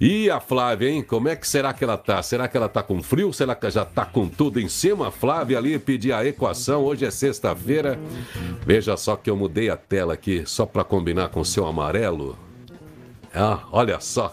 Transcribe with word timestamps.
E 0.00 0.30
a 0.30 0.40
Flávia, 0.40 0.88
hein? 0.88 1.02
Como 1.02 1.28
é 1.28 1.36
que 1.36 1.46
será 1.46 1.74
que 1.74 1.84
ela 1.84 1.98
tá? 1.98 2.22
Será 2.22 2.48
que 2.48 2.56
ela 2.56 2.70
tá 2.70 2.82
com 2.82 3.02
frio? 3.02 3.34
Será 3.34 3.54
que 3.54 3.70
já 3.70 3.84
tá 3.84 4.06
com 4.06 4.26
tudo 4.26 4.58
em 4.58 4.66
cima? 4.66 5.10
Flávia 5.10 5.58
ali 5.58 5.78
pedir 5.78 6.14
a 6.14 6.24
equação. 6.24 6.82
Hoje 6.82 7.04
é 7.04 7.10
sexta-feira. 7.10 8.00
Veja 8.64 8.96
só 8.96 9.14
que 9.14 9.28
eu 9.28 9.36
mudei 9.36 9.68
a 9.68 9.76
tela 9.76 10.14
aqui 10.14 10.42
só 10.46 10.64
para 10.64 10.84
combinar 10.84 11.28
com 11.28 11.40
o 11.40 11.44
seu 11.44 11.66
amarelo. 11.66 12.34
Ah, 13.34 13.64
olha 13.70 14.00
só. 14.00 14.32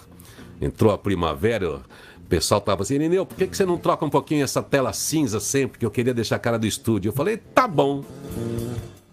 Entrou 0.62 0.94
a 0.94 0.98
primavera. 0.98 1.82
O 2.18 2.30
pessoal 2.30 2.62
tava 2.62 2.84
assim, 2.84 2.98
Nineu, 2.98 3.26
por 3.26 3.36
que, 3.36 3.46
que 3.46 3.58
você 3.58 3.66
não 3.66 3.78
troca 3.78 4.06
um 4.06 4.10
pouquinho 4.10 4.46
essa 4.46 4.64
tela 4.64 4.94
cinza 4.94 5.42
sempre? 5.42 5.80
Que 5.80 5.86
eu 5.86 5.92
queria 5.92 6.14
deixar 6.14 6.38
a 6.38 6.40
cara 6.40 6.58
do 6.58 6.66
estúdio. 6.66 7.10
Eu 7.10 7.14
falei, 7.14 7.36
tá 7.36 7.68
bom. 7.68 8.06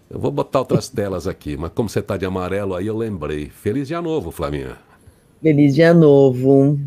Eu 0.09 0.17
vou 0.17 0.31
botar 0.31 0.59
outras 0.59 0.87
telas 0.87 1.27
aqui, 1.27 1.57
mas 1.57 1.71
como 1.75 1.89
você 1.89 2.01
tá 2.01 2.15
de 2.15 2.25
amarelo 2.25 2.75
aí, 2.75 2.87
eu 2.87 2.95
lembrei. 2.95 3.49
Feliz 3.49 3.89
dia 3.89 4.01
novo, 4.01 4.31
Flaminha. 4.31 4.77
Feliz 5.41 5.75
dia 5.75 5.93
novo. 5.93 6.79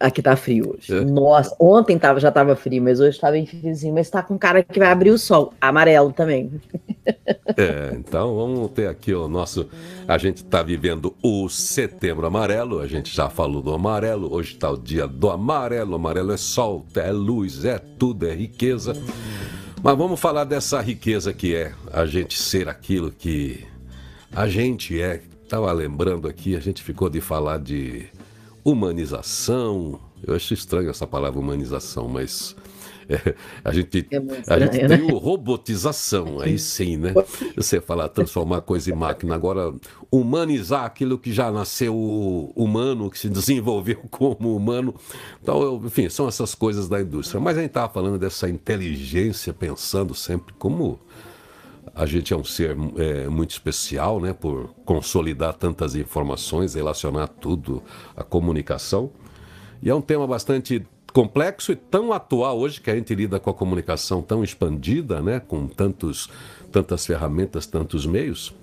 Aqui 0.00 0.22
tá 0.22 0.34
frio 0.34 0.74
hoje. 0.74 0.94
É. 0.94 1.02
Nossa, 1.02 1.54
ontem 1.60 1.98
tava, 1.98 2.18
já 2.18 2.32
tava 2.32 2.56
frio, 2.56 2.82
mas 2.82 3.00
hoje 3.00 3.20
tá 3.20 3.30
bem 3.30 3.44
friozinho. 3.44 3.92
Mas 3.92 4.08
tá 4.08 4.22
com 4.22 4.38
cara 4.38 4.62
que 4.62 4.78
vai 4.78 4.88
abrir 4.88 5.10
o 5.10 5.18
sol. 5.18 5.52
Amarelo 5.60 6.10
também. 6.10 6.50
É, 7.56 7.94
então 7.94 8.34
vamos 8.34 8.70
ter 8.70 8.88
aqui 8.88 9.12
o 9.12 9.28
nosso. 9.28 9.68
A 10.08 10.16
gente 10.16 10.42
tá 10.44 10.62
vivendo 10.62 11.14
o 11.22 11.48
setembro 11.48 12.26
amarelo, 12.26 12.80
a 12.80 12.86
gente 12.86 13.14
já 13.14 13.28
falou 13.28 13.60
do 13.60 13.74
amarelo, 13.74 14.32
hoje 14.32 14.54
tá 14.56 14.70
o 14.70 14.78
dia 14.78 15.06
do 15.06 15.28
amarelo. 15.28 15.94
Amarelo 15.94 16.32
é 16.32 16.36
sol, 16.38 16.86
é 16.94 17.12
luz, 17.12 17.64
é 17.64 17.78
tudo, 17.78 18.26
é 18.26 18.34
riqueza. 18.34 18.94
Mas 19.82 19.98
vamos 19.98 20.18
falar 20.18 20.44
dessa 20.44 20.80
riqueza 20.80 21.32
que 21.32 21.54
é 21.54 21.72
a 21.92 22.06
gente 22.06 22.40
ser 22.40 22.68
aquilo 22.68 23.10
que 23.10 23.66
a 24.32 24.46
gente 24.46 25.00
é, 25.00 25.20
Estava 25.50 25.72
lembrando 25.72 26.28
aqui, 26.28 26.54
a 26.54 26.60
gente 26.60 26.80
ficou 26.80 27.10
de 27.10 27.20
falar 27.20 27.58
de 27.58 28.06
humanização. 28.62 29.98
Eu 30.24 30.36
acho 30.36 30.54
estranho 30.54 30.88
essa 30.88 31.08
palavra 31.08 31.40
humanização, 31.40 32.06
mas 32.06 32.54
é, 33.08 33.34
a 33.64 33.72
gente, 33.72 34.06
é 34.12 34.18
a 34.46 34.60
gente 34.60 34.78
né? 34.80 34.96
tem 34.96 35.10
o 35.10 35.18
robotização, 35.18 36.38
aí 36.38 36.56
sim, 36.56 36.96
né? 36.96 37.12
Você 37.56 37.80
falar 37.80 38.08
transformar 38.10 38.60
coisa 38.60 38.92
em 38.92 38.94
máquina, 38.94 39.34
agora 39.34 39.74
humanizar 40.08 40.84
aquilo 40.84 41.18
que 41.18 41.32
já 41.32 41.50
nasceu 41.50 41.96
humano, 42.54 43.10
que 43.10 43.18
se 43.18 43.28
desenvolveu 43.28 43.96
como 44.08 44.54
humano. 44.54 44.94
Então, 45.42 45.82
enfim, 45.84 46.08
são 46.08 46.28
essas 46.28 46.54
coisas 46.54 46.88
da 46.88 47.00
indústria. 47.00 47.40
Mas 47.40 47.58
a 47.58 47.60
gente 47.60 47.70
estava 47.70 47.92
falando 47.92 48.20
dessa 48.20 48.48
inteligência, 48.48 49.52
pensando 49.52 50.14
sempre 50.14 50.54
como 50.56 51.00
a 51.94 52.06
gente 52.06 52.32
é 52.32 52.36
um 52.36 52.44
ser 52.44 52.76
é, 52.96 53.28
muito 53.28 53.50
especial, 53.50 54.20
né, 54.20 54.32
por 54.32 54.70
consolidar 54.84 55.54
tantas 55.54 55.94
informações, 55.94 56.74
relacionar 56.74 57.28
tudo 57.28 57.82
à 58.16 58.22
comunicação. 58.22 59.10
E 59.82 59.90
é 59.90 59.94
um 59.94 60.00
tema 60.00 60.26
bastante 60.26 60.86
complexo 61.12 61.72
e 61.72 61.76
tão 61.76 62.12
atual 62.12 62.58
hoje 62.58 62.80
que 62.80 62.90
a 62.90 62.94
gente 62.94 63.14
lida 63.14 63.40
com 63.40 63.50
a 63.50 63.54
comunicação 63.54 64.22
tão 64.22 64.44
expandida, 64.44 65.20
né, 65.20 65.40
com 65.40 65.66
tantos, 65.66 66.28
tantas 66.70 67.04
ferramentas, 67.04 67.66
tantos 67.66 68.06
meios. 68.06 68.54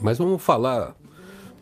Mas 0.00 0.18
vamos 0.18 0.42
falar 0.42 0.94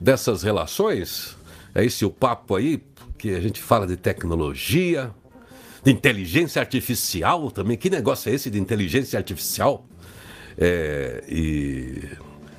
dessas 0.00 0.42
relações. 0.42 1.36
É 1.74 1.84
esse 1.84 2.04
o 2.04 2.10
papo 2.10 2.54
aí, 2.54 2.82
que 3.18 3.30
a 3.34 3.40
gente 3.40 3.60
fala 3.60 3.86
de 3.86 3.96
tecnologia, 3.96 5.12
de 5.82 5.90
inteligência 5.90 6.60
artificial 6.60 7.50
também. 7.50 7.76
Que 7.76 7.90
negócio 7.90 8.30
é 8.30 8.34
esse 8.34 8.50
de 8.50 8.60
inteligência 8.60 9.18
artificial? 9.18 9.84
É, 10.56 11.24
e, 11.28 12.08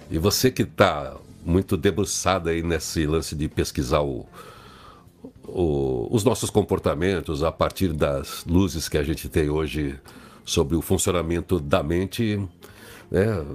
e 0.09 0.17
você 0.17 0.51
que 0.51 0.63
está 0.63 1.15
muito 1.45 1.77
debruçada 1.77 2.49
aí 2.49 2.63
nesse 2.63 3.05
lance 3.05 3.35
de 3.35 3.47
pesquisar 3.47 4.01
o, 4.01 4.25
o, 5.47 6.07
os 6.11 6.23
nossos 6.23 6.49
comportamentos 6.49 7.43
a 7.43 7.51
partir 7.51 7.93
das 7.93 8.43
luzes 8.45 8.89
que 8.89 8.97
a 8.97 9.03
gente 9.03 9.29
tem 9.29 9.49
hoje 9.49 9.95
sobre 10.43 10.75
o 10.75 10.81
funcionamento 10.81 11.59
da 11.59 11.81
mente, 11.81 12.39
né? 13.09 13.45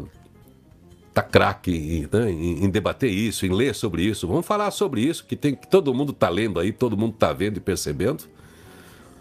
tá 1.13 1.23
craque 1.23 2.09
né? 2.13 2.31
em, 2.31 2.65
em, 2.65 2.71
debater 2.71 3.11
isso, 3.11 3.45
em 3.45 3.53
ler 3.53 3.75
sobre 3.75 4.03
isso. 4.03 4.27
Vamos 4.27 4.47
falar 4.47 4.71
sobre 4.71 5.01
isso, 5.01 5.25
que 5.25 5.37
tem 5.37 5.55
que 5.55 5.69
todo 5.69 5.93
mundo 5.93 6.13
está 6.13 6.29
lendo 6.29 6.61
aí, 6.61 6.73
todo 6.73 6.97
mundo 6.97 7.15
está 7.15 7.33
vendo 7.33 7.57
e 7.57 7.61
percebendo. 7.61 8.25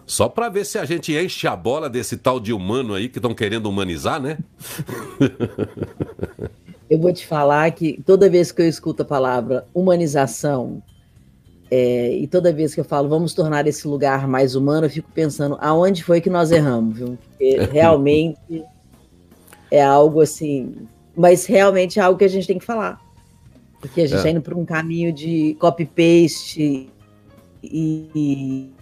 Só 0.10 0.28
para 0.28 0.50
ver 0.50 0.66
se 0.66 0.80
a 0.80 0.86
gente 0.86 1.16
enche 1.16 1.48
a 1.48 1.56
bola 1.56 1.88
desse 1.88 2.18
tal 2.18 2.40
de 2.40 2.52
humano 2.52 2.96
aí 2.96 3.08
que 3.08 3.20
estão 3.20 3.32
querendo 3.36 3.70
humanizar, 3.70 4.20
né? 4.20 4.40
eu 6.90 6.98
vou 6.98 7.14
te 7.14 7.28
falar 7.28 7.70
que 7.70 8.02
toda 8.04 8.28
vez 8.28 8.52
que 8.52 8.60
eu 8.60 8.68
escuto 8.68 9.04
a 9.04 9.06
palavra 9.06 9.68
humanização, 9.72 10.82
é, 11.70 12.12
e 12.12 12.26
toda 12.26 12.52
vez 12.52 12.74
que 12.74 12.80
eu 12.80 12.84
falo 12.84 13.08
vamos 13.08 13.36
tornar 13.36 13.68
esse 13.68 13.88
lugar 13.88 14.28
mais 14.28 14.56
humano, 14.56 14.88
eu 14.88 14.90
fico 14.90 15.12
pensando 15.14 15.60
aonde 15.62 16.04
foi 16.04 16.20
que 16.20 16.30
nós 16.30 16.52
erramos, 16.52 16.98
viu? 16.98 17.16
Porque 17.30 17.60
realmente 17.72 18.66
é 19.70 19.84
algo 19.84 20.22
assim. 20.22 20.88
Mas 21.16 21.46
realmente 21.46 22.00
é 22.00 22.02
algo 22.02 22.18
que 22.18 22.26
a 22.26 22.30
gente 22.30 22.48
tem 22.48 22.58
que 22.58 22.66
falar. 22.66 23.00
Porque 23.80 24.02
a 24.02 24.08
gente 24.08 24.18
está 24.18 24.30
é. 24.30 24.32
indo 24.32 24.42
por 24.42 24.56
um 24.56 24.66
caminho 24.66 25.14
de 25.14 25.56
copy-paste 25.60 26.90
e, 27.62 28.10
e 28.16 28.79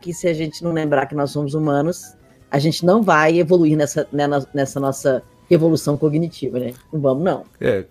que 0.00 0.12
se 0.12 0.28
a 0.28 0.34
gente 0.34 0.62
não 0.62 0.72
lembrar 0.72 1.06
que 1.06 1.14
nós 1.14 1.30
somos 1.30 1.54
humanos, 1.54 2.14
a 2.50 2.58
gente 2.58 2.84
não 2.84 3.02
vai 3.02 3.38
evoluir 3.38 3.76
nessa, 3.76 4.06
né, 4.12 4.26
nessa 4.54 4.80
nossa 4.80 5.22
evolução 5.50 5.96
cognitiva, 5.96 6.58
né? 6.58 6.74
Não 6.92 7.00
vamos, 7.00 7.24
não. 7.24 7.44
É. 7.60 7.84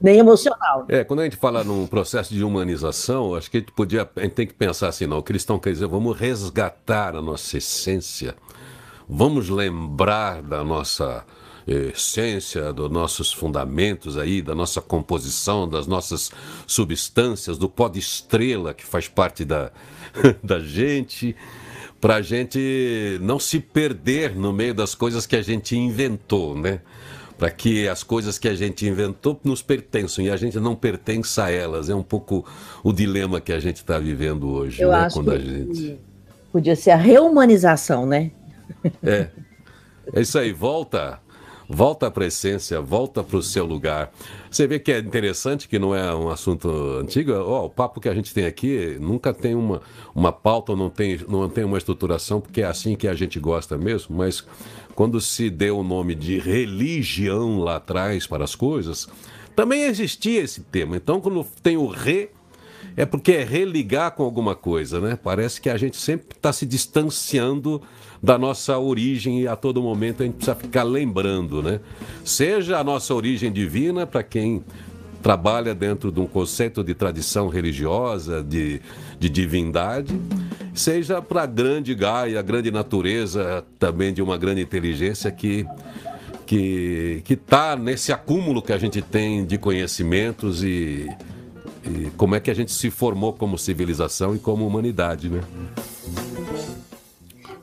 Nem 0.00 0.18
emocional. 0.18 0.84
É, 0.88 1.04
quando 1.04 1.20
a 1.20 1.24
gente 1.24 1.36
fala 1.36 1.64
num 1.64 1.86
processo 1.86 2.34
de 2.34 2.44
humanização, 2.44 3.34
acho 3.34 3.50
que 3.50 3.56
a 3.56 3.60
gente 3.60 3.72
podia, 3.72 4.08
a 4.16 4.20
gente 4.20 4.34
tem 4.34 4.46
que 4.46 4.54
pensar 4.54 4.88
assim, 4.88 5.06
não, 5.06 5.18
o 5.18 5.22
cristão 5.22 5.58
quer 5.58 5.72
dizer, 5.72 5.86
vamos 5.86 6.16
resgatar 6.16 7.16
a 7.16 7.22
nossa 7.22 7.56
essência, 7.56 8.34
vamos 9.08 9.48
lembrar 9.48 10.42
da 10.42 10.62
nossa 10.62 11.24
essência, 11.66 12.72
dos 12.72 12.90
nossos 12.90 13.32
fundamentos 13.32 14.16
aí, 14.16 14.40
da 14.40 14.54
nossa 14.54 14.80
composição, 14.80 15.68
das 15.68 15.86
nossas 15.86 16.30
substâncias, 16.66 17.58
do 17.58 17.68
pó 17.68 17.88
de 17.88 17.98
estrela 17.98 18.72
que 18.72 18.84
faz 18.84 19.08
parte 19.08 19.44
da, 19.44 19.72
da 20.42 20.58
gente, 20.58 21.36
para 22.00 22.16
a 22.16 22.22
gente 22.22 23.18
não 23.20 23.38
se 23.38 23.60
perder 23.60 24.34
no 24.34 24.52
meio 24.52 24.74
das 24.74 24.94
coisas 24.94 25.26
que 25.26 25.36
a 25.36 25.42
gente 25.42 25.76
inventou, 25.76 26.56
né? 26.56 26.80
Para 27.38 27.50
que 27.50 27.86
as 27.86 28.02
coisas 28.02 28.38
que 28.38 28.48
a 28.48 28.54
gente 28.54 28.86
inventou 28.86 29.38
nos 29.44 29.60
pertençam 29.60 30.24
e 30.24 30.30
a 30.30 30.36
gente 30.36 30.58
não 30.58 30.74
pertence 30.74 31.38
a 31.38 31.50
elas. 31.50 31.90
É 31.90 31.94
um 31.94 32.02
pouco 32.02 32.46
o 32.82 32.92
dilema 32.92 33.40
que 33.40 33.52
a 33.52 33.60
gente 33.60 33.76
está 33.76 33.98
vivendo 33.98 34.48
hoje, 34.48 34.80
Eu 34.80 34.90
né? 34.90 34.96
Acho 34.96 35.16
Quando 35.16 35.32
a 35.32 35.38
gente... 35.38 35.98
Podia 36.50 36.74
ser 36.74 36.92
a 36.92 36.96
reumanização, 36.96 38.06
né? 38.06 38.30
É. 39.02 39.28
É 40.14 40.20
isso 40.20 40.38
aí, 40.38 40.52
volta 40.52 41.20
volta 41.68 42.10
para 42.10 42.24
a 42.24 42.26
essência, 42.28 42.80
volta 42.80 43.22
para 43.22 43.36
o 43.36 43.42
seu 43.42 43.64
lugar. 43.64 44.12
Você 44.50 44.66
vê 44.66 44.78
que 44.78 44.92
é 44.92 44.98
interessante 44.98 45.68
que 45.68 45.78
não 45.78 45.94
é 45.94 46.14
um 46.14 46.28
assunto 46.28 46.68
antigo. 47.00 47.32
Oh, 47.32 47.66
o 47.66 47.70
papo 47.70 48.00
que 48.00 48.08
a 48.08 48.14
gente 48.14 48.32
tem 48.32 48.46
aqui 48.46 48.96
nunca 49.00 49.32
tem 49.32 49.54
uma, 49.54 49.82
uma 50.14 50.32
pauta, 50.32 50.74
não 50.74 50.90
tem, 50.90 51.18
não 51.28 51.48
tem 51.48 51.64
uma 51.64 51.78
estruturação, 51.78 52.40
porque 52.40 52.62
é 52.62 52.66
assim 52.66 52.94
que 52.94 53.08
a 53.08 53.14
gente 53.14 53.38
gosta 53.38 53.76
mesmo, 53.76 54.16
mas 54.16 54.44
quando 54.94 55.20
se 55.20 55.50
deu 55.50 55.78
o 55.78 55.84
nome 55.84 56.14
de 56.14 56.38
religião 56.38 57.58
lá 57.58 57.76
atrás 57.76 58.26
para 58.26 58.44
as 58.44 58.54
coisas, 58.54 59.08
também 59.54 59.84
existia 59.84 60.42
esse 60.42 60.60
tema. 60.60 60.96
Então, 60.96 61.20
quando 61.20 61.44
tem 61.62 61.76
o 61.76 61.86
re, 61.86 62.30
é 62.96 63.04
porque 63.04 63.32
é 63.32 63.44
religar 63.44 64.12
com 64.12 64.22
alguma 64.22 64.54
coisa, 64.54 64.98
né? 65.00 65.18
Parece 65.22 65.60
que 65.60 65.68
a 65.68 65.76
gente 65.76 65.98
sempre 65.98 66.34
está 66.34 66.52
se 66.52 66.64
distanciando 66.64 67.82
da 68.22 68.38
nossa 68.38 68.78
origem 68.78 69.42
e 69.42 69.48
a 69.48 69.54
todo 69.54 69.82
momento 69.82 70.22
a 70.22 70.26
gente 70.26 70.36
precisa 70.36 70.56
ficar 70.56 70.82
lembrando, 70.82 71.62
né? 71.62 71.80
Seja 72.24 72.78
a 72.78 72.84
nossa 72.84 73.14
origem 73.14 73.52
divina 73.52 74.06
para 74.06 74.22
quem 74.22 74.64
trabalha 75.22 75.74
dentro 75.74 76.10
de 76.10 76.20
um 76.20 76.26
conceito 76.26 76.82
de 76.82 76.94
tradição 76.94 77.48
religiosa, 77.48 78.42
de, 78.42 78.80
de 79.18 79.28
divindade, 79.28 80.18
seja 80.72 81.20
para 81.20 81.42
a 81.42 81.46
grande 81.46 81.94
Gaia, 81.94 82.38
a 82.38 82.42
grande 82.42 82.70
natureza 82.70 83.64
também 83.78 84.14
de 84.14 84.22
uma 84.22 84.38
grande 84.38 84.62
inteligência 84.62 85.30
que 85.30 85.66
que 86.46 87.24
está 87.28 87.74
nesse 87.74 88.12
acúmulo 88.12 88.62
que 88.62 88.72
a 88.72 88.78
gente 88.78 89.02
tem 89.02 89.44
de 89.44 89.58
conhecimentos 89.58 90.62
e, 90.62 91.08
e 91.86 92.10
como 92.16 92.34
é 92.34 92.40
que 92.40 92.50
a 92.50 92.54
gente 92.54 92.72
se 92.72 92.90
formou 92.90 93.32
como 93.32 93.56
civilização 93.56 94.34
e 94.34 94.38
como 94.38 94.66
humanidade, 94.66 95.28
né? 95.28 95.40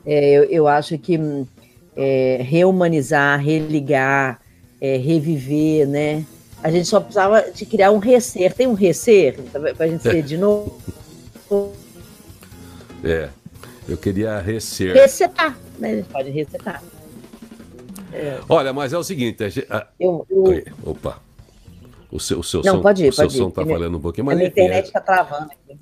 É, 0.06 0.32
eu, 0.32 0.44
eu, 0.44 0.68
acho 0.68 0.98
que 0.98 1.18
é, 1.96 2.40
reumanizar, 2.42 3.38
religar, 3.40 4.40
é, 4.80 4.96
reviver, 4.96 5.86
né? 5.86 6.24
A 6.62 6.70
gente 6.70 6.86
só 6.86 7.00
precisava 7.00 7.42
de 7.50 7.66
criar 7.66 7.90
um 7.90 7.98
recer. 7.98 8.52
Tem 8.54 8.66
um 8.66 8.74
recer 8.74 9.36
para 9.76 9.84
a 9.84 9.88
gente 9.88 10.02
ser 10.02 10.22
de 10.22 10.36
novo? 10.36 10.78
É, 13.06 13.28
eu 13.86 13.98
queria 13.98 14.40
recer. 14.40 14.94
Resetar, 14.94 15.58
né? 15.78 15.90
A 15.90 15.96
gente 15.96 16.08
pode 16.08 16.30
resetar. 16.30 16.82
É. 18.10 18.40
Olha, 18.48 18.72
mas 18.72 18.94
é 18.94 18.98
o 18.98 19.04
seguinte, 19.04 19.44
a 19.44 19.76
a... 19.76 19.86
Eu, 20.00 20.26
eu... 20.30 20.64
Opa. 20.82 21.20
O 22.14 22.20
seu, 22.20 22.38
o 22.38 22.44
seu 22.44 22.62
Não, 22.62 22.76
som, 22.76 22.80
pode 22.80 23.04
ir, 23.04 23.08
o 23.08 23.12
seu 23.12 23.28
som 23.28 23.48
está 23.48 23.66
falhando 23.66 23.98
um 23.98 24.00
pouquinho. 24.00 24.26
Mas 24.26 24.38
a 24.38 24.44
internet 24.44 24.86
está 24.86 25.00
é... 25.00 25.02
travando 25.02 25.50
aqui. 25.50 25.76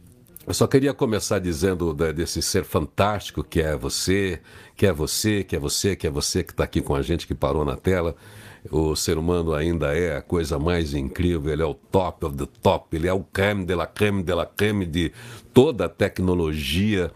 Eu 0.47 0.55
só 0.55 0.67
queria 0.67 0.95
começar 0.95 1.39
dizendo 1.39 1.93
desse 1.93 2.41
ser 2.41 2.65
fantástico 2.65 3.45
que 3.45 3.61
é 3.61 3.77
você, 3.77 4.41
que 4.75 4.87
é 4.87 4.93
você, 4.93 5.45
que 5.45 5.55
é 5.55 5.59
você, 5.59 5.95
que 5.95 6.07
é 6.07 6.11
você 6.11 6.43
que 6.43 6.53
está 6.53 6.65
aqui 6.65 6.81
com 6.81 6.95
a 6.95 7.03
gente, 7.03 7.27
que 7.27 7.35
parou 7.35 7.67
na 7.67 7.77
tela. 7.77 8.17
O 8.71 8.97
ser 8.97 9.19
humano 9.19 9.53
ainda 9.53 9.95
é 9.95 10.17
a 10.17 10.23
coisa 10.23 10.59
mais 10.59 10.95
incrível, 10.95 11.53
ele 11.53 11.63
é 11.63 11.67
o 11.67 11.75
top 11.75 12.25
of 12.25 12.37
the 12.37 12.49
top, 12.63 12.97
ele 12.97 13.07
é 13.07 13.13
o 13.13 13.23
creme 13.23 13.67
de 13.67 13.75
la 13.75 13.87
creme 13.87 14.23
de 14.23 14.35
la 14.35 14.47
creme 14.47 14.87
de 14.87 15.13
toda 15.53 15.85
a 15.85 15.89
tecnologia. 15.89 17.13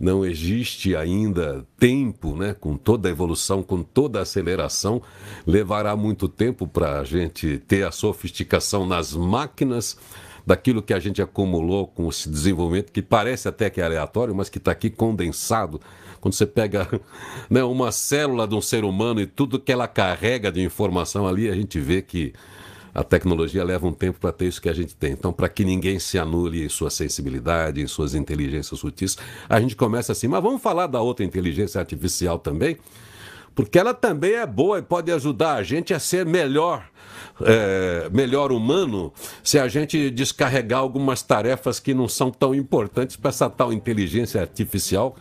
Não 0.00 0.24
existe 0.24 0.96
ainda 0.96 1.66
tempo, 1.78 2.34
né? 2.34 2.54
com 2.58 2.74
toda 2.74 3.06
a 3.06 3.12
evolução, 3.12 3.62
com 3.62 3.82
toda 3.82 4.18
a 4.18 4.22
aceleração, 4.22 5.02
levará 5.46 5.94
muito 5.94 6.26
tempo 6.26 6.66
para 6.66 7.00
a 7.00 7.04
gente 7.04 7.58
ter 7.68 7.86
a 7.86 7.92
sofisticação 7.92 8.86
nas 8.86 9.14
máquinas 9.14 9.98
daquilo 10.46 10.82
que 10.82 10.94
a 10.94 10.98
gente 10.98 11.20
acumulou 11.20 11.86
com 11.86 12.08
esse 12.08 12.30
desenvolvimento, 12.30 12.92
que 12.92 13.02
parece 13.02 13.46
até 13.46 13.68
que 13.68 13.80
é 13.80 13.84
aleatório, 13.84 14.34
mas 14.34 14.48
que 14.48 14.56
está 14.56 14.72
aqui 14.72 14.88
condensado. 14.88 15.78
Quando 16.18 16.34
você 16.34 16.46
pega 16.46 16.88
né, 17.50 17.62
uma 17.62 17.92
célula 17.92 18.48
de 18.48 18.54
um 18.54 18.60
ser 18.62 18.84
humano 18.84 19.20
e 19.20 19.26
tudo 19.26 19.60
que 19.60 19.70
ela 19.70 19.86
carrega 19.86 20.50
de 20.50 20.62
informação 20.62 21.26
ali, 21.26 21.48
a 21.48 21.54
gente 21.54 21.78
vê 21.78 22.00
que 22.00 22.32
a 22.94 23.04
tecnologia 23.04 23.62
leva 23.64 23.86
um 23.86 23.92
tempo 23.92 24.18
para 24.18 24.32
ter 24.32 24.46
isso 24.46 24.60
que 24.60 24.68
a 24.68 24.72
gente 24.72 24.94
tem. 24.94 25.12
Então, 25.12 25.32
para 25.32 25.48
que 25.48 25.64
ninguém 25.64 25.98
se 25.98 26.18
anule 26.18 26.64
em 26.64 26.68
sua 26.68 26.90
sensibilidade, 26.90 27.80
em 27.80 27.86
suas 27.86 28.14
inteligências 28.14 28.78
sutis, 28.80 29.16
a 29.48 29.60
gente 29.60 29.76
começa 29.76 30.12
assim. 30.12 30.28
Mas 30.28 30.42
vamos 30.42 30.62
falar 30.62 30.86
da 30.86 31.00
outra 31.00 31.24
inteligência 31.24 31.80
artificial 31.80 32.38
também, 32.38 32.76
porque 33.54 33.78
ela 33.78 33.94
também 33.94 34.32
é 34.32 34.46
boa 34.46 34.78
e 34.78 34.82
pode 34.82 35.10
ajudar 35.12 35.54
a 35.54 35.62
gente 35.62 35.92
a 35.92 35.98
ser 35.98 36.24
melhor 36.24 36.88
é, 37.42 38.08
melhor 38.12 38.52
humano 38.52 39.12
se 39.42 39.58
a 39.58 39.66
gente 39.68 40.10
descarregar 40.10 40.80
algumas 40.80 41.22
tarefas 41.22 41.80
que 41.80 41.94
não 41.94 42.08
são 42.08 42.30
tão 42.30 42.54
importantes 42.54 43.16
para 43.16 43.30
essa 43.30 43.48
tal 43.48 43.72
inteligência 43.72 44.40
artificial 44.40 45.16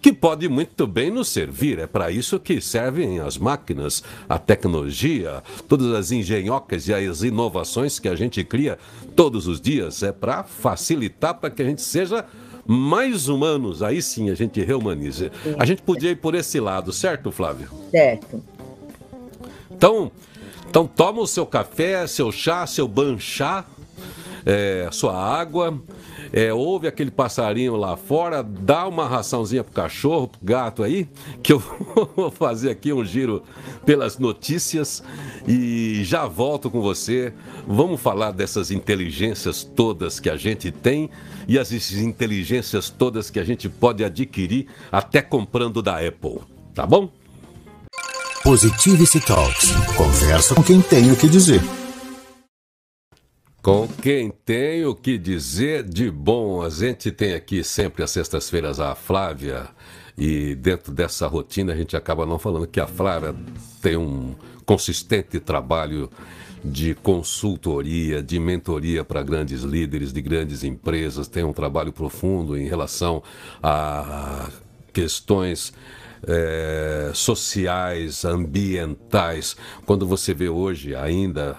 que 0.00 0.12
pode 0.12 0.48
muito 0.48 0.84
bem 0.84 1.12
nos 1.12 1.28
servir. 1.28 1.78
É 1.78 1.86
para 1.86 2.10
isso 2.10 2.40
que 2.40 2.60
servem 2.60 3.20
as 3.20 3.38
máquinas, 3.38 4.02
a 4.28 4.36
tecnologia, 4.36 5.42
todas 5.68 5.92
as 5.92 6.10
engenhocas 6.10 6.88
e 6.88 6.92
as 6.92 7.22
inovações 7.22 8.00
que 8.00 8.08
a 8.08 8.16
gente 8.16 8.42
cria 8.42 8.76
todos 9.14 9.46
os 9.46 9.60
dias. 9.60 10.02
É 10.02 10.10
para 10.10 10.42
facilitar 10.42 11.34
para 11.34 11.50
que 11.50 11.62
a 11.62 11.64
gente 11.64 11.82
seja 11.82 12.26
mais 12.66 13.28
humanos. 13.28 13.82
Aí 13.82 14.00
sim 14.02 14.30
a 14.30 14.34
gente 14.34 14.62
reumanize. 14.62 15.30
A 15.58 15.64
gente 15.64 15.82
podia 15.82 16.10
ir 16.10 16.16
por 16.16 16.34
esse 16.34 16.60
lado, 16.60 16.92
certo, 16.92 17.30
Flávio? 17.30 17.68
Certo. 17.90 18.42
Então, 19.70 20.12
então 20.68 20.86
toma 20.86 21.20
o 21.20 21.26
seu 21.26 21.44
café, 21.44 22.06
seu 22.06 22.30
chá, 22.30 22.66
seu 22.66 22.86
banchá, 22.86 23.64
é, 24.46 24.88
sua 24.92 25.16
água, 25.16 25.80
é, 26.32 26.52
ouve 26.52 26.86
aquele 26.86 27.10
passarinho 27.10 27.76
lá 27.76 27.96
fora, 27.96 28.42
dá 28.42 28.86
uma 28.86 29.06
raçãozinha 29.06 29.64
pro 29.64 29.72
cachorro, 29.72 30.28
pro 30.28 30.40
gato 30.42 30.82
aí, 30.82 31.08
que 31.42 31.52
eu 31.52 31.62
vou 32.14 32.30
fazer 32.30 32.70
aqui 32.70 32.92
um 32.92 33.04
giro 33.04 33.42
pelas 33.86 34.18
notícias 34.18 35.02
e 35.46 36.02
já 36.04 36.26
volto 36.26 36.70
com 36.70 36.80
você. 36.80 37.32
Vamos 37.66 38.00
falar 38.00 38.32
dessas 38.32 38.70
inteligências 38.70 39.64
todas 39.64 40.20
que 40.20 40.28
a 40.28 40.36
gente 40.36 40.70
tem 40.70 41.08
e 41.48 41.58
as 41.58 41.72
inteligências 41.92 42.90
todas 42.90 43.30
que 43.30 43.40
a 43.40 43.44
gente 43.44 43.68
pode 43.68 44.04
adquirir 44.04 44.66
até 44.90 45.22
comprando 45.22 45.82
da 45.82 45.98
Apple, 45.98 46.40
tá 46.74 46.86
bom? 46.86 47.10
Positivity 48.42 49.20
Talks. 49.20 49.70
Conversa 49.96 50.54
com 50.54 50.62
quem 50.62 50.80
tem 50.80 51.12
o 51.12 51.16
que 51.16 51.28
dizer. 51.28 51.62
Com 53.62 53.86
quem 53.86 54.28
tem 54.44 54.84
o 54.84 54.92
que 54.92 55.16
dizer 55.16 55.84
de 55.84 56.10
bom. 56.10 56.62
A 56.62 56.68
gente 56.68 57.12
tem 57.12 57.32
aqui 57.32 57.62
sempre 57.62 58.02
às 58.02 58.10
sextas-feiras 58.10 58.80
a 58.80 58.96
Flávia. 58.96 59.68
E 60.18 60.56
dentro 60.56 60.92
dessa 60.92 61.28
rotina 61.28 61.72
a 61.72 61.76
gente 61.76 61.96
acaba 61.96 62.26
não 62.26 62.40
falando 62.40 62.66
que 62.66 62.80
a 62.80 62.88
Flávia 62.88 63.32
tem 63.80 63.96
um 63.96 64.34
consistente 64.66 65.38
trabalho 65.38 66.10
de 66.64 66.92
consultoria, 66.96 68.20
de 68.20 68.40
mentoria 68.40 69.04
para 69.04 69.22
grandes 69.22 69.62
líderes 69.62 70.12
de 70.12 70.20
grandes 70.20 70.64
empresas, 70.64 71.26
tem 71.28 71.42
um 71.42 71.52
trabalho 71.52 71.92
profundo 71.92 72.56
em 72.56 72.68
relação 72.68 73.22
a 73.62 74.48
questões 74.92 75.72
é, 76.26 77.10
sociais, 77.14 78.24
ambientais. 78.24 79.56
Quando 79.86 80.06
você 80.06 80.34
vê 80.34 80.48
hoje 80.48 80.94
ainda, 80.94 81.56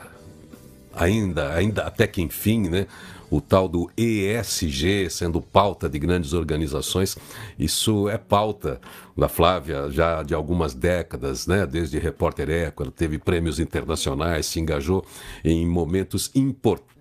ainda, 0.95 1.53
ainda 1.53 1.83
até 1.83 2.07
que 2.07 2.21
enfim, 2.21 2.69
né? 2.69 2.87
O 3.35 3.41
tal 3.41 3.67
do 3.67 3.89
ESG 3.97 5.09
sendo 5.09 5.41
pauta 5.41 5.89
de 5.89 5.97
grandes 5.97 6.33
organizações. 6.33 7.17
Isso 7.57 8.07
é 8.07 8.15
pauta 8.15 8.79
da 9.17 9.27
Flávia 9.27 9.89
já 9.89 10.21
de 10.21 10.35
algumas 10.35 10.73
décadas, 10.75 11.47
né? 11.47 11.65
desde 11.65 11.97
Repórter 11.97 12.49
Eco, 12.49 12.83
ela 12.83 12.91
teve 12.91 13.17
prêmios 13.17 13.59
internacionais, 13.59 14.45
se 14.45 14.59
engajou 14.59 15.03
em 15.43 15.65
momentos 15.67 16.29
importantes 16.35 16.93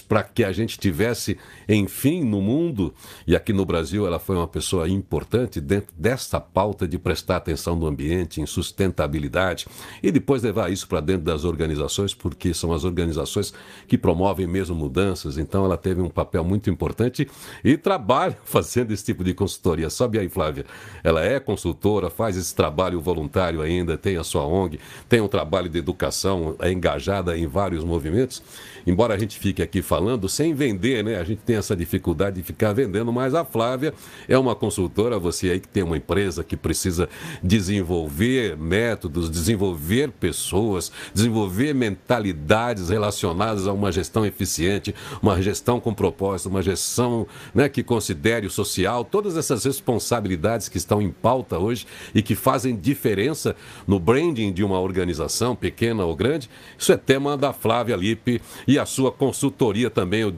para 0.00 0.22
que 0.22 0.44
a 0.44 0.52
gente 0.52 0.78
tivesse, 0.78 1.36
enfim, 1.68 2.22
no 2.22 2.40
mundo, 2.40 2.94
e 3.26 3.34
aqui 3.34 3.52
no 3.52 3.64
Brasil 3.64 4.06
ela 4.06 4.18
foi 4.18 4.36
uma 4.36 4.46
pessoa 4.46 4.88
importante 4.88 5.60
dentro 5.60 5.92
dessa 5.98 6.40
pauta 6.40 6.86
de 6.86 6.96
prestar 6.96 7.36
atenção 7.36 7.74
no 7.74 7.86
ambiente, 7.86 8.40
em 8.40 8.46
sustentabilidade, 8.46 9.66
e 10.00 10.12
depois 10.12 10.44
levar 10.44 10.70
isso 10.70 10.86
para 10.86 11.00
dentro 11.00 11.24
das 11.24 11.44
organizações, 11.44 12.14
porque 12.14 12.54
são 12.54 12.72
as 12.72 12.84
organizações 12.84 13.52
que 13.88 13.98
promovem 13.98 14.46
mesmo 14.46 14.76
mudanças, 14.76 15.36
então 15.36 15.64
ela 15.64 15.76
teve 15.78 16.02
um 16.02 16.10
papel 16.10 16.44
muito 16.44 16.68
importante 16.68 17.28
e 17.64 17.76
trabalha 17.76 18.36
fazendo 18.44 18.92
esse 18.92 19.04
tipo 19.04 19.24
de 19.24 19.32
consultoria. 19.32 19.88
Sabe 19.88 20.18
aí, 20.18 20.28
Flávia? 20.28 20.66
Ela 21.02 21.24
é 21.24 21.40
consultora, 21.40 22.10
faz 22.10 22.36
esse 22.36 22.54
trabalho 22.54 23.00
voluntário 23.00 23.62
ainda, 23.62 23.96
tem 23.96 24.16
a 24.16 24.24
sua 24.24 24.44
ONG, 24.44 24.78
tem 25.08 25.20
um 25.20 25.28
trabalho 25.28 25.68
de 25.68 25.78
educação, 25.78 26.56
é 26.58 26.70
engajada 26.70 27.36
em 27.38 27.46
vários 27.46 27.84
movimentos 27.84 28.42
embora 28.88 29.14
a 29.14 29.18
gente 29.18 29.38
fique 29.38 29.62
aqui 29.62 29.82
falando 29.82 30.28
sem 30.28 30.54
vender, 30.54 31.04
né? 31.04 31.18
A 31.18 31.24
gente 31.24 31.40
tem 31.40 31.56
essa 31.56 31.76
dificuldade 31.76 32.36
de 32.36 32.42
ficar 32.42 32.72
vendendo, 32.72 33.12
mas 33.12 33.34
a 33.34 33.44
Flávia 33.44 33.92
é 34.26 34.38
uma 34.38 34.54
consultora, 34.54 35.18
você 35.18 35.50
aí 35.50 35.60
que 35.60 35.68
tem 35.68 35.82
uma 35.82 35.96
empresa 35.96 36.42
que 36.42 36.56
precisa 36.56 37.08
desenvolver 37.42 38.56
métodos, 38.56 39.30
desenvolver 39.30 40.10
pessoas, 40.12 40.90
desenvolver 41.12 41.74
mentalidades 41.74 42.88
relacionadas 42.88 43.66
a 43.66 43.72
uma 43.72 43.92
gestão 43.92 44.24
eficiente, 44.24 44.94
uma 45.22 45.40
gestão 45.42 45.57
com 45.80 45.92
propósito, 45.94 46.48
uma 46.48 46.62
gestão 46.62 47.26
né, 47.54 47.68
que 47.68 47.82
considere 47.82 48.46
o 48.46 48.50
social, 48.50 49.04
todas 49.04 49.36
essas 49.36 49.64
responsabilidades 49.64 50.68
que 50.68 50.78
estão 50.78 51.02
em 51.02 51.10
pauta 51.10 51.58
hoje 51.58 51.86
e 52.14 52.22
que 52.22 52.34
fazem 52.34 52.76
diferença 52.76 53.56
no 53.86 53.98
branding 53.98 54.52
de 54.52 54.64
uma 54.64 54.80
organização, 54.80 55.54
pequena 55.54 56.04
ou 56.04 56.14
grande, 56.14 56.48
isso 56.76 56.92
é 56.92 56.96
tema 56.96 57.36
da 57.36 57.52
Flávia 57.52 57.96
Lippe 57.96 58.40
e 58.66 58.78
a 58.78 58.86
sua 58.86 59.10
consultoria 59.10 59.90
também, 59.90 60.24
o 60.24 60.34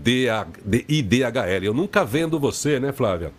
IDHL. 0.89 1.65
Eu 1.65 1.75
nunca 1.75 2.05
vendo 2.05 2.39
você, 2.39 2.81
né, 2.81 2.93
Flávia? 2.93 3.33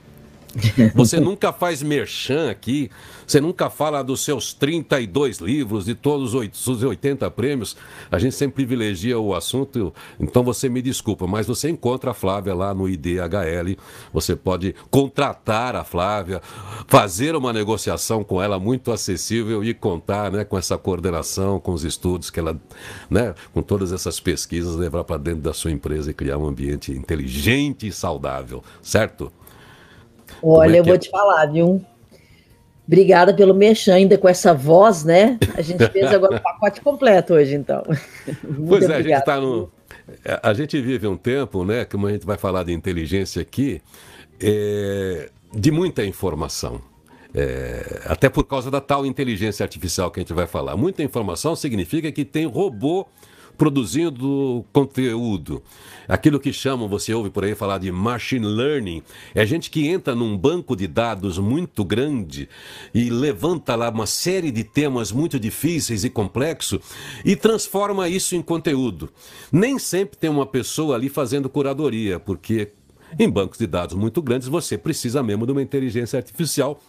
Você 0.93 1.19
nunca 1.19 1.53
faz 1.53 1.81
merchan 1.81 2.49
aqui, 2.49 2.89
você 3.25 3.39
nunca 3.39 3.69
fala 3.69 4.03
dos 4.03 4.21
seus 4.21 4.53
32 4.53 5.37
livros, 5.37 5.85
de 5.85 5.95
todos 5.95 6.33
os 6.33 6.83
80 6.83 7.31
prêmios. 7.31 7.77
A 8.11 8.19
gente 8.19 8.35
sempre 8.35 8.55
privilegia 8.55 9.17
o 9.17 9.33
assunto, 9.33 9.93
então 10.19 10.43
você 10.43 10.67
me 10.67 10.81
desculpa, 10.81 11.25
mas 11.25 11.47
você 11.47 11.69
encontra 11.69 12.11
a 12.11 12.13
Flávia 12.13 12.53
lá 12.53 12.73
no 12.73 12.89
IDHL. 12.89 13.77
Você 14.11 14.35
pode 14.35 14.75
contratar 14.89 15.75
a 15.75 15.83
Flávia, 15.83 16.41
fazer 16.87 17.35
uma 17.35 17.53
negociação 17.53 18.23
com 18.23 18.41
ela 18.41 18.59
muito 18.59 18.91
acessível 18.91 19.63
e 19.63 19.73
contar 19.73 20.31
né, 20.31 20.43
com 20.43 20.57
essa 20.57 20.77
coordenação, 20.77 21.59
com 21.59 21.71
os 21.71 21.85
estudos 21.85 22.29
que 22.29 22.39
ela, 22.39 22.59
né, 23.09 23.33
com 23.53 23.61
todas 23.61 23.93
essas 23.93 24.19
pesquisas, 24.19 24.75
levar 24.75 25.05
para 25.05 25.17
dentro 25.17 25.41
da 25.41 25.53
sua 25.53 25.71
empresa 25.71 26.11
e 26.11 26.13
criar 26.13 26.37
um 26.37 26.45
ambiente 26.45 26.91
inteligente 26.91 27.87
e 27.87 27.91
saudável, 27.91 28.61
certo? 28.81 29.31
Olha, 30.41 30.77
é 30.77 30.79
eu 30.79 30.83
vou 30.83 30.95
é? 30.95 30.97
te 30.97 31.09
falar, 31.09 31.45
viu? 31.45 31.83
Obrigada 32.87 33.33
pelo 33.33 33.53
mexer 33.53 33.91
ainda 33.91 34.17
com 34.17 34.27
essa 34.27 34.53
voz, 34.53 35.03
né? 35.03 35.39
A 35.55 35.61
gente 35.61 35.87
fez 35.89 36.07
agora 36.11 36.37
o 36.37 36.41
pacote 36.41 36.81
completo 36.81 37.33
hoje, 37.33 37.55
então. 37.55 37.83
pois 38.67 38.89
é, 38.89 38.95
a 38.95 39.01
gente 39.01 39.13
está 39.13 39.39
no. 39.39 39.71
É, 40.25 40.39
a 40.43 40.53
gente 40.53 40.79
vive 40.81 41.07
um 41.07 41.15
tempo, 41.15 41.63
né? 41.63 41.85
Como 41.85 42.07
a 42.07 42.11
gente 42.11 42.25
vai 42.25 42.37
falar 42.37 42.63
de 42.63 42.73
inteligência 42.73 43.41
aqui, 43.41 43.81
é, 44.41 45.29
de 45.53 45.71
muita 45.71 46.03
informação. 46.03 46.81
É, 47.33 48.01
até 48.05 48.27
por 48.27 48.43
causa 48.43 48.69
da 48.69 48.81
tal 48.81 49.05
inteligência 49.05 49.63
artificial 49.63 50.11
que 50.11 50.19
a 50.19 50.23
gente 50.23 50.33
vai 50.33 50.47
falar. 50.47 50.75
Muita 50.75 51.01
informação 51.01 51.55
significa 51.55 52.11
que 52.11 52.25
tem 52.25 52.45
robô 52.45 53.07
produzindo 53.57 54.65
conteúdo. 54.73 55.63
Aquilo 56.07 56.39
que 56.39 56.51
chamam, 56.51 56.87
você 56.87 57.13
ouve 57.13 57.29
por 57.29 57.43
aí 57.43 57.55
falar 57.55 57.77
de 57.77 57.91
machine 57.91 58.45
learning, 58.45 59.01
é 59.35 59.45
gente 59.45 59.69
que 59.69 59.87
entra 59.87 60.15
num 60.15 60.37
banco 60.37 60.75
de 60.75 60.87
dados 60.87 61.37
muito 61.37 61.83
grande 61.85 62.49
e 62.93 63.09
levanta 63.09 63.75
lá 63.75 63.89
uma 63.89 64.05
série 64.05 64.51
de 64.51 64.63
temas 64.63 65.11
muito 65.11 65.39
difíceis 65.39 66.03
e 66.03 66.09
complexos 66.09 66.79
e 67.23 67.35
transforma 67.35 68.09
isso 68.09 68.35
em 68.35 68.41
conteúdo. 68.41 69.09
Nem 69.51 69.77
sempre 69.77 70.17
tem 70.17 70.29
uma 70.29 70.45
pessoa 70.45 70.95
ali 70.95 71.09
fazendo 71.09 71.49
curadoria, 71.49 72.19
porque 72.19 72.71
em 73.19 73.29
bancos 73.29 73.57
de 73.57 73.67
dados 73.67 73.95
muito 73.95 74.21
grandes 74.21 74.47
você 74.47 74.77
precisa 74.77 75.21
mesmo 75.21 75.45
de 75.45 75.51
uma 75.51 75.61
inteligência 75.61 76.17
artificial 76.17 76.79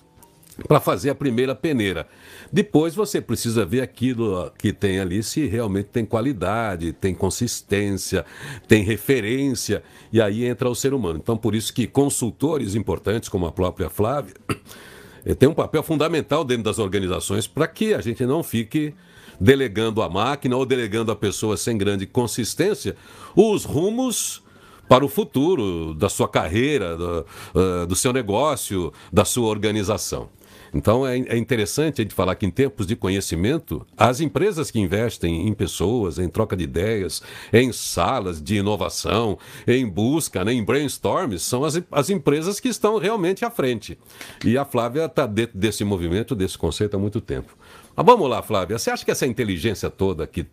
para 0.66 0.80
fazer 0.80 1.10
a 1.10 1.14
primeira 1.14 1.54
peneira. 1.54 2.06
Depois 2.52 2.94
você 2.94 3.20
precisa 3.20 3.64
ver 3.64 3.80
aquilo 3.80 4.50
que 4.58 4.72
tem 4.72 5.00
ali 5.00 5.22
se 5.22 5.46
realmente 5.46 5.86
tem 5.86 6.04
qualidade, 6.04 6.92
tem 6.92 7.14
consistência, 7.14 8.24
tem 8.68 8.82
referência, 8.82 9.82
e 10.12 10.20
aí 10.20 10.44
entra 10.44 10.68
o 10.68 10.74
ser 10.74 10.94
humano. 10.94 11.18
Então, 11.22 11.36
por 11.36 11.54
isso 11.54 11.72
que 11.72 11.86
consultores 11.86 12.74
importantes, 12.74 13.28
como 13.28 13.46
a 13.46 13.52
própria 13.52 13.88
Flávia, 13.88 14.34
tem 15.38 15.48
um 15.48 15.54
papel 15.54 15.82
fundamental 15.82 16.44
dentro 16.44 16.64
das 16.64 16.78
organizações 16.78 17.46
para 17.46 17.66
que 17.66 17.94
a 17.94 18.00
gente 18.00 18.24
não 18.26 18.42
fique 18.42 18.94
delegando 19.40 20.02
a 20.02 20.08
máquina 20.08 20.56
ou 20.56 20.64
delegando 20.64 21.10
a 21.10 21.16
pessoa 21.16 21.56
sem 21.56 21.76
grande 21.76 22.06
consistência 22.06 22.94
os 23.34 23.64
rumos 23.64 24.42
para 24.88 25.04
o 25.04 25.08
futuro 25.08 25.94
da 25.94 26.08
sua 26.08 26.28
carreira, 26.28 26.96
do, 26.96 27.26
uh, 27.54 27.86
do 27.86 27.96
seu 27.96 28.12
negócio, 28.12 28.92
da 29.12 29.24
sua 29.24 29.48
organização. 29.48 30.28
Então 30.74 31.06
é, 31.06 31.18
é 31.18 31.36
interessante 31.36 32.00
a 32.00 32.04
gente 32.04 32.14
falar 32.14 32.34
que 32.34 32.46
em 32.46 32.50
tempos 32.50 32.86
de 32.86 32.96
conhecimento, 32.96 33.86
as 33.96 34.20
empresas 34.20 34.70
que 34.70 34.80
investem 34.80 35.46
em 35.46 35.52
pessoas, 35.52 36.18
em 36.18 36.28
troca 36.28 36.56
de 36.56 36.64
ideias, 36.64 37.22
em 37.52 37.72
salas 37.72 38.42
de 38.42 38.56
inovação, 38.56 39.38
em 39.66 39.86
busca, 39.86 40.44
né, 40.44 40.52
em 40.52 40.64
brainstorms, 40.64 41.42
são 41.42 41.64
as, 41.64 41.80
as 41.90 42.10
empresas 42.10 42.58
que 42.58 42.68
estão 42.68 42.98
realmente 42.98 43.44
à 43.44 43.50
frente. 43.50 43.98
E 44.44 44.56
a 44.56 44.64
Flávia 44.64 45.04
está 45.04 45.26
dentro 45.26 45.58
desse 45.58 45.84
movimento, 45.84 46.34
desse 46.34 46.56
conceito 46.56 46.96
há 46.96 46.98
muito 46.98 47.20
tempo. 47.20 47.56
Mas 47.94 48.06
vamos 48.06 48.28
lá, 48.28 48.42
Flávia. 48.42 48.78
Você 48.78 48.90
acha 48.90 49.04
que 49.04 49.10
essa 49.10 49.26
inteligência 49.26 49.90
toda 49.90 50.26
que 50.26 50.46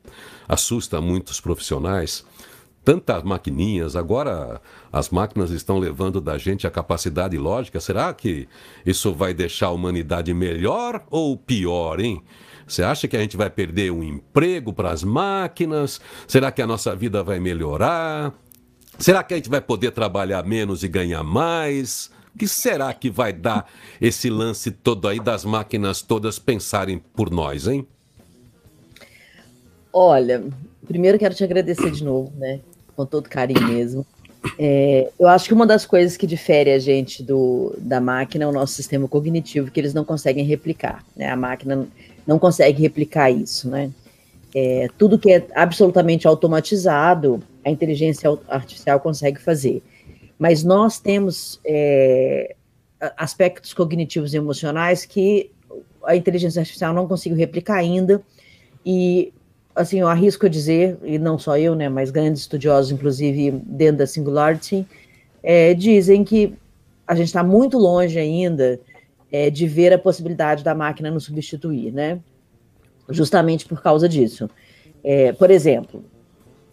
assusta 0.47 0.99
muitos 0.99 1.39
profissionais 1.39 2.25
tantas 2.83 3.23
maquininhas, 3.23 3.95
agora 3.95 4.61
as 4.91 5.09
máquinas 5.09 5.51
estão 5.51 5.77
levando 5.77 6.19
da 6.19 6.37
gente 6.37 6.65
a 6.65 6.71
capacidade 6.71 7.37
lógica. 7.37 7.79
Será 7.79 8.13
que 8.13 8.47
isso 8.85 9.13
vai 9.13 9.33
deixar 9.33 9.67
a 9.67 9.71
humanidade 9.71 10.33
melhor 10.33 11.03
ou 11.09 11.37
pior, 11.37 11.99
hein? 11.99 12.23
Você 12.65 12.83
acha 12.83 13.07
que 13.07 13.17
a 13.17 13.19
gente 13.19 13.35
vai 13.35 13.49
perder 13.49 13.91
um 13.91 14.03
emprego 14.03 14.71
para 14.71 14.91
as 14.91 15.03
máquinas? 15.03 15.99
Será 16.27 16.51
que 16.51 16.61
a 16.61 16.67
nossa 16.67 16.95
vida 16.95 17.23
vai 17.23 17.39
melhorar? 17.39 18.33
Será 18.97 19.23
que 19.23 19.33
a 19.33 19.37
gente 19.37 19.49
vai 19.49 19.61
poder 19.61 19.91
trabalhar 19.91 20.43
menos 20.43 20.83
e 20.83 20.87
ganhar 20.87 21.23
mais? 21.23 22.11
O 22.35 22.37
que 22.37 22.47
será 22.47 22.93
que 22.93 23.09
vai 23.09 23.33
dar 23.33 23.67
esse 23.99 24.29
lance 24.29 24.69
todo 24.71 25.07
aí 25.07 25.19
das 25.19 25.43
máquinas 25.43 26.01
todas 26.01 26.37
pensarem 26.37 26.99
por 27.15 27.31
nós, 27.31 27.67
hein? 27.67 27.87
Olha, 29.91 30.43
primeiro 30.87 31.17
quero 31.17 31.33
te 31.33 31.43
agradecer 31.43 31.89
de 31.89 32.03
novo, 32.03 32.31
né? 32.37 32.59
Com 32.99 33.05
todo 33.05 33.29
carinho 33.29 33.65
mesmo. 33.65 34.05
É, 34.59 35.09
eu 35.17 35.25
acho 35.29 35.47
que 35.47 35.53
uma 35.53 35.65
das 35.65 35.85
coisas 35.85 36.17
que 36.17 36.27
difere 36.27 36.69
a 36.69 36.79
gente 36.79 37.23
do, 37.23 37.73
da 37.77 38.01
máquina 38.01 38.43
é 38.43 38.47
o 38.47 38.51
nosso 38.51 38.73
sistema 38.73 39.07
cognitivo, 39.07 39.71
que 39.71 39.79
eles 39.79 39.93
não 39.93 40.03
conseguem 40.03 40.43
replicar. 40.43 41.01
Né? 41.15 41.29
A 41.29 41.35
máquina 41.37 41.87
não 42.27 42.37
consegue 42.37 42.81
replicar 42.81 43.31
isso. 43.31 43.69
Né? 43.69 43.89
É, 44.53 44.89
tudo 44.97 45.17
que 45.17 45.31
é 45.31 45.47
absolutamente 45.55 46.27
automatizado, 46.27 47.41
a 47.63 47.69
inteligência 47.69 48.29
artificial 48.49 48.99
consegue 48.99 49.39
fazer. 49.39 49.81
Mas 50.37 50.65
nós 50.65 50.99
temos 50.99 51.57
é, 51.63 52.53
aspectos 53.15 53.73
cognitivos 53.73 54.33
e 54.33 54.37
emocionais 54.37 55.05
que 55.05 55.49
a 56.03 56.17
inteligência 56.17 56.59
artificial 56.59 56.93
não 56.93 57.07
conseguiu 57.07 57.37
replicar 57.37 57.75
ainda. 57.75 58.21
E 58.85 59.31
assim, 59.75 59.99
eu 59.99 60.07
arrisco 60.07 60.49
dizer, 60.49 60.97
e 61.03 61.17
não 61.17 61.37
só 61.37 61.57
eu, 61.57 61.75
né, 61.75 61.87
mas 61.89 62.11
grandes 62.11 62.41
estudiosos, 62.41 62.91
inclusive 62.91 63.51
dentro 63.65 63.97
da 63.97 64.07
Singularity, 64.07 64.85
é, 65.41 65.73
dizem 65.73 66.23
que 66.23 66.53
a 67.07 67.15
gente 67.15 67.27
está 67.27 67.43
muito 67.43 67.77
longe 67.77 68.19
ainda 68.19 68.79
é, 69.31 69.49
de 69.49 69.67
ver 69.67 69.93
a 69.93 69.97
possibilidade 69.97 70.63
da 70.63 70.75
máquina 70.75 71.09
nos 71.09 71.25
substituir, 71.25 71.91
né? 71.91 72.19
Justamente 73.09 73.65
por 73.65 73.81
causa 73.81 74.07
disso. 74.07 74.49
É, 75.03 75.31
por 75.31 75.49
exemplo, 75.49 76.03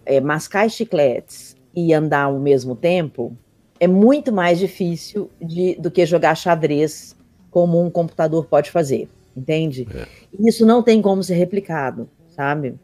é, 0.05 0.21
mascar 0.21 0.69
chicletes 0.69 1.57
e 1.75 1.93
andar 1.95 2.25
ao 2.25 2.39
mesmo 2.39 2.75
tempo 2.75 3.37
é 3.79 3.87
muito 3.87 4.33
mais 4.33 4.59
difícil 4.59 5.31
de, 5.41 5.75
do 5.77 5.91
que 5.91 6.05
jogar 6.07 6.35
xadrez 6.35 7.17
como 7.51 7.83
um 7.83 7.91
computador 7.91 8.47
pode 8.47 8.71
fazer, 8.71 9.09
entende? 9.37 9.87
É. 9.95 10.07
Isso 10.47 10.67
não 10.67 10.83
tem 10.83 11.01
como 11.01 11.23
ser 11.23 11.35
replicado, 11.35 12.09
sabe? 12.29 12.75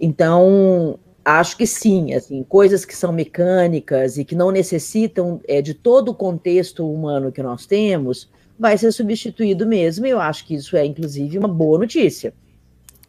Então, 0.00 0.98
acho 1.24 1.56
que 1.56 1.66
sim, 1.66 2.14
assim, 2.14 2.42
coisas 2.42 2.84
que 2.84 2.96
são 2.96 3.12
mecânicas 3.12 4.16
e 4.16 4.24
que 4.24 4.34
não 4.34 4.50
necessitam 4.50 5.40
é, 5.46 5.60
de 5.60 5.74
todo 5.74 6.08
o 6.08 6.14
contexto 6.14 6.90
humano 6.90 7.30
que 7.30 7.42
nós 7.42 7.66
temos, 7.66 8.28
vai 8.58 8.76
ser 8.78 8.92
substituído 8.92 9.66
mesmo, 9.66 10.06
e 10.06 10.10
eu 10.10 10.20
acho 10.20 10.46
que 10.46 10.54
isso 10.54 10.76
é, 10.76 10.84
inclusive, 10.84 11.38
uma 11.38 11.48
boa 11.48 11.78
notícia, 11.78 12.32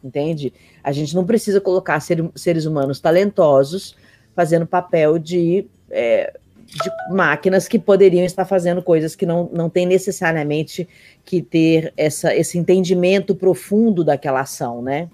entende? 0.02 0.52
A 0.82 0.92
gente 0.92 1.14
não 1.14 1.24
precisa 1.24 1.60
colocar 1.60 1.98
ser, 2.00 2.30
seres 2.34 2.66
humanos 2.66 3.00
talentosos 3.00 3.96
fazendo 4.34 4.66
papel 4.66 5.18
de, 5.18 5.66
é, 5.90 6.38
de 6.66 7.14
máquinas 7.14 7.68
que 7.68 7.78
poderiam 7.78 8.24
estar 8.24 8.44
fazendo 8.44 8.82
coisas 8.82 9.14
que 9.14 9.26
não, 9.26 9.48
não 9.52 9.68
tem 9.68 9.84
necessariamente 9.84 10.88
que 11.24 11.42
ter 11.42 11.92
essa, 11.96 12.34
esse 12.34 12.56
entendimento 12.56 13.34
profundo 13.34 14.02
daquela 14.02 14.40
ação, 14.40 14.80
né? 14.80 15.08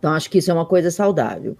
Então, 0.00 0.12
acho 0.12 0.28
que 0.28 0.38
isso 0.38 0.50
é 0.50 0.54
uma 0.54 0.66
coisa 0.66 0.90
saudável. 0.90 1.56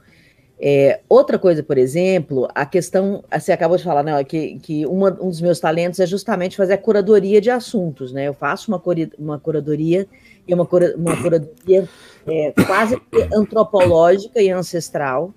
É, 0.62 1.00
outra 1.09 1.38
coisa, 1.38 1.62
por 1.62 1.78
exemplo, 1.78 2.49
a 2.54 2.66
questão, 2.66 3.23
você 3.32 3.52
acabou 3.52 3.76
de 3.78 3.85
falar, 3.85 4.02
né, 4.02 4.23
que, 4.25 4.59
que 4.59 4.85
uma, 4.87 5.09
um 5.20 5.28
dos 5.28 5.40
meus 5.40 5.61
talentos 5.61 6.00
é 6.00 6.06
justamente 6.06 6.56
fazer 6.56 6.75
a 6.75 6.78
curadoria 6.78 7.40
de 7.40 7.50
assuntos, 7.50 8.12
né? 8.12 8.28
Eu 8.28 8.35
faço 8.35 8.70
uma, 8.70 8.82
uma 9.18 9.38
curadoria 9.38 10.06
e 10.47 10.52
uma, 10.52 10.66
cura, 10.66 10.94
uma 10.97 11.16
curadoria 11.16 11.88
é, 12.26 12.52
quase 12.66 13.00
antropológica 13.32 14.42
e 14.42 14.50
ancestral, 14.50 15.32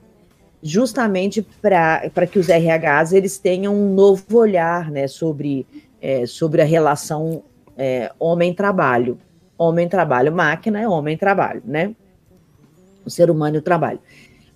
justamente 0.62 1.42
para 1.62 2.28
que 2.30 2.38
os 2.40 2.48
RHs 2.48 3.14
eles 3.14 3.38
tenham 3.38 3.74
um 3.74 3.94
novo 3.94 4.38
olhar, 4.38 4.92
né, 4.92 5.08
sobre, 5.08 5.66
é, 6.02 6.26
sobre 6.26 6.62
a 6.62 6.66
relação 6.66 7.44
é, 7.78 8.12
homem-trabalho. 8.20 9.18
Homem-trabalho, 9.58 10.34
máquina 10.34 10.82
é 10.82 10.88
homem-trabalho, 10.88 11.62
né? 11.66 11.96
O 13.06 13.10
ser 13.10 13.30
humano 13.30 13.56
e 13.56 13.60
o 13.60 13.62
trabalho. 13.62 14.00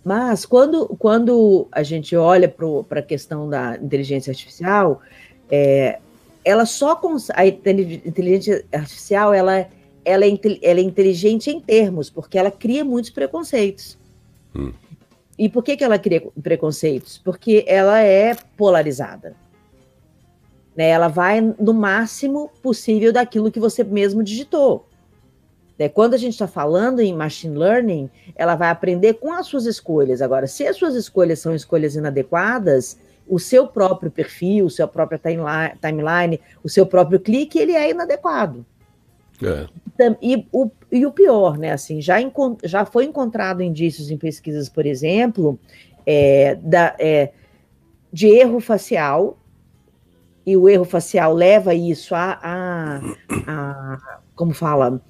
Mas 0.04 0.46
quando, 0.46 0.88
quando 0.98 1.68
a 1.72 1.84
gente 1.84 2.16
olha 2.16 2.48
para 2.48 3.00
a 3.00 3.04
questão 3.04 3.50
da 3.50 3.75
inteligência 3.75 4.32
artificial, 4.32 5.01
é, 5.50 6.00
ela 6.46 6.66
só 6.66 7.00
a 7.34 7.46
inteligência 7.46 8.66
artificial 8.72 9.34
ela, 9.34 9.68
ela, 10.06 10.25
é, 10.25 10.39
ela 10.62 10.80
é 10.80 10.84
inteligente 10.84 11.50
em 11.50 11.60
termos, 11.60 12.10
porque 12.10 12.38
ela 12.38 12.50
cria 12.50 12.86
muitos 12.86 13.12
preconceitos. 13.12 13.98
Hum. 14.56 14.72
E 15.38 15.50
por 15.50 15.62
que, 15.62 15.75
que 15.75 15.84
ela 15.84 16.00
cria 16.00 16.24
preconceitos? 16.42 17.18
Porque 17.18 17.66
ela 17.68 18.00
é 18.01 18.34
polarizada. 18.56 19.36
Né? 20.75 20.89
Ela 20.89 21.10
vai 21.10 21.42
no 21.42 21.74
máximo 21.74 22.50
possível 22.63 23.12
daquilo 23.12 23.51
que 23.51 23.60
você 23.60 23.84
mesmo 23.84 24.24
digitou. 24.24 24.87
Né? 25.77 25.89
Quando 25.89 26.13
a 26.13 26.17
gente 26.17 26.34
está 26.34 26.48
falando 26.48 27.00
em 27.00 27.13
machine 27.13 27.57
learning, 27.57 28.10
ela 28.36 28.55
vai 28.55 28.69
aprender 28.69 29.15
com 29.15 29.31
as 29.31 29.48
suas 29.48 29.65
escolhas. 29.65 30.22
Agora, 30.22 30.48
se 30.48 30.65
as 30.65 30.75
suas 30.75 30.96
escolhas 30.96 31.39
são 31.39 31.53
escolhas 31.53 31.96
inadequadas, 31.96 32.98
o 33.27 33.39
seu 33.39 33.67
próprio 33.67 34.10
perfil, 34.10 34.65
o 34.65 34.69
seu 34.69 34.88
próprio 34.88 35.19
timeline, 35.19 36.39
o 36.63 36.69
seu 36.69 36.86
próprio 36.86 37.19
clique, 37.19 37.60
ele 37.60 37.74
é 37.74 37.91
inadequado. 37.91 38.65
É. 39.43 39.67
E, 40.22 40.48
o, 40.51 40.69
e 40.91 41.05
o 41.05 41.12
pior, 41.12 41.57
né? 41.57 41.72
Assim, 41.72 42.01
já, 42.01 42.15
já 42.63 42.86
foi 42.86 43.05
encontrado 43.05 43.62
indícios 43.62 44.10
em 44.10 44.17
pesquisas, 44.17 44.69
por 44.69 44.86
exemplo, 44.86 45.60
é, 46.05 46.55
da, 46.55 46.96
é, 46.98 47.31
de 48.12 48.27
erro 48.27 48.60
facial, 48.60 49.38
e 50.46 50.55
o 50.55 50.69
erro 50.69 50.86
facial 50.86 51.34
leva 51.34 51.74
isso 51.75 52.15
a, 52.15 52.39
a, 52.41 53.01
a 53.46 54.19
como 54.34 54.53
fala, 54.53 55.01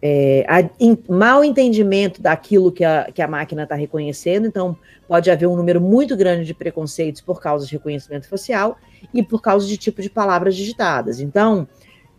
é, 0.00 0.44
a, 0.48 0.60
in, 0.78 0.98
mal 1.08 1.42
entendimento 1.42 2.20
daquilo 2.20 2.70
que 2.70 2.84
a, 2.84 3.10
que 3.12 3.22
a 3.22 3.28
máquina 3.28 3.62
está 3.62 3.74
reconhecendo, 3.74 4.46
então 4.46 4.76
pode 5.08 5.30
haver 5.30 5.46
um 5.46 5.56
número 5.56 5.80
muito 5.80 6.16
grande 6.16 6.44
de 6.44 6.54
preconceitos 6.54 7.20
por 7.20 7.40
causa 7.40 7.66
de 7.66 7.72
reconhecimento 7.72 8.28
facial 8.28 8.76
e 9.12 9.22
por 9.22 9.40
causa 9.40 9.66
de 9.66 9.76
tipo 9.76 10.02
de 10.02 10.10
palavras 10.10 10.54
digitadas. 10.54 11.20
Então, 11.20 11.66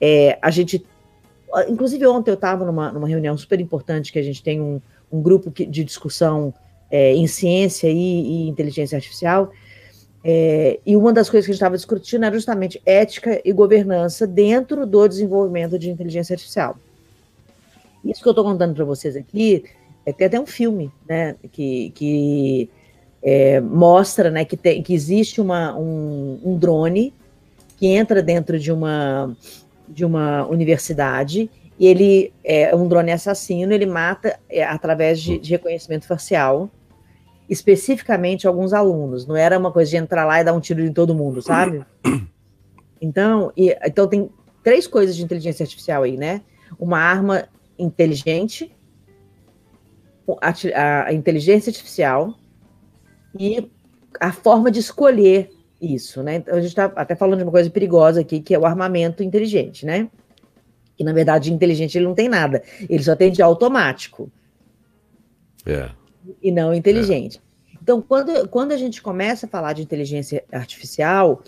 é, 0.01 0.37
a 0.41 0.49
gente. 0.49 0.85
Inclusive, 1.69 2.05
ontem 2.07 2.31
eu 2.31 2.35
estava 2.35 2.65
numa, 2.65 2.91
numa 2.91 3.07
reunião 3.07 3.37
super 3.37 3.59
importante 3.59 4.11
que 4.11 4.19
a 4.19 4.23
gente 4.23 4.43
tem 4.43 4.59
um, 4.59 4.81
um 5.11 5.21
grupo 5.21 5.49
que, 5.49 5.65
de 5.65 5.83
discussão 5.83 6.53
é, 6.91 7.13
em 7.13 7.25
ciência 7.25 7.89
e, 7.89 7.93
e, 7.95 8.47
inteligência 8.49 8.95
artificial. 8.95 9.51
É, 10.23 10.79
e 10.85 10.97
uma 10.97 11.13
das 11.13 11.29
coisas 11.29 11.45
que 11.45 11.51
a 11.51 11.53
gente 11.53 11.61
estava 11.61 11.77
discutindo 11.77 12.25
era 12.25 12.35
justamente 12.35 12.81
ética 12.85 13.39
e 13.45 13.53
governança 13.53 14.27
dentro 14.27 14.85
do 14.85 15.07
desenvolvimento 15.07 15.79
de 15.79 15.89
inteligência 15.89 16.33
artificial. 16.33 16.77
Isso 18.03 18.21
que 18.21 18.27
eu 18.27 18.31
estou 18.31 18.45
contando 18.45 18.73
para 18.73 18.85
vocês 18.85 19.15
aqui 19.15 19.63
é 20.05 20.13
tem 20.13 20.27
até 20.27 20.39
um 20.39 20.45
filme, 20.45 20.91
né, 21.07 21.35
que, 21.51 21.91
que 21.91 22.69
é, 23.21 23.59
mostra, 23.59 24.31
né, 24.31 24.45
que, 24.45 24.55
tem, 24.55 24.81
que 24.81 24.93
existe 24.93 25.41
uma, 25.41 25.77
um, 25.77 26.39
um 26.43 26.57
drone 26.57 27.13
que 27.75 27.87
entra 27.87 28.23
dentro 28.23 28.57
de 28.57 28.71
uma 28.71 29.35
de 29.87 30.03
uma 30.03 30.45
universidade 30.47 31.49
e 31.79 31.87
ele 31.87 32.33
é 32.43 32.75
um 32.75 32.87
drone 32.87 33.11
assassino, 33.11 33.71
ele 33.71 33.85
mata 33.85 34.37
é, 34.49 34.63
através 34.63 35.21
de, 35.21 35.37
de, 35.37 35.51
reconhecimento 35.51 36.07
facial, 36.07 36.69
especificamente 37.47 38.47
alguns 38.47 38.73
alunos. 38.73 39.25
Não 39.27 39.35
era 39.35 39.57
uma 39.57 39.71
coisa 39.71 39.91
de 39.91 39.97
entrar 39.97 40.25
lá 40.25 40.41
e 40.41 40.43
dar 40.43 40.53
um 40.53 40.59
tiro 40.59 40.81
em 40.81 40.91
todo 40.91 41.15
mundo, 41.15 41.41
sabe? 41.41 41.85
Então, 42.99 43.53
e, 43.55 43.77
então 43.85 44.07
tem 44.07 44.27
três 44.63 44.87
coisas 44.87 45.15
de 45.15 45.23
inteligência 45.23 45.63
artificial 45.63 46.01
aí, 46.01 46.17
né? 46.17 46.41
Uma 46.79 46.97
arma 46.97 47.47
inteligente, 47.77 48.75
a, 50.41 51.05
a 51.05 51.13
inteligência 51.13 51.69
artificial 51.69 52.35
e 53.39 53.69
a 54.19 54.31
forma 54.31 54.71
de 54.71 54.79
escolher 54.79 55.49
isso, 55.81 56.23
né? 56.23 56.37
Então, 56.37 56.55
a 56.55 56.59
gente 56.59 56.69
está 56.69 56.85
até 56.95 57.15
falando 57.15 57.39
de 57.39 57.43
uma 57.43 57.51
coisa 57.51 57.69
perigosa 57.69 58.21
aqui, 58.21 58.41
que 58.41 58.53
é 58.53 58.59
o 58.59 58.65
armamento 58.65 59.23
inteligente, 59.23 59.85
né? 59.85 60.09
Que 60.95 61.03
na 61.03 61.13
verdade 61.13 61.53
inteligente 61.53 61.97
ele 61.97 62.05
não 62.05 62.15
tem 62.15 62.27
nada, 62.27 62.63
ele 62.89 63.03
só 63.03 63.15
tem 63.15 63.31
de 63.31 63.41
automático. 63.41 64.31
É. 65.65 65.91
E 66.41 66.51
não 66.51 66.73
inteligente. 66.73 67.37
É. 67.37 67.77
Então, 67.81 68.01
quando, 68.01 68.47
quando 68.49 68.71
a 68.71 68.77
gente 68.77 69.01
começa 69.01 69.45
a 69.45 69.49
falar 69.49 69.73
de 69.73 69.81
inteligência 69.81 70.43
artificial, 70.51 71.41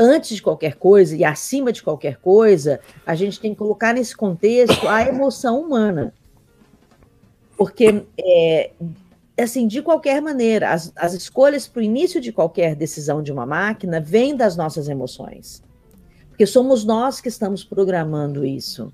antes 0.00 0.36
de 0.36 0.42
qualquer 0.42 0.76
coisa 0.76 1.14
e 1.14 1.22
acima 1.22 1.70
de 1.70 1.82
qualquer 1.82 2.16
coisa, 2.16 2.80
a 3.04 3.14
gente 3.14 3.38
tem 3.38 3.52
que 3.52 3.58
colocar 3.58 3.92
nesse 3.92 4.16
contexto 4.16 4.88
a 4.88 5.02
emoção 5.02 5.60
humana. 5.60 6.14
Porque, 7.54 8.06
é, 8.18 8.70
assim, 9.38 9.66
de 9.66 9.82
qualquer 9.82 10.22
maneira, 10.22 10.70
as, 10.70 10.90
as 10.96 11.12
escolhas 11.12 11.68
para 11.68 11.80
o 11.80 11.82
início 11.82 12.18
de 12.18 12.32
qualquer 12.32 12.74
decisão 12.74 13.22
de 13.22 13.30
uma 13.30 13.44
máquina 13.44 14.00
vêm 14.00 14.34
das 14.34 14.56
nossas 14.56 14.88
emoções. 14.88 15.62
Porque 16.30 16.46
somos 16.46 16.82
nós 16.82 17.20
que 17.20 17.28
estamos 17.28 17.62
programando 17.62 18.46
isso. 18.46 18.90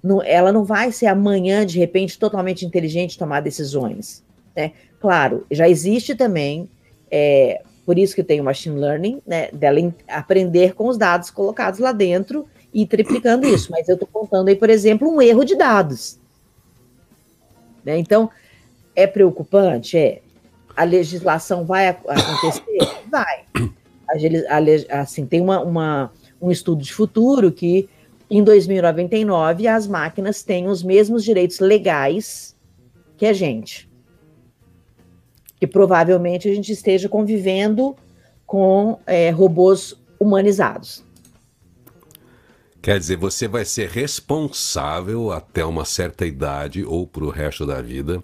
Não, 0.00 0.22
ela 0.22 0.52
não 0.52 0.64
vai 0.64 0.92
ser 0.92 1.06
amanhã, 1.06 1.66
de 1.66 1.76
repente, 1.76 2.16
totalmente 2.16 2.64
inteligente 2.64 3.18
tomar 3.18 3.40
decisões. 3.40 4.24
Né? 4.54 4.72
Claro, 5.00 5.44
já 5.50 5.68
existe 5.68 6.14
também 6.14 6.70
é, 7.10 7.62
por 7.90 7.98
isso 7.98 8.14
que 8.14 8.22
tem 8.22 8.40
o 8.40 8.44
machine 8.44 8.78
learning, 8.78 9.20
né, 9.26 9.50
dela 9.50 9.80
aprender 10.06 10.74
com 10.74 10.86
os 10.86 10.96
dados 10.96 11.28
colocados 11.28 11.80
lá 11.80 11.90
dentro 11.90 12.46
e 12.72 12.86
triplicando 12.86 13.48
isso. 13.48 13.68
Mas 13.72 13.88
eu 13.88 13.94
estou 13.94 14.06
contando 14.06 14.46
aí, 14.46 14.54
por 14.54 14.70
exemplo, 14.70 15.12
um 15.12 15.20
erro 15.20 15.44
de 15.44 15.56
dados. 15.56 16.16
Né? 17.84 17.98
Então, 17.98 18.30
é 18.94 19.08
preocupante? 19.08 19.98
É. 19.98 20.22
A 20.76 20.84
legislação 20.84 21.64
vai 21.64 21.88
acontecer? 21.88 22.62
Vai. 23.10 23.40
A, 24.08 24.94
a, 24.96 25.00
assim, 25.00 25.26
tem 25.26 25.40
uma, 25.40 25.60
uma, 25.60 26.12
um 26.40 26.48
estudo 26.48 26.84
de 26.84 26.92
futuro 26.92 27.50
que 27.50 27.88
em 28.30 28.44
2099 28.44 29.66
as 29.66 29.88
máquinas 29.88 30.44
têm 30.44 30.68
os 30.68 30.80
mesmos 30.80 31.24
direitos 31.24 31.58
legais 31.58 32.56
que 33.16 33.26
a 33.26 33.32
gente 33.32 33.89
que 35.60 35.66
provavelmente 35.66 36.48
a 36.48 36.54
gente 36.54 36.72
esteja 36.72 37.08
convivendo 37.08 37.94
com 38.46 38.98
é, 39.06 39.30
robôs 39.30 39.94
humanizados. 40.18 41.04
Quer 42.82 42.98
dizer, 42.98 43.16
você 43.16 43.46
vai 43.46 43.66
ser 43.66 43.90
responsável 43.90 45.30
até 45.30 45.62
uma 45.64 45.84
certa 45.84 46.24
idade 46.24 46.82
ou 46.82 47.06
para 47.06 47.24
o 47.24 47.28
resto 47.28 47.66
da 47.66 47.82
vida 47.82 48.22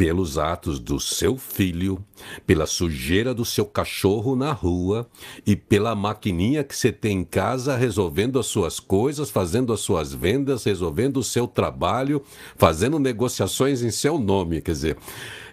pelos 0.00 0.38
atos 0.38 0.80
do 0.80 0.98
seu 0.98 1.36
filho, 1.36 2.02
pela 2.46 2.64
sujeira 2.64 3.34
do 3.34 3.44
seu 3.44 3.66
cachorro 3.66 4.34
na 4.34 4.50
rua 4.50 5.06
e 5.46 5.54
pela 5.54 5.94
maquininha 5.94 6.64
que 6.64 6.74
você 6.74 6.90
tem 6.90 7.18
em 7.18 7.22
casa 7.22 7.76
resolvendo 7.76 8.38
as 8.38 8.46
suas 8.46 8.80
coisas, 8.80 9.28
fazendo 9.28 9.74
as 9.74 9.80
suas 9.80 10.14
vendas, 10.14 10.64
resolvendo 10.64 11.18
o 11.18 11.22
seu 11.22 11.46
trabalho, 11.46 12.22
fazendo 12.56 12.98
negociações 12.98 13.82
em 13.82 13.90
seu 13.90 14.18
nome. 14.18 14.62
Quer 14.62 14.72
dizer, 14.72 14.96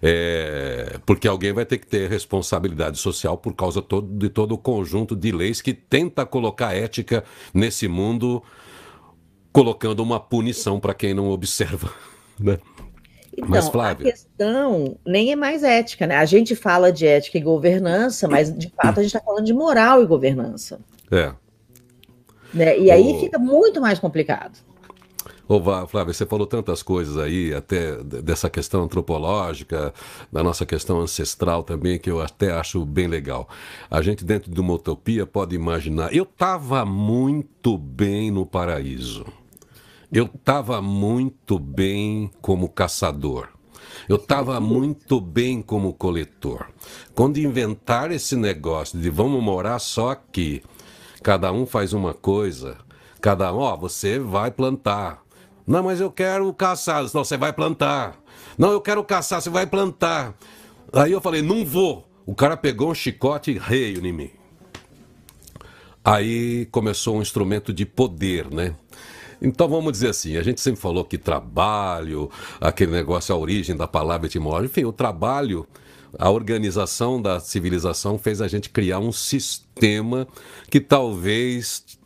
é, 0.02 0.98
porque 1.06 1.28
alguém 1.28 1.52
vai 1.52 1.66
ter 1.66 1.78
que 1.78 1.88
ter 1.88 2.10
responsabilidade 2.10 2.98
social 3.00 3.38
por 3.38 3.54
causa 3.54 3.82
todo, 3.82 4.08
de 4.18 4.30
todo 4.30 4.54
o 4.54 4.58
conjunto 4.58 5.14
de 5.14 5.30
leis 5.30 5.60
que 5.60 5.74
tenta 5.74 6.26
colocar 6.26 6.74
ética 6.74 7.22
nesse 7.54 7.86
mundo, 7.90 8.42
colocando 9.52 10.02
uma 10.02 10.22
punição 10.22 10.80
para 10.80 10.94
quem 10.94 11.14
não 11.14 11.32
observa. 11.32 11.92
Né? 12.40 12.60
Então, 13.38 13.50
mas, 13.50 13.70
Flávio... 13.70 14.08
a 14.08 14.12
questão 14.12 14.98
nem 15.06 15.32
é 15.32 15.36
mais 15.36 15.62
ética, 15.64 16.08
né? 16.08 16.18
A 16.18 16.26
gente 16.26 16.56
fala 16.56 16.92
de 16.92 17.06
ética 17.06 17.38
e 17.38 17.42
governança, 17.42 18.28
mas 18.28 18.52
de 18.52 18.68
fato 18.70 19.00
a 19.00 19.04
gente 19.04 19.16
está 19.16 19.20
falando 19.20 19.46
de 19.46 19.54
moral 19.54 20.02
e 20.02 20.08
governança. 20.08 20.80
É. 21.12 21.32
Né? 22.52 22.80
E 22.80 22.90
aí 22.90 23.20
fica 23.20 23.38
muito 23.38 23.80
mais 23.80 24.00
complicado. 24.00 24.58
Ô, 25.48 25.62
Flávio, 25.88 26.14
você 26.14 26.26
falou 26.26 26.46
tantas 26.46 26.84
coisas 26.84 27.16
aí, 27.18 27.54
até 27.54 27.96
dessa 28.04 28.50
questão 28.50 28.84
antropológica, 28.84 29.94
da 30.30 30.44
nossa 30.44 30.66
questão 30.66 31.00
ancestral 31.00 31.64
também, 31.64 31.98
que 31.98 32.12
eu 32.12 32.20
até 32.20 32.52
acho 32.52 32.84
bem 32.84 33.08
legal. 33.08 33.48
A 33.90 34.02
gente, 34.02 34.26
dentro 34.26 34.52
de 34.52 34.60
uma 34.60 34.74
utopia, 34.74 35.26
pode 35.26 35.56
imaginar. 35.56 36.14
Eu 36.14 36.24
estava 36.24 36.84
muito 36.84 37.78
bem 37.78 38.30
no 38.30 38.46
paraíso. 38.46 39.26
Eu 40.12 40.26
estava 40.26 40.82
muito 40.82 41.60
bem 41.60 42.32
como 42.42 42.70
caçador. 42.70 43.50
Eu 44.08 44.16
estava 44.16 44.58
muito 44.60 45.20
bem 45.20 45.62
como 45.62 45.94
coletor. 45.94 46.68
Quando 47.14 47.38
inventaram 47.40 48.14
esse 48.14 48.36
negócio 48.36 48.98
de 48.98 49.10
vamos 49.10 49.44
morar 49.44 49.80
só 49.80 50.12
aqui, 50.12 50.64
cada 51.22 51.52
um 51.52 51.66
faz 51.66 51.92
uma 51.92 52.14
coisa, 52.14 52.78
cada 53.22 53.54
um, 53.54 53.58
ó, 53.58 53.76
você 53.76 54.18
vai 54.18 54.50
plantar. 54.50 55.22
Não, 55.66 55.84
mas 55.84 56.00
eu 56.00 56.10
quero 56.10 56.54
caçar. 56.54 57.04
Não, 57.14 57.26
você 57.26 57.36
vai 57.36 57.52
plantar. 57.52 58.18
Não, 58.58 58.72
eu 58.72 58.80
quero 58.80 59.04
caçar, 59.04 59.42
você 59.42 59.50
vai 59.50 59.68
plantar. 59.68 60.34
Aí 60.94 61.12
eu 61.12 61.20
falei, 61.20 61.42
não 61.42 61.66
vou. 61.66 62.08
O 62.26 62.34
cara 62.34 62.56
pegou 62.56 62.92
um 62.92 62.96
chicote 62.96 63.52
e 63.52 63.58
reio 63.58 64.06
em 64.06 64.14
mim. 64.14 64.32
Aí 66.04 66.66
começou 66.68 67.18
um 67.18 67.22
instrumento 67.22 67.74
de 67.74 67.86
poder, 67.86 68.50
né? 68.50 68.74
Então 69.42 69.68
vamos 69.68 69.92
dizer 69.92 70.10
assim, 70.10 70.38
a 70.38 70.44
gente 70.44 70.62
sempre 70.62 70.82
falou 70.82 71.06
que 71.06 71.18
trabalho, 71.18 72.30
aquele 72.60 72.92
negócio, 72.92 73.34
a 73.34 73.38
origem 73.38 73.76
da 73.76 73.88
palavra 73.88 74.28
etimológica, 74.28 74.80
enfim, 74.80 74.86
o 74.86 74.94
trabalho, 74.94 75.68
a 76.18 76.30
organização 76.30 77.22
da 77.22 77.40
civilização 77.40 78.18
fez 78.18 78.42
a 78.42 78.48
gente 78.48 78.70
criar 78.70 79.00
um 79.00 79.12
sistema 79.12 80.28
que 80.70 80.80
talvez 80.80 81.98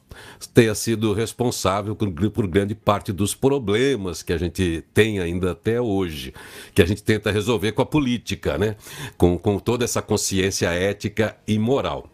tenha 0.54 0.76
sido 0.76 1.14
responsável 1.14 1.96
por, 1.96 2.12
por, 2.32 2.48
grande 2.48 2.76
parte 2.76 3.12
dos 3.14 3.34
problemas 3.34 4.22
que 4.22 4.34
a 4.34 4.38
gente 4.38 4.84
tem 4.94 5.20
ainda 5.20 5.52
até 5.52 5.80
hoje, 5.80 6.34
que 6.74 6.82
a 6.82 6.86
gente 6.86 7.04
tenta 7.04 7.32
resolver 7.32 7.72
com 7.72 7.82
a 7.82 7.86
política, 7.86 8.58
né? 8.58 8.76
com, 9.18 9.38
com 9.38 9.60
toda 9.60 9.86
essa 9.86 10.02
consciência 10.02 10.68
ética 10.70 11.38
e 11.48 11.58
moral. 11.58 12.11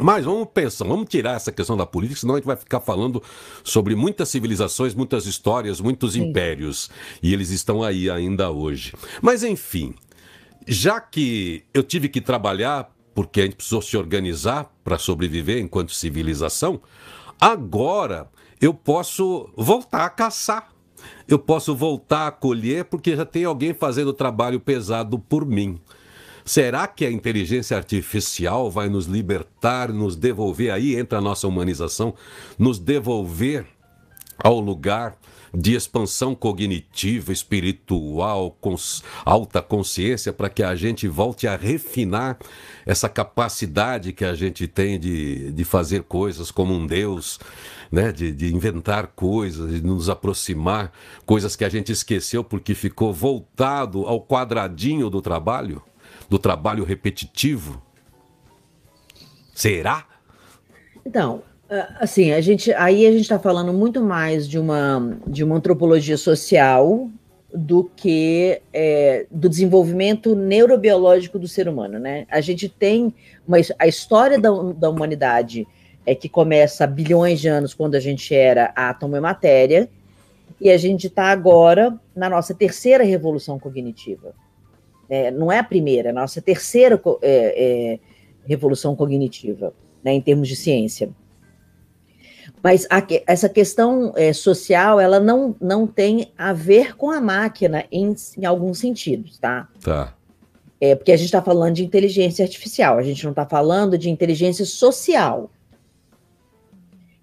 Mas 0.00 0.24
vamos 0.24 0.48
pensar, 0.52 0.86
vamos 0.86 1.08
tirar 1.08 1.36
essa 1.36 1.50
questão 1.50 1.76
da 1.76 1.86
política, 1.86 2.20
senão 2.20 2.34
a 2.34 2.38
gente 2.38 2.46
vai 2.46 2.56
ficar 2.56 2.80
falando 2.80 3.22
sobre 3.64 3.94
muitas 3.94 4.28
civilizações, 4.28 4.94
muitas 4.94 5.26
histórias, 5.26 5.80
muitos 5.80 6.12
Sim. 6.12 6.24
impérios. 6.24 6.90
E 7.22 7.32
eles 7.32 7.50
estão 7.50 7.82
aí 7.82 8.08
ainda 8.08 8.50
hoje. 8.50 8.92
Mas 9.20 9.42
enfim, 9.42 9.94
já 10.66 11.00
que 11.00 11.64
eu 11.72 11.82
tive 11.82 12.08
que 12.08 12.20
trabalhar, 12.20 12.90
porque 13.14 13.40
a 13.40 13.44
gente 13.44 13.56
precisou 13.56 13.82
se 13.82 13.96
organizar 13.96 14.72
para 14.84 14.98
sobreviver 14.98 15.58
enquanto 15.58 15.92
civilização, 15.92 16.80
agora 17.40 18.28
eu 18.60 18.72
posso 18.72 19.50
voltar 19.56 20.04
a 20.04 20.10
caçar. 20.10 20.72
Eu 21.26 21.38
posso 21.38 21.74
voltar 21.74 22.26
a 22.26 22.30
colher 22.32 22.84
porque 22.84 23.16
já 23.16 23.24
tem 23.24 23.44
alguém 23.44 23.72
fazendo 23.72 24.08
o 24.08 24.12
trabalho 24.12 24.58
pesado 24.58 25.18
por 25.18 25.46
mim. 25.46 25.80
Será 26.48 26.86
que 26.86 27.04
a 27.04 27.10
inteligência 27.10 27.76
artificial 27.76 28.70
vai 28.70 28.88
nos 28.88 29.04
libertar, 29.04 29.92
nos 29.92 30.16
devolver 30.16 30.72
aí 30.72 30.96
entra 30.96 31.18
a 31.18 31.20
nossa 31.20 31.46
humanização, 31.46 32.14
nos 32.58 32.78
devolver 32.78 33.66
ao 34.42 34.58
lugar 34.58 35.18
de 35.52 35.74
expansão 35.74 36.34
cognitiva, 36.34 37.34
espiritual, 37.34 38.56
alta 39.26 39.60
consciência, 39.60 40.32
para 40.32 40.48
que 40.48 40.62
a 40.62 40.74
gente 40.74 41.06
volte 41.06 41.46
a 41.46 41.54
refinar 41.54 42.38
essa 42.86 43.10
capacidade 43.10 44.14
que 44.14 44.24
a 44.24 44.34
gente 44.34 44.66
tem 44.66 44.98
de, 44.98 45.52
de 45.52 45.64
fazer 45.64 46.04
coisas 46.04 46.50
como 46.50 46.72
um 46.72 46.86
Deus, 46.86 47.38
né? 47.92 48.10
de, 48.10 48.32
de 48.32 48.54
inventar 48.54 49.08
coisas, 49.08 49.70
de 49.70 49.82
nos 49.82 50.08
aproximar, 50.08 50.92
coisas 51.26 51.54
que 51.54 51.64
a 51.66 51.68
gente 51.68 51.92
esqueceu 51.92 52.42
porque 52.42 52.74
ficou 52.74 53.12
voltado 53.12 54.06
ao 54.06 54.18
quadradinho 54.22 55.10
do 55.10 55.20
trabalho, 55.20 55.82
do 56.28 56.38
trabalho 56.38 56.84
repetitivo. 56.84 57.82
Será? 59.54 60.06
Então, 61.04 61.42
assim, 61.98 62.32
a 62.32 62.40
gente, 62.40 62.72
aí 62.72 63.06
a 63.06 63.10
gente 63.10 63.22
está 63.22 63.38
falando 63.38 63.72
muito 63.72 64.02
mais 64.02 64.48
de 64.48 64.58
uma, 64.58 65.18
de 65.26 65.42
uma 65.42 65.56
antropologia 65.56 66.16
social 66.16 67.10
do 67.52 67.90
que 67.96 68.60
é, 68.72 69.26
do 69.30 69.48
desenvolvimento 69.48 70.34
neurobiológico 70.34 71.38
do 71.38 71.48
ser 71.48 71.66
humano, 71.66 71.98
né? 71.98 72.26
A 72.30 72.40
gente 72.40 72.68
tem 72.68 73.14
uma, 73.46 73.56
a 73.78 73.86
história 73.86 74.38
da, 74.38 74.50
da 74.74 74.90
humanidade 74.90 75.66
é 76.04 76.14
que 76.14 76.28
começa 76.28 76.84
há 76.84 76.86
bilhões 76.86 77.40
de 77.40 77.48
anos 77.48 77.74
quando 77.74 77.94
a 77.94 78.00
gente 78.00 78.34
era 78.34 78.72
átomo 78.76 79.16
e 79.16 79.20
matéria 79.20 79.88
e 80.60 80.70
a 80.70 80.76
gente 80.76 81.06
está 81.06 81.26
agora 81.26 81.98
na 82.14 82.28
nossa 82.28 82.54
terceira 82.54 83.04
revolução 83.04 83.58
cognitiva. 83.58 84.34
É, 85.08 85.30
não 85.30 85.50
é 85.50 85.58
a 85.58 85.64
primeira, 85.64 86.08
é 86.08 86.10
a 86.10 86.14
nossa 86.14 86.40
terceira 86.42 87.00
é, 87.22 87.94
é 87.94 87.98
revolução 88.46 88.96
cognitiva, 88.96 89.74
né, 90.02 90.12
em 90.12 90.20
termos 90.20 90.48
de 90.48 90.56
ciência. 90.56 91.10
Mas 92.62 92.86
a, 92.90 93.02
essa 93.26 93.48
questão 93.48 94.12
é, 94.16 94.32
social, 94.32 94.98
ela 94.98 95.20
não, 95.20 95.54
não 95.60 95.86
tem 95.86 96.32
a 96.36 96.52
ver 96.52 96.96
com 96.96 97.10
a 97.10 97.20
máquina 97.20 97.84
em, 97.92 98.14
em 98.36 98.44
alguns 98.44 98.78
sentidos, 98.78 99.38
tá? 99.38 99.68
Tá. 99.80 100.14
É, 100.80 100.94
porque 100.94 101.12
a 101.12 101.16
gente 101.16 101.26
está 101.26 101.42
falando 101.42 101.74
de 101.74 101.84
inteligência 101.84 102.44
artificial, 102.44 102.98
a 102.98 103.02
gente 103.02 103.22
não 103.24 103.30
está 103.30 103.44
falando 103.44 103.98
de 103.98 104.10
inteligência 104.10 104.64
social. 104.64 105.50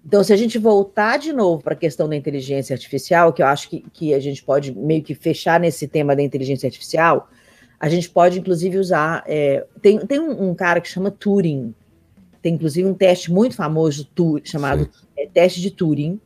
Então, 0.04 0.22
se 0.22 0.32
a 0.32 0.36
gente 0.36 0.56
voltar 0.58 1.18
de 1.18 1.32
novo 1.32 1.62
para 1.62 1.72
a 1.72 1.76
questão 1.76 2.08
da 2.08 2.14
inteligência 2.14 2.74
artificial, 2.74 3.32
que 3.32 3.42
eu 3.42 3.46
acho 3.46 3.68
que, 3.68 3.84
que 3.92 4.14
a 4.14 4.20
gente 4.20 4.42
pode 4.42 4.72
meio 4.72 5.02
que 5.02 5.14
fechar 5.14 5.58
nesse 5.58 5.88
tema 5.88 6.14
da 6.14 6.22
inteligência 6.22 6.66
artificial, 6.66 7.28
a 7.78 7.88
gente 7.88 8.08
pode, 8.10 8.38
inclusive, 8.38 8.78
usar. 8.78 9.22
É, 9.26 9.64
tem 9.82 9.98
tem 9.98 10.18
um, 10.18 10.50
um, 10.50 10.54
cara 10.54 10.80
que 10.80 10.88
chama 10.88 11.10
Turing, 11.10 11.74
tem 12.42 12.54
inclusive 12.54 12.88
um 12.88 12.94
teste 12.94 13.30
muito 13.30 13.54
famoso 13.54 14.08
chamado 14.44 14.88
é, 15.16 15.26
teste 15.26 15.60
de 15.60 15.70
Turing. 15.70 16.20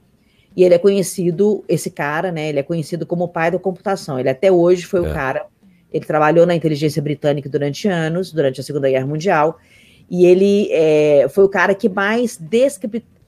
E 0.57 0.65
ele 0.65 0.75
é 0.75 0.79
conhecido, 0.79 1.65
esse 1.69 1.91
cara, 1.91 2.33
né? 2.33 2.49
Ele 2.49 2.59
é 2.59 2.63
conhecido 2.63 3.07
como 3.07 3.25
o 3.25 3.29
pai 3.29 3.51
da 3.51 3.59
computação. 3.59 4.19
Ele 4.19 4.29
até 4.29 4.51
hoje 4.51 4.85
foi 4.85 5.01
é. 5.01 5.11
o 5.11 5.15
cara. 5.15 5.47
Ele 5.93 6.05
trabalhou 6.05 6.45
na 6.45 6.55
inteligência 6.55 7.01
britânica 7.01 7.49
durante 7.49 7.89
anos, 7.89 8.33
durante 8.33 8.61
a 8.61 8.65
Segunda 8.65 8.91
Guerra 8.91 9.07
Mundial. 9.07 9.59
E 10.11 10.27
ele 10.27 10.69
é, 10.73 11.29
foi 11.31 11.45
o 11.45 11.49
cara 11.49 11.75
que 11.75 11.89
mais 11.89 12.39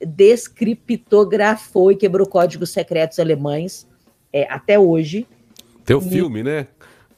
descriptografou 0.05 1.91
e 1.91 1.95
quebrou 1.95 2.27
códigos 2.27 2.71
secretos 2.71 3.19
alemães 3.19 3.87
é, 4.31 4.43
até 4.51 4.77
hoje. 4.77 5.25
Tem 5.85 5.95
o 5.95 6.01
filme, 6.01 6.43
né? 6.43 6.67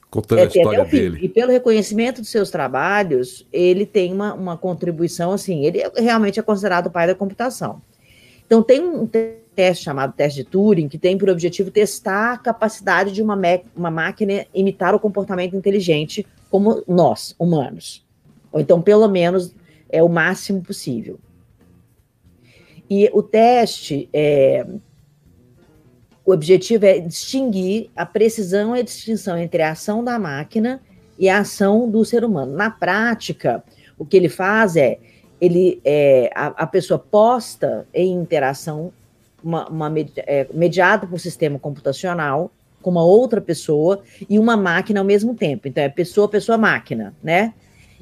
Contando 0.09 0.39
é, 0.39 0.43
a 0.43 0.45
história 0.45 0.85
dele. 0.85 1.19
E 1.21 1.29
pelo 1.29 1.51
reconhecimento 1.51 2.21
dos 2.21 2.29
seus 2.29 2.49
trabalhos, 2.49 3.45
ele 3.51 3.85
tem 3.85 4.13
uma, 4.13 4.33
uma 4.33 4.57
contribuição, 4.57 5.31
assim, 5.31 5.65
ele 5.65 5.79
realmente 5.95 6.39
é 6.39 6.43
considerado 6.43 6.87
o 6.87 6.91
pai 6.91 7.07
da 7.07 7.15
computação. 7.15 7.81
Então, 8.45 8.61
tem 8.61 8.81
um 8.81 9.07
teste 9.55 9.83
chamado 9.83 10.13
teste 10.13 10.43
de 10.43 10.49
Turing, 10.49 10.87
que 10.87 10.97
tem 10.97 11.17
por 11.17 11.29
objetivo 11.29 11.71
testar 11.71 12.33
a 12.33 12.37
capacidade 12.37 13.11
de 13.11 13.21
uma, 13.21 13.37
uma 13.75 13.89
máquina 13.89 14.45
imitar 14.53 14.93
o 14.93 14.99
comportamento 14.99 15.55
inteligente 15.55 16.25
como 16.49 16.83
nós, 16.87 17.35
humanos. 17.39 18.05
Ou 18.51 18.59
então, 18.59 18.81
pelo 18.81 19.07
menos, 19.07 19.53
é 19.89 20.03
o 20.03 20.09
máximo 20.09 20.61
possível. 20.61 21.19
E 22.89 23.09
o 23.13 23.23
teste 23.23 24.07
é, 24.13 24.65
o 26.25 26.31
objetivo 26.31 26.85
é 26.85 26.99
distinguir 26.99 27.89
a 27.95 28.05
precisão 28.05 28.75
e 28.75 28.79
a 28.79 28.83
distinção 28.83 29.37
entre 29.37 29.61
a 29.61 29.71
ação 29.71 30.03
da 30.03 30.17
máquina 30.17 30.81
e 31.19 31.29
a 31.29 31.39
ação 31.39 31.89
do 31.89 32.03
ser 32.03 32.25
humano. 32.25 32.53
Na 32.53 32.71
prática, 32.71 33.63
o 33.97 34.05
que 34.05 34.17
ele 34.17 34.27
faz 34.27 34.75
é, 34.75 34.97
ele 35.39 35.79
é, 35.85 36.31
a, 36.33 36.47
a 36.47 36.67
pessoa 36.67 36.97
posta 36.97 37.87
em 37.93 38.11
interação, 38.13 38.91
uma, 39.43 39.69
uma 39.69 39.93
é, 40.17 40.47
mediada 40.51 41.05
por 41.05 41.19
sistema 41.19 41.59
computacional, 41.59 42.51
com 42.81 42.89
uma 42.89 43.03
outra 43.03 43.39
pessoa 43.39 44.01
e 44.27 44.39
uma 44.39 44.57
máquina 44.57 44.99
ao 44.99 45.05
mesmo 45.05 45.35
tempo. 45.35 45.67
Então, 45.67 45.83
é 45.83 45.89
pessoa, 45.89 46.27
pessoa, 46.27 46.57
máquina, 46.57 47.13
né? 47.23 47.53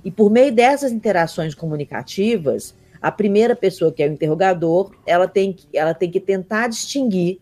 E 0.04 0.12
por 0.12 0.30
meio 0.30 0.52
dessas 0.52 0.92
interações 0.92 1.56
comunicativas, 1.56 2.76
a 3.02 3.12
primeira 3.12 3.56
pessoa, 3.56 3.92
que 3.92 4.04
é 4.04 4.08
o 4.08 4.12
interrogador, 4.14 4.92
ela 5.06 5.28
tem, 5.28 5.56
ela 5.74 5.94
tem 5.94 6.10
que 6.10 6.20
tentar 6.20 6.68
distinguir 6.68 7.40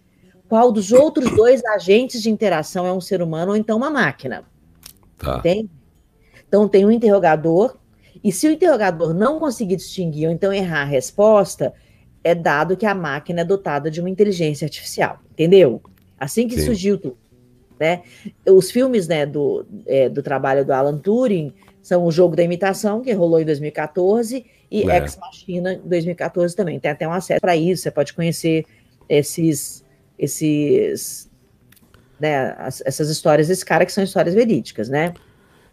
qual 0.51 0.69
dos 0.69 0.91
outros 0.91 1.33
dois 1.33 1.63
agentes 1.63 2.21
de 2.21 2.29
interação 2.29 2.85
é 2.85 2.91
um 2.91 2.99
ser 2.99 3.21
humano 3.21 3.51
ou 3.51 3.57
então 3.57 3.77
uma 3.77 3.89
máquina. 3.89 4.43
Tá. 5.17 5.37
Entende? 5.37 5.69
Então 6.45 6.67
tem 6.67 6.85
um 6.85 6.91
interrogador, 6.91 7.77
e 8.21 8.33
se 8.33 8.49
o 8.49 8.51
interrogador 8.51 9.13
não 9.13 9.39
conseguir 9.39 9.77
distinguir 9.77 10.27
ou 10.27 10.33
então 10.33 10.51
errar 10.51 10.81
a 10.81 10.83
resposta, 10.83 11.73
é 12.21 12.35
dado 12.35 12.75
que 12.75 12.85
a 12.85 12.93
máquina 12.93 13.39
é 13.39 13.45
dotada 13.45 13.89
de 13.89 14.01
uma 14.01 14.09
inteligência 14.09 14.65
artificial, 14.65 15.21
entendeu? 15.31 15.81
Assim 16.19 16.49
que 16.49 16.59
Sim. 16.59 16.65
surgiu 16.65 16.97
tudo. 16.97 17.17
Né? 17.79 18.01
Os 18.45 18.69
filmes 18.69 19.07
né, 19.07 19.25
do, 19.25 19.65
é, 19.87 20.09
do 20.09 20.21
trabalho 20.21 20.65
do 20.65 20.73
Alan 20.73 20.97
Turing 20.97 21.53
são 21.81 22.03
o 22.03 22.11
Jogo 22.11 22.35
da 22.35 22.43
Imitação, 22.43 22.99
que 22.99 23.13
rolou 23.13 23.39
em 23.39 23.45
2014, 23.45 24.45
e 24.69 24.91
é. 24.91 24.97
Ex 24.97 25.15
Machina, 25.15 25.75
em 25.75 25.87
2014 25.87 26.53
também. 26.53 26.77
Tem 26.77 26.91
até 26.91 27.07
um 27.07 27.13
acesso 27.13 27.39
para 27.39 27.55
isso, 27.55 27.83
você 27.83 27.91
pode 27.91 28.13
conhecer 28.13 28.65
esses 29.07 29.89
esses, 30.21 31.27
né, 32.19 32.55
essas 32.85 33.09
histórias 33.09 33.47
desse 33.47 33.65
cara 33.65 33.85
que 33.85 33.91
são 33.91 34.03
histórias 34.03 34.35
verídicas, 34.35 34.87
né? 34.87 35.15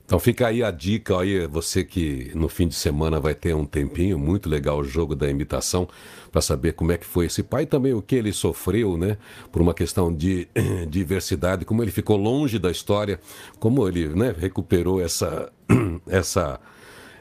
Então 0.06 0.18
fica 0.18 0.46
aí 0.46 0.64
a 0.64 0.70
dica, 0.70 1.20
aí 1.20 1.46
você 1.46 1.84
que 1.84 2.32
no 2.34 2.48
fim 2.48 2.66
de 2.66 2.74
semana 2.74 3.20
vai 3.20 3.34
ter 3.34 3.54
um 3.54 3.66
tempinho, 3.66 4.18
muito 4.18 4.48
legal 4.48 4.78
o 4.78 4.84
jogo 4.84 5.14
da 5.14 5.28
imitação, 5.28 5.86
para 6.32 6.40
saber 6.40 6.72
como 6.72 6.92
é 6.92 6.96
que 6.96 7.04
foi 7.04 7.26
esse 7.26 7.42
pai 7.42 7.66
também, 7.66 7.92
o 7.92 8.00
que 8.00 8.16
ele 8.16 8.32
sofreu, 8.32 8.96
né, 8.96 9.18
por 9.52 9.60
uma 9.60 9.74
questão 9.74 10.10
de 10.10 10.48
diversidade, 10.88 11.66
como 11.66 11.82
ele 11.82 11.90
ficou 11.90 12.16
longe 12.16 12.58
da 12.58 12.70
história, 12.70 13.20
como 13.60 13.86
ele, 13.86 14.08
né, 14.08 14.34
recuperou 14.36 14.98
essa, 14.98 15.52
essa 16.08 16.58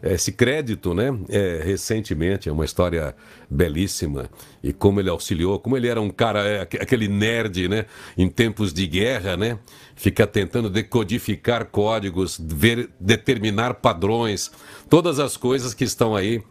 esse 0.02 0.32
crédito, 0.32 0.94
né? 0.94 1.18
É, 1.30 1.62
recentemente, 1.64 2.50
é 2.50 2.52
uma 2.52 2.66
história 2.66 3.16
belíssima. 3.50 4.30
E 4.64 4.72
como 4.72 5.00
ele 5.00 5.10
auxiliou, 5.10 5.60
como 5.60 5.76
ele 5.76 5.88
era 5.88 6.02
um 6.02 6.10
cara, 6.10 6.46
é, 6.46 6.62
aquele 6.62 7.08
nerd, 7.08 7.68
né? 7.68 7.86
Em 8.18 8.30
tempos 8.30 8.74
de 8.74 8.86
guerra, 8.88 9.36
né? 9.36 9.60
Fica 9.96 10.28
tentando 10.28 10.70
decodificar 10.70 11.66
códigos, 11.66 12.40
ver, 12.42 12.90
determinar 13.00 13.76
padrões, 13.76 14.52
todas 14.90 15.20
as 15.20 15.38
coisas 15.38 15.74
que 15.74 15.84
estão 15.84 16.16
aí. 16.16 16.42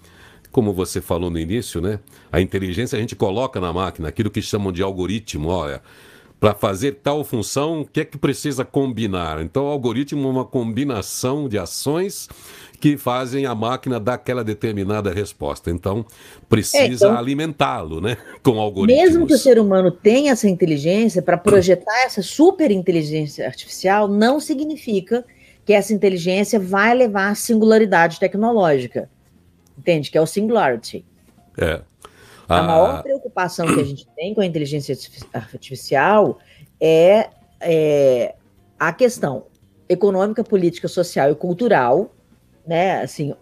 Como 0.51 0.73
você 0.73 1.01
falou 1.01 1.31
no 1.31 1.39
início, 1.39 1.81
né? 1.81 2.01
A 2.33 2.41
inteligência 2.41 2.97
a 2.97 3.01
gente 3.01 3.15
coloca 3.15 3.61
na 3.61 3.73
máquina, 3.73 4.09
aquilo 4.09 4.31
que 4.31 4.41
chamam 4.41 4.73
de 4.73 4.83
algoritmo. 4.83 5.49
Olha, 5.49 5.83
para 6.39 6.55
fazer 6.55 7.01
tal 7.03 7.25
função, 7.25 7.81
o 7.81 7.87
que 7.87 8.01
é 8.01 8.05
que 8.05 8.19
precisa 8.19 8.65
combinar? 8.65 9.41
Então, 9.41 9.65
o 9.65 9.69
algoritmo 9.69 10.29
é 10.29 10.31
uma 10.31 10.45
combinação 10.45 11.49
de 11.49 11.59
ações 11.59 12.29
que 12.87 12.97
fazem 12.97 13.47
a 13.47 13.55
máquina 13.55 13.99
dar 13.99 14.15
aquela 14.15 14.45
determinada 14.45 15.13
resposta. 15.13 15.73
Então, 15.73 16.07
precisa 16.49 16.85
é, 16.85 16.87
então, 16.87 17.19
alimentá-lo, 17.19 18.01
né? 18.01 18.17
Com 18.45 18.61
algoritmos. 18.61 19.03
Mesmo 19.03 19.27
que 19.27 19.35
o 19.35 19.39
ser 19.39 19.59
humano 19.59 19.91
tenha 19.91 20.31
essa 20.31 20.49
inteligência, 20.49 21.21
para 21.21 21.37
projetar 21.37 22.05
essa 22.05 22.23
super 22.23 22.71
inteligência 22.71 23.45
artificial, 23.45 24.07
não 24.07 24.39
significa 24.39 25.25
que 25.65 25.73
essa 25.73 25.93
inteligência 25.93 26.61
vai 26.61 26.95
levar 26.95 27.31
à 27.31 27.35
singularidade 27.35 28.21
tecnológica. 28.21 29.11
Entende? 29.77 30.09
Que 30.09 30.17
é 30.17 30.21
o 30.21 30.27
singularity. 30.27 31.05
É. 31.59 31.81
A, 32.49 32.61
a 32.61 32.63
maior 32.63 33.03
preocupação 33.03 33.67
que 33.67 33.81
a 33.81 33.85
gente 33.85 34.07
tem 34.15 34.33
com 34.33 34.41
a 34.41 34.47
inteligência 34.47 34.97
artificial 35.33 36.39
é, 36.81 37.31
é 37.61 38.37
a 38.79 38.93
questão 38.93 39.47
econômica, 39.89 40.45
política, 40.45 40.87
social 40.87 41.33
e 41.33 41.35
cultural 41.35 42.13
né, 42.67 43.01
assim, 43.03 43.35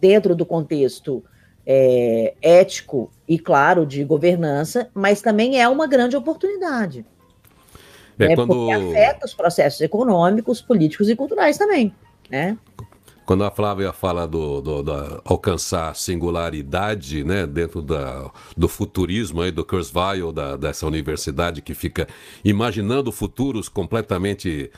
dentro 0.00 0.34
do 0.34 0.46
contexto 0.46 1.24
é, 1.66 2.34
ético 2.40 3.10
e, 3.28 3.38
claro, 3.38 3.84
de 3.84 4.04
governança, 4.04 4.88
mas 4.94 5.20
também 5.20 5.60
é 5.60 5.68
uma 5.68 5.86
grande 5.86 6.16
oportunidade. 6.16 7.04
É, 8.18 8.28
né, 8.28 8.34
quando... 8.34 8.54
Porque 8.54 8.72
afeta 8.72 9.26
os 9.26 9.34
processos 9.34 9.80
econômicos, 9.80 10.62
políticos 10.62 11.08
e 11.08 11.16
culturais 11.16 11.58
também, 11.58 11.92
né? 12.30 12.56
Quando 13.26 13.42
a 13.42 13.50
Flávia 13.50 13.92
fala 13.92 14.24
do, 14.24 14.60
do, 14.60 14.82
do 14.84 15.22
alcançar 15.24 15.96
singularidade, 15.96 17.24
né, 17.24 17.44
dentro 17.44 17.82
da, 17.82 18.30
do 18.56 18.68
futurismo 18.68 19.42
aí 19.42 19.50
do 19.50 19.64
Kurzweil, 19.64 20.30
da, 20.30 20.56
dessa 20.56 20.86
universidade 20.86 21.60
que 21.60 21.74
fica 21.74 22.06
imaginando 22.44 23.10
futuros 23.10 23.68
completamente 23.68 24.70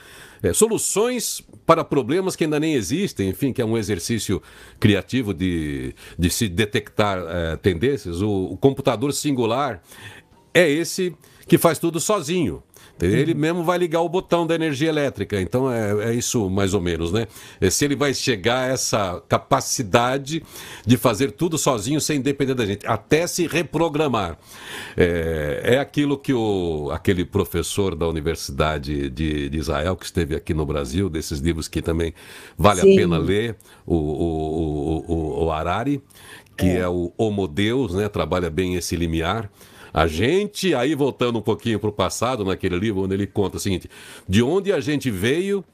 é, 0.43 0.53
soluções 0.53 1.43
para 1.67 1.85
problemas 1.85 2.37
que 2.37 2.45
ainda 2.45 2.61
nem 2.61 2.75
existem, 2.75 3.29
enfim, 3.29 3.53
que 3.53 3.61
é 3.61 3.65
um 3.65 3.77
exercício 3.77 4.43
criativo 4.79 5.35
de, 5.35 5.95
de 6.19 6.31
se 6.31 6.49
detectar 6.49 7.19
é, 7.19 7.57
tendências. 7.57 8.23
O, 8.23 8.53
o 8.53 8.57
computador 8.57 9.13
singular 9.13 9.83
é 10.55 10.69
esse 10.69 11.15
que 11.47 11.57
faz 11.57 11.79
tudo 11.79 11.99
sozinho. 11.99 12.63
Ele 13.07 13.35
mesmo 13.35 13.63
vai 13.63 13.79
ligar 13.79 14.01
o 14.01 14.09
botão 14.09 14.47
da 14.47 14.55
energia 14.55 14.89
elétrica. 14.89 15.41
Então 15.41 15.71
é, 15.71 16.11
é, 16.11 16.15
isso 16.15 16.49
mais 16.51 16.75
ou 16.75 16.81
menos, 16.81 17.13
né? 17.13 17.27
É, 17.61 17.71
se 17.71 17.85
ele 17.85 17.95
vai 17.95 18.13
chegar 18.13 18.61
a 18.61 18.67
essa 18.67 19.23
capacidade 19.29 20.43
de 20.85 20.97
fazer 20.97 21.33
tudo 21.33 21.57
sozinho 21.57 22.01
sem 22.01 22.21
depender 22.21 22.55
da 22.55 22.67
gente, 22.67 22.87
até 22.87 23.27
se 23.27 23.47
reprogramar. 23.47 24.39
É, 24.97 25.61
é 25.75 25.79
aquilo 25.79 26.19
que 26.19 26.33
o, 26.33 26.91
aquele 26.93 27.25
professor 27.25 27.95
da 27.95 28.07
Universidade 28.09 29.09
de, 29.11 29.49
de, 29.49 29.59
Israel, 29.59 29.97
que 29.97 30.05
esteve 30.05 30.35
aqui 30.35 30.53
no 30.53 30.67
Brasil, 30.67 31.09
desses 31.09 31.39
livros 31.39 31.69
que 31.69 31.81
também 31.81 32.13
vale 32.57 32.81
Sim. 32.81 32.93
a 32.93 32.97
pena 33.01 33.19
ler, 33.19 33.57
o, 33.87 33.95
o, 33.95 35.05
o, 35.07 35.45
o 35.45 35.51
Harari, 35.53 36.03
que 36.57 36.67
é. 36.67 36.79
é 36.79 36.89
o 36.89 37.13
Homo 37.17 37.47
Deus, 37.47 37.95
né? 37.95 38.09
Trabalha 38.09 38.51
bem 38.51 38.75
esse 38.75 38.97
limiar. 38.97 39.49
A 39.93 40.07
gente, 40.07 40.75
aí 40.75 40.95
voltando 40.95 41.39
um 41.39 41.43
pouquinho 41.43 41.79
para 41.79 41.91
o 41.91 41.93
passado, 41.93 42.45
naquele 42.45 42.79
livro 42.79 43.03
onde 43.03 43.15
ele 43.15 43.27
conta 43.27 43.57
o 43.57 43.61
seguinte: 43.61 43.89
de 44.29 44.43
onde 44.43 44.73
a 44.73 44.81
gente 44.81 45.11
veio 45.11 45.65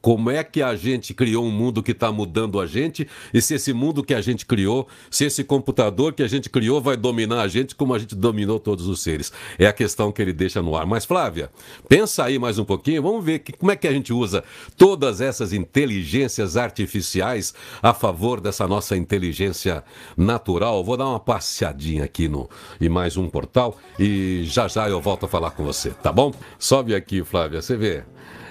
Como 0.00 0.30
é 0.30 0.42
que 0.42 0.62
a 0.62 0.74
gente 0.74 1.14
criou 1.14 1.44
um 1.44 1.50
mundo 1.50 1.82
que 1.82 1.92
está 1.92 2.10
mudando 2.10 2.60
a 2.60 2.66
gente? 2.66 3.08
E 3.32 3.40
se 3.40 3.54
esse 3.54 3.72
mundo 3.72 4.02
que 4.02 4.14
a 4.14 4.20
gente 4.20 4.44
criou, 4.44 4.88
se 5.10 5.24
esse 5.24 5.44
computador 5.44 6.12
que 6.12 6.22
a 6.22 6.28
gente 6.28 6.50
criou 6.50 6.80
vai 6.80 6.96
dominar 6.96 7.42
a 7.42 7.48
gente 7.48 7.74
como 7.74 7.94
a 7.94 7.98
gente 7.98 8.14
dominou 8.14 8.58
todos 8.58 8.88
os 8.88 9.00
seres? 9.00 9.32
É 9.58 9.66
a 9.66 9.72
questão 9.72 10.10
que 10.10 10.20
ele 10.20 10.32
deixa 10.32 10.60
no 10.60 10.76
ar. 10.76 10.86
Mas, 10.86 11.04
Flávia, 11.04 11.50
pensa 11.88 12.24
aí 12.24 12.38
mais 12.38 12.58
um 12.58 12.64
pouquinho, 12.64 13.02
vamos 13.02 13.24
ver 13.24 13.38
que, 13.40 13.52
como 13.52 13.70
é 13.70 13.76
que 13.76 13.86
a 13.86 13.92
gente 13.92 14.12
usa 14.12 14.42
todas 14.76 15.20
essas 15.20 15.52
inteligências 15.52 16.56
artificiais 16.56 17.54
a 17.82 17.94
favor 17.94 18.40
dessa 18.40 18.66
nossa 18.66 18.96
inteligência 18.96 19.84
natural. 20.16 20.82
Vou 20.82 20.96
dar 20.96 21.08
uma 21.08 21.20
passeadinha 21.20 22.04
aqui 22.04 22.28
no 22.28 22.48
e 22.80 22.88
mais 22.88 23.16
um 23.16 23.28
portal 23.28 23.78
e 23.98 24.42
já 24.44 24.68
já 24.68 24.88
eu 24.88 25.00
volto 25.00 25.26
a 25.26 25.28
falar 25.28 25.50
com 25.52 25.64
você, 25.64 25.90
tá 25.90 26.12
bom? 26.12 26.32
Sobe 26.58 26.94
aqui, 26.94 27.22
Flávia, 27.22 27.62
você 27.62 27.76
vê. 27.76 28.04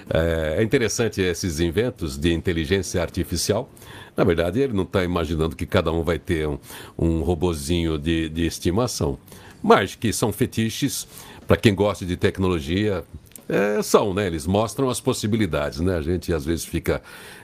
É, 0.10 0.56
é 0.60 0.64
interessante 0.64 1.22
esses 1.22 1.60
inventos 1.60 2.18
de 2.18 2.32
inteligência 2.32 3.02
artificial. 3.02 3.70
Na 4.16 4.24
verdade, 4.24 4.60
ele 4.60 4.74
não 4.74 4.84
está 4.84 5.04
imaginando 5.04 5.56
que 5.56 5.66
cada 5.66 5.92
um 5.92 6.04
vai 6.04 6.20
ter 6.20 6.48
um, 6.48 6.58
um 6.98 7.22
robozinho 7.22 7.98
de, 7.98 8.30
de 8.30 8.46
estimação, 8.46 9.18
mas 9.62 9.96
que 9.96 10.14
são 10.14 10.32
fetiches 10.32 11.08
para 11.48 11.58
quem 11.58 11.76
gosta 11.76 12.06
de 12.06 12.16
tecnologia. 12.16 13.04
É, 13.48 13.80
são, 13.84 14.12
né? 14.12 14.26
Eles 14.26 14.48
mostram 14.48 14.90
as 14.90 15.00
possibilidades, 15.00 15.80
né? 15.80 15.96
A 15.98 16.02
gente 16.02 16.34
às 16.34 16.46
vezes 16.46 16.66
fica 16.66 17.02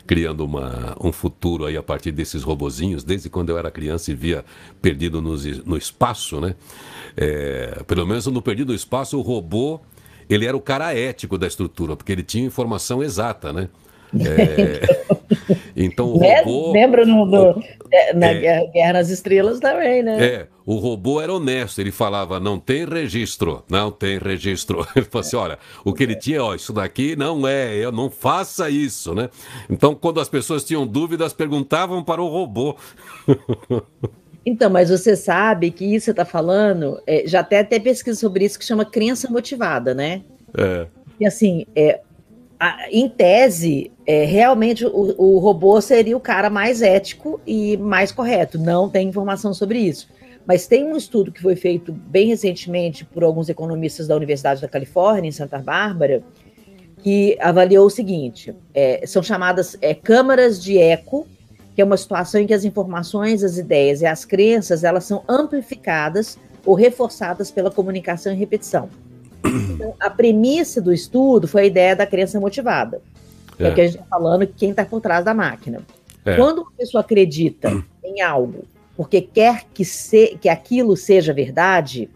criando 0.07 0.43
uma, 0.43 0.95
um 0.99 1.11
futuro 1.11 1.65
aí 1.65 1.77
a 1.77 1.83
partir 1.83 2.11
desses 2.11 2.41
robozinhos, 2.41 3.03
desde 3.03 3.29
quando 3.29 3.49
eu 3.49 3.57
era 3.57 3.69
criança 3.69 4.11
e 4.11 4.15
via 4.15 4.43
perdido 4.81 5.21
no, 5.21 5.35
no 5.65 5.77
espaço, 5.77 6.41
né? 6.41 6.55
É, 7.15 7.83
pelo 7.85 8.07
menos 8.07 8.25
no 8.27 8.41
perdido 8.41 8.73
espaço, 8.73 9.17
o 9.17 9.21
robô 9.21 9.79
ele 10.33 10.45
era 10.45 10.55
o 10.55 10.61
cara 10.61 10.93
ético 10.97 11.37
da 11.37 11.47
estrutura, 11.47 11.95
porque 11.95 12.11
ele 12.11 12.23
tinha 12.23 12.45
informação 12.45 13.03
exata, 13.03 13.51
né? 13.51 13.69
É, 14.13 14.81
então 15.75 16.13
o 16.13 16.19
né? 16.19 16.41
robô. 16.41 16.73
Lembra 16.73 17.05
no, 17.05 17.25
no, 17.25 17.63
é, 17.89 18.13
na 18.13 18.27
é, 18.27 18.67
Guerra 18.67 18.93
nas 18.93 19.09
Estrelas 19.09 19.59
também, 19.59 20.03
né? 20.03 20.23
É, 20.23 20.47
o 20.65 20.75
robô 20.75 21.21
era 21.21 21.33
honesto, 21.33 21.79
ele 21.79 21.91
falava: 21.91 22.39
não 22.39 22.59
tem 22.59 22.85
registro, 22.85 23.63
não 23.69 23.89
tem 23.89 24.17
registro. 24.17 24.85
Ele 24.95 25.05
falou 25.05 25.25
assim: 25.25 25.35
olha, 25.35 25.59
o 25.83 25.93
que 25.93 26.03
ele 26.03 26.15
tinha, 26.15 26.43
ó, 26.43 26.53
isso 26.53 26.73
daqui 26.73 27.15
não 27.15 27.47
é, 27.47 27.75
eu 27.75 27.91
não 27.91 28.09
faça 28.09 28.69
isso, 28.69 29.15
né? 29.15 29.29
Então, 29.69 29.95
quando 29.95 30.19
as 30.19 30.29
pessoas 30.29 30.63
tinham 30.63 30.85
dúvidas, 30.85 31.33
perguntavam 31.33 32.03
para 32.03 32.21
o 32.21 32.27
robô. 32.27 32.75
Então, 34.45 34.69
mas 34.69 34.89
você 34.89 35.15
sabe 35.15 35.69
que 35.69 35.85
isso 35.85 36.05
você 36.05 36.11
está 36.11 36.25
falando, 36.25 37.01
é, 37.05 37.23
já 37.27 37.41
até 37.41 37.59
até 37.59 37.79
pesquisa 37.79 38.19
sobre 38.19 38.45
isso 38.45 38.57
que 38.57 38.65
chama 38.65 38.83
crença 38.83 39.29
motivada, 39.29 39.93
né? 39.93 40.23
É. 40.57 40.87
E 41.19 41.25
assim, 41.25 41.65
é, 41.75 42.01
a, 42.59 42.87
em 42.91 43.07
tese, 43.07 43.91
é, 44.05 44.23
realmente 44.25 44.85
o, 44.85 45.15
o, 45.17 45.37
robô 45.39 45.79
seria 45.79 46.17
o 46.17 46.19
cara 46.19 46.49
mais 46.49 46.81
ético 46.81 47.39
e 47.45 47.77
mais 47.77 48.11
correto. 48.11 48.57
Não 48.57 48.89
tem 48.89 49.09
informação 49.09 49.53
sobre 49.53 49.79
isso. 49.79 50.09
Mas 50.45 50.65
tem 50.65 50.83
um 50.83 50.97
estudo 50.97 51.31
que 51.31 51.41
foi 51.41 51.55
feito 51.55 51.91
bem 51.91 52.27
recentemente 52.27 53.05
por 53.05 53.23
alguns 53.23 53.47
economistas 53.47 54.07
da 54.07 54.15
Universidade 54.15 54.61
da 54.61 54.67
Califórnia, 54.67 55.29
em 55.29 55.31
Santa 55.31 55.59
Bárbara, 55.59 56.23
que 57.03 57.37
avaliou 57.39 57.85
o 57.85 57.89
seguinte: 57.89 58.55
é, 58.73 59.05
são 59.05 59.21
chamadas 59.21 59.77
é, 59.81 59.93
câmaras 59.93 60.61
de 60.61 60.79
eco 60.79 61.27
que 61.81 61.83
é 61.83 61.85
uma 61.85 61.97
situação 61.97 62.39
em 62.39 62.45
que 62.45 62.53
as 62.53 62.63
informações, 62.63 63.43
as 63.43 63.57
ideias 63.57 64.01
e 64.01 64.05
as 64.05 64.23
crenças 64.23 64.83
elas 64.83 65.03
são 65.03 65.23
amplificadas 65.27 66.37
ou 66.63 66.75
reforçadas 66.75 67.49
pela 67.49 67.71
comunicação 67.71 68.31
e 68.31 68.35
repetição. 68.35 68.87
Então, 69.43 69.95
a 69.99 70.07
premissa 70.07 70.79
do 70.79 70.93
estudo 70.93 71.47
foi 71.47 71.63
a 71.63 71.65
ideia 71.65 71.95
da 71.95 72.05
crença 72.05 72.39
motivada. 72.39 73.01
É, 73.57 73.67
é 73.67 73.73
que 73.73 73.81
a 73.81 73.85
gente 73.85 73.95
está 73.95 74.05
falando 74.05 74.45
quem 74.45 74.69
está 74.69 74.85
por 74.85 75.01
trás 75.01 75.25
da 75.25 75.33
máquina. 75.33 75.81
É. 76.23 76.35
Quando 76.35 76.59
uma 76.59 76.71
pessoa 76.77 77.01
acredita 77.01 77.71
em 78.05 78.21
algo 78.21 78.63
porque 78.95 79.19
quer 79.19 79.63
que, 79.73 79.83
se, 79.83 80.37
que 80.39 80.49
aquilo 80.49 80.95
seja 80.95 81.33
verdade, 81.33 82.07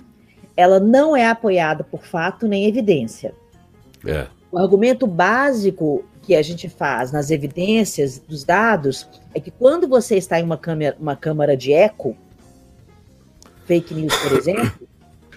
ela 0.55 0.79
não 0.79 1.17
é 1.17 1.25
apoiada 1.27 1.83
por 1.83 2.05
fato 2.05 2.47
nem 2.47 2.67
evidência. 2.67 3.33
É. 4.05 4.27
O 4.51 4.59
argumento 4.59 5.07
básico 5.07 6.05
que 6.25 6.35
a 6.35 6.41
gente 6.41 6.67
faz 6.67 7.11
nas 7.11 7.29
evidências 7.29 8.17
dos 8.17 8.43
dados 8.43 9.07
é 9.33 9.39
que 9.39 9.51
quando 9.51 9.87
você 9.87 10.15
está 10.17 10.39
em 10.39 10.43
uma 10.43 10.57
câmera, 10.57 10.97
uma 10.99 11.15
câmara 11.15 11.55
de 11.55 11.71
eco, 11.71 12.17
fake 13.65 13.93
news, 13.93 14.15
por 14.17 14.33
exemplo, 14.33 14.87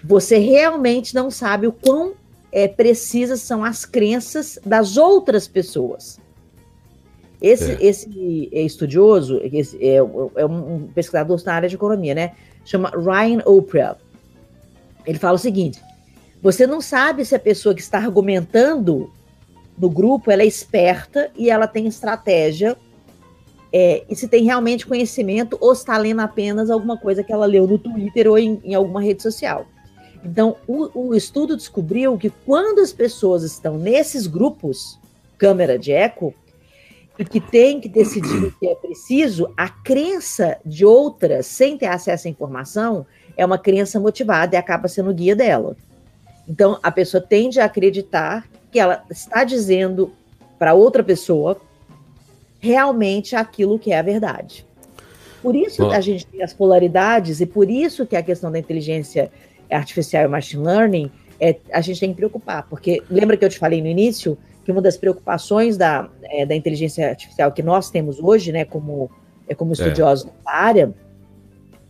você 0.03 0.39
realmente 0.39 1.15
não 1.15 1.31
sabe 1.31 1.67
o 1.67 1.73
quão 1.73 2.15
é, 2.51 2.67
precisas 2.67 3.43
são 3.43 3.63
as 3.63 3.85
crenças 3.85 4.59
das 4.65 4.97
outras 4.97 5.47
pessoas. 5.47 6.19
Esse, 7.41 7.73
é. 7.73 7.85
esse 7.85 8.49
estudioso 8.53 9.41
esse 9.45 9.77
é, 9.81 9.97
é, 9.97 10.47
um 10.47 10.89
pesquisador 10.95 11.41
na 11.45 11.55
área 11.55 11.69
de 11.69 11.75
economia, 11.75 12.15
né? 12.15 12.33
Chama 12.65 12.91
Ryan 12.91 13.43
Oprah. 13.45 13.97
Ele 15.07 15.19
fala 15.19 15.35
o 15.35 15.39
seguinte: 15.39 15.81
você 16.43 16.67
não 16.67 16.81
sabe 16.81 17.25
se 17.25 17.35
a 17.35 17.39
pessoa 17.39 17.75
que 17.75 17.81
está 17.81 17.99
argumentando 17.99 19.13
no 19.81 19.89
grupo, 19.89 20.31
ela 20.31 20.43
é 20.43 20.47
esperta 20.47 21.31
e 21.37 21.51
ela 21.51 21.67
tem 21.67 21.87
estratégia. 21.87 22.77
É, 23.73 24.05
e 24.09 24.17
se 24.17 24.27
tem 24.27 24.45
realmente 24.45 24.87
conhecimento 24.87 25.59
ou 25.61 25.73
está 25.73 25.97
lendo 25.99 26.21
apenas 26.21 26.71
alguma 26.71 26.97
coisa 26.97 27.23
que 27.23 27.33
ela 27.33 27.45
leu 27.45 27.67
no 27.67 27.79
Twitter 27.79 28.27
ou 28.27 28.39
em, 28.39 28.61
em 28.65 28.75
alguma 28.75 29.03
rede 29.03 29.23
social. 29.23 29.67
Então, 30.25 30.57
o, 30.67 31.09
o, 31.09 31.15
estudo 31.15 31.57
descobriu 31.57 32.17
que 32.17 32.31
quando 32.45 32.81
as 32.81 32.93
pessoas 32.93 33.43
estão 33.43 33.79
nesses 33.79 34.27
grupos, 34.27 34.99
câmera 35.37 35.79
de 35.79 35.93
eco, 35.93 36.35
e 37.19 37.25
que 37.25 37.41
tem 37.41 37.81
que 37.81 37.89
decidir 37.89 38.45
o 38.45 38.53
que 38.53 38.69
é 38.69 38.75
preciso, 38.75 39.53
a 39.57 39.69
crença 39.69 40.59
de 40.65 40.85
outras, 40.85 41.47
sem 41.47 41.77
ter 41.77 41.87
acesso 41.87 42.27
à 42.27 42.31
informação, 42.31 43.07
é 43.37 43.45
uma 43.45 43.59
crença 43.59 44.01
motivada 44.01 44.57
e 44.57 44.59
acaba 44.59 44.89
sendo 44.89 45.13
guia 45.13 45.37
dela. 45.37 45.77
Então, 46.49 46.79
a 46.83 46.91
pessoa 46.91 47.21
tende 47.21 47.61
a 47.61 47.65
acreditar 47.65 48.49
que 48.71 48.79
ela 48.79 49.05
está 49.11 49.45
dizendo 49.45 50.13
para 50.59 50.75
outra 50.75 51.03
pessoa 51.03 51.61
realmente 52.61 53.37
aquilo 53.37 53.79
que 53.79 53.93
é 53.93 53.99
a 53.99 54.03
verdade. 54.03 54.67
Por 55.43 55.55
isso 55.55 55.85
Bom. 55.85 55.93
a 55.93 56.01
gente 56.01 56.27
tem 56.27 56.43
as 56.43 56.53
polaridades 56.53 57.41
e 57.41 57.47
por 57.47 57.71
isso 57.71 58.07
que 58.07 58.17
a 58.17 58.23
questão 58.23 58.51
da 58.51 58.59
inteligência 58.59 59.31
artificial 59.71 60.25
e 60.25 60.29
machine 60.29 60.65
learning 60.65 61.11
é, 61.41 61.57
a 61.73 61.81
gente 61.81 62.01
tem 62.01 62.11
que 62.11 62.17
preocupar, 62.17 62.67
porque 62.69 63.03
lembra 63.09 63.37
que 63.37 63.45
eu 63.45 63.49
te 63.49 63.59
falei 63.59 63.81
no 63.81 63.87
início 63.87 64.37
que 64.65 64.73
uma 64.73 64.83
das 64.83 64.97
preocupações 64.97 65.77
da, 65.77 66.11
é, 66.25 66.45
da 66.45 66.55
inteligência 66.55 67.09
artificial 67.09 67.53
que 67.53 67.63
nós 67.63 67.91
temos 67.91 68.19
hoje, 68.19 68.51
né, 68.51 68.65
como, 68.65 69.11
é, 69.49 69.55
como 69.55 69.73
estudiosos 69.73 70.27
é. 70.27 70.45
da 70.45 70.53
área, 70.53 70.95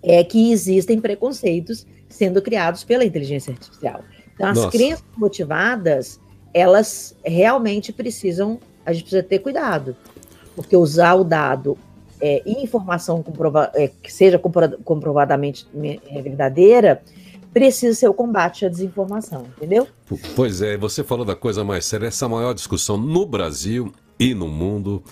é 0.03 0.23
que 0.23 0.53
existem 0.53 1.01
preconceitos 1.01 1.87
sendo 2.09 2.41
criados 2.41 2.85
pela 2.85 3.05
inteligência 3.05 3.53
artificial. 3.53 4.03
Então, 4.35 4.49
as 4.49 4.59
Nossa. 4.59 4.71
crenças 4.71 5.05
motivadas, 5.17 6.21
elas 6.53 7.15
realmente 7.25 7.93
precisam, 7.93 8.59
a 8.85 8.93
gente 8.93 9.03
precisa 9.03 9.23
ter 9.23 9.39
cuidado, 9.39 9.97
porque 10.57 10.77
usar 10.77 11.15
o 11.15 11.25
dado 11.25 11.79
é, 12.21 12.43
informação 12.47 13.23
comprova, 13.23 13.71
é, 13.75 13.89
que 13.89 14.13
seja 14.13 14.39
comprovadamente 14.39 15.67
é, 15.83 16.23
verdadeira 16.23 17.03
precisa 17.53 17.95
ser 17.95 18.09
o 18.09 18.15
combate 18.15 18.67
à 18.67 18.69
desinformação, 18.69 19.47
entendeu? 19.57 19.89
Pois 20.37 20.61
é, 20.61 20.77
você 20.77 21.03
falou 21.03 21.25
da 21.25 21.35
coisa 21.35 21.65
mais 21.65 21.85
séria, 21.85 22.07
essa 22.07 22.29
maior 22.29 22.53
discussão 22.53 22.97
no 22.97 23.25
Brasil 23.25 23.93
e 24.19 24.35
no 24.35 24.49
mundo 24.49 25.03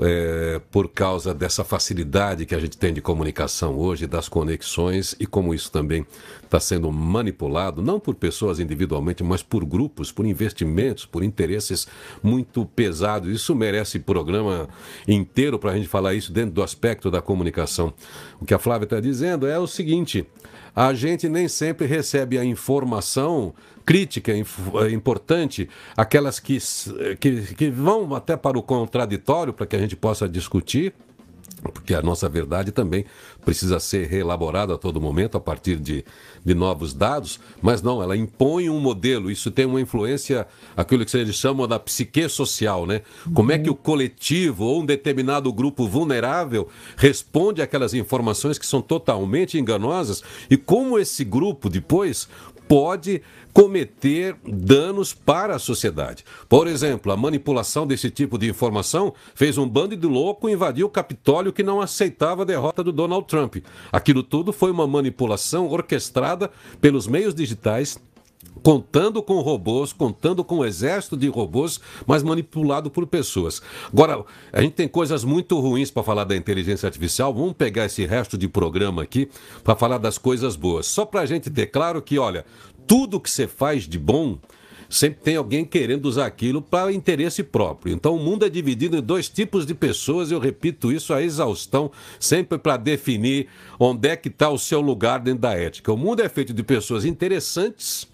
é, 0.00 0.60
por 0.70 0.88
causa 0.88 1.32
dessa 1.32 1.62
facilidade 1.62 2.46
que 2.46 2.54
a 2.54 2.58
gente 2.58 2.76
tem 2.76 2.92
de 2.92 3.00
comunicação 3.00 3.76
hoje, 3.78 4.06
das 4.06 4.28
conexões 4.28 5.14
e 5.20 5.26
como 5.26 5.54
isso 5.54 5.70
também 5.70 6.04
está 6.42 6.58
sendo 6.60 6.90
manipulado, 6.90 7.82
não 7.82 7.98
por 7.98 8.14
pessoas 8.14 8.60
individualmente, 8.60 9.22
mas 9.22 9.42
por 9.42 9.64
grupos, 9.64 10.12
por 10.12 10.26
investimentos, 10.26 11.04
por 11.04 11.22
interesses 11.22 11.86
muito 12.22 12.64
pesados. 12.66 13.30
Isso 13.30 13.54
merece 13.54 13.98
programa 13.98 14.68
inteiro 15.06 15.58
para 15.58 15.72
a 15.72 15.76
gente 15.76 15.88
falar 15.88 16.14
isso 16.14 16.32
dentro 16.32 16.52
do 16.52 16.62
aspecto 16.62 17.10
da 17.10 17.20
comunicação. 17.20 17.92
O 18.40 18.44
que 18.44 18.54
a 18.54 18.58
Flávia 18.58 18.84
está 18.84 19.00
dizendo 19.00 19.46
é 19.46 19.58
o 19.58 19.66
seguinte: 19.66 20.26
a 20.74 20.92
gente 20.92 21.28
nem 21.28 21.48
sempre 21.48 21.86
recebe 21.86 22.38
a 22.38 22.44
informação 22.44 23.54
crítica 23.86 24.32
importante, 24.90 25.68
aquelas 25.96 26.40
que, 26.40 26.58
que, 27.20 27.54
que 27.54 27.70
vão 27.70 28.14
até 28.14 28.36
para 28.36 28.58
o 28.58 28.62
contraditório 28.62 29.52
para 29.52 29.66
que 29.66 29.76
a 29.76 29.78
gente 29.78 29.94
possa 29.94 30.28
discutir 30.28 30.94
porque 31.72 31.94
a 31.94 32.02
nossa 32.02 32.28
verdade 32.28 32.72
também 32.72 33.04
precisa 33.44 33.78
ser 33.78 34.06
reelaborada 34.06 34.74
a 34.74 34.78
todo 34.78 35.00
momento 35.00 35.36
a 35.36 35.40
partir 35.40 35.76
de, 35.76 36.04
de 36.44 36.54
novos 36.54 36.94
dados, 36.94 37.38
mas 37.60 37.82
não, 37.82 38.02
ela 38.02 38.16
impõe 38.16 38.68
um 38.70 38.80
modelo, 38.80 39.30
isso 39.30 39.50
tem 39.50 39.64
uma 39.66 39.80
influência, 39.80 40.46
aquilo 40.76 41.04
que 41.04 41.16
eles 41.16 41.36
chamam 41.36 41.66
da 41.66 41.78
psique 41.78 42.28
social, 42.28 42.86
né? 42.86 43.02
Como 43.34 43.52
é 43.52 43.58
que 43.58 43.70
o 43.70 43.74
coletivo 43.74 44.64
ou 44.64 44.82
um 44.82 44.86
determinado 44.86 45.52
grupo 45.52 45.86
vulnerável 45.86 46.68
responde 46.96 47.62
àquelas 47.62 47.94
informações 47.94 48.58
que 48.58 48.66
são 48.66 48.80
totalmente 48.80 49.58
enganosas 49.58 50.22
e 50.50 50.56
como 50.56 50.98
esse 50.98 51.24
grupo 51.24 51.68
depois 51.68 52.28
pode 52.68 53.22
cometer 53.52 54.36
danos 54.44 55.14
para 55.14 55.56
a 55.56 55.58
sociedade. 55.58 56.24
Por 56.48 56.66
exemplo, 56.66 57.12
a 57.12 57.16
manipulação 57.16 57.86
desse 57.86 58.10
tipo 58.10 58.36
de 58.36 58.48
informação 58.48 59.14
fez 59.34 59.56
um 59.56 59.68
bando 59.68 59.96
de 59.96 60.06
louco 60.06 60.48
invadir 60.48 60.84
o 60.84 60.88
Capitólio 60.88 61.52
que 61.52 61.62
não 61.62 61.80
aceitava 61.80 62.42
a 62.42 62.46
derrota 62.46 62.82
do 62.82 62.92
Donald 62.92 63.26
Trump. 63.26 63.56
Aquilo 63.92 64.22
tudo 64.22 64.52
foi 64.52 64.70
uma 64.70 64.86
manipulação 64.86 65.68
orquestrada 65.68 66.50
pelos 66.80 67.06
meios 67.06 67.34
digitais 67.34 67.98
contando 68.62 69.22
com 69.22 69.40
robôs, 69.40 69.92
contando 69.92 70.42
com 70.42 70.58
um 70.58 70.64
exército 70.64 71.18
de 71.18 71.28
robôs, 71.28 71.78
mas 72.06 72.22
manipulado 72.22 72.90
por 72.90 73.06
pessoas. 73.06 73.60
Agora, 73.92 74.24
a 74.50 74.62
gente 74.62 74.72
tem 74.72 74.88
coisas 74.88 75.22
muito 75.22 75.60
ruins 75.60 75.90
para 75.90 76.02
falar 76.02 76.24
da 76.24 76.34
inteligência 76.34 76.86
artificial. 76.86 77.32
Vamos 77.34 77.52
pegar 77.52 77.84
esse 77.84 78.06
resto 78.06 78.38
de 78.38 78.48
programa 78.48 79.02
aqui 79.02 79.28
para 79.62 79.76
falar 79.76 79.98
das 79.98 80.16
coisas 80.16 80.56
boas. 80.56 80.86
Só 80.86 81.04
para 81.04 81.20
a 81.20 81.26
gente 81.26 81.50
ter 81.50 81.66
claro 81.66 82.00
que, 82.00 82.18
olha, 82.18 82.46
tudo 82.86 83.20
que 83.20 83.30
você 83.30 83.46
faz 83.46 83.86
de 83.86 83.98
bom, 83.98 84.38
sempre 84.88 85.20
tem 85.22 85.36
alguém 85.36 85.64
querendo 85.64 86.06
usar 86.06 86.24
aquilo 86.24 86.62
para 86.62 86.92
interesse 86.92 87.42
próprio. 87.42 87.92
Então 87.92 88.16
o 88.16 88.18
mundo 88.18 88.46
é 88.46 88.48
dividido 88.48 88.96
em 88.96 89.02
dois 89.02 89.28
tipos 89.28 89.66
de 89.66 89.74
pessoas, 89.74 90.30
eu 90.30 90.38
repito 90.38 90.90
isso 90.90 91.12
a 91.12 91.22
exaustão, 91.22 91.90
sempre 92.18 92.56
para 92.56 92.76
definir 92.76 93.48
onde 93.78 94.08
é 94.08 94.16
que 94.16 94.28
está 94.28 94.48
o 94.48 94.58
seu 94.58 94.80
lugar 94.80 95.20
dentro 95.20 95.40
da 95.40 95.52
ética. 95.52 95.92
O 95.92 95.96
mundo 95.96 96.20
é 96.20 96.28
feito 96.28 96.54
de 96.54 96.62
pessoas 96.62 97.04
interessantes 97.04 98.13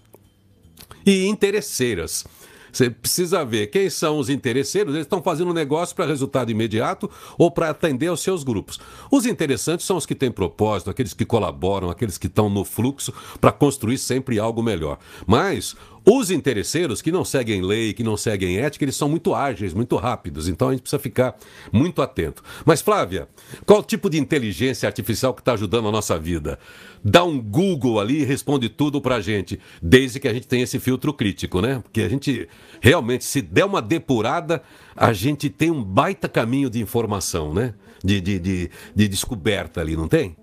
e 1.05 1.25
interesseiras. 1.27 2.25
Você 2.71 2.89
precisa 2.89 3.43
ver 3.43 3.67
quem 3.67 3.89
são 3.89 4.17
os 4.17 4.29
interesseiros, 4.29 4.93
eles 4.93 5.05
estão 5.05 5.21
fazendo 5.21 5.53
negócio 5.53 5.95
para 5.95 6.05
resultado 6.05 6.51
imediato 6.51 7.09
ou 7.37 7.51
para 7.51 7.69
atender 7.69 8.07
aos 8.07 8.21
seus 8.21 8.43
grupos. 8.43 8.79
Os 9.11 9.25
interessantes 9.25 9.85
são 9.85 9.97
os 9.97 10.05
que 10.05 10.15
têm 10.15 10.31
propósito, 10.31 10.89
aqueles 10.89 11.13
que 11.13 11.25
colaboram, 11.25 11.89
aqueles 11.89 12.17
que 12.17 12.27
estão 12.27 12.49
no 12.49 12.63
fluxo 12.63 13.13
para 13.39 13.51
construir 13.51 13.97
sempre 13.97 14.39
algo 14.39 14.63
melhor. 14.63 14.97
Mas 15.27 15.75
os 16.05 16.31
interesseiros 16.31 17.01
que 17.01 17.11
não 17.11 17.23
seguem 17.23 17.61
lei, 17.61 17.93
que 17.93 18.03
não 18.03 18.17
seguem 18.17 18.57
ética, 18.57 18.83
eles 18.85 18.95
são 18.95 19.07
muito 19.07 19.35
ágeis, 19.35 19.73
muito 19.73 19.95
rápidos, 19.97 20.47
então 20.47 20.69
a 20.69 20.71
gente 20.71 20.81
precisa 20.81 20.99
ficar 20.99 21.37
muito 21.71 22.01
atento. 22.01 22.43
Mas, 22.65 22.81
Flávia, 22.81 23.27
qual 23.65 23.83
tipo 23.83 24.09
de 24.09 24.19
inteligência 24.19 24.87
artificial 24.87 25.33
que 25.33 25.41
está 25.41 25.53
ajudando 25.53 25.87
a 25.87 25.91
nossa 25.91 26.17
vida? 26.17 26.57
Dá 27.03 27.23
um 27.23 27.39
Google 27.39 27.99
ali 27.99 28.21
e 28.21 28.25
responde 28.25 28.67
tudo 28.67 28.99
para 28.99 29.15
a 29.15 29.21
gente, 29.21 29.59
desde 29.81 30.19
que 30.19 30.27
a 30.27 30.33
gente 30.33 30.47
tenha 30.47 30.63
esse 30.63 30.79
filtro 30.79 31.13
crítico, 31.13 31.61
né? 31.61 31.79
Porque 31.83 32.01
a 32.01 32.09
gente 32.09 32.47
realmente, 32.79 33.23
se 33.23 33.41
der 33.41 33.65
uma 33.65 33.81
depurada, 33.81 34.61
a 34.95 35.13
gente 35.13 35.49
tem 35.49 35.69
um 35.69 35.83
baita 35.83 36.27
caminho 36.27 36.69
de 36.69 36.81
informação, 36.81 37.53
né? 37.53 37.73
De, 38.03 38.19
de, 38.19 38.39
de, 38.39 38.71
de 38.95 39.07
descoberta 39.07 39.81
ali, 39.81 39.95
não 39.95 40.07
tem? 40.07 40.35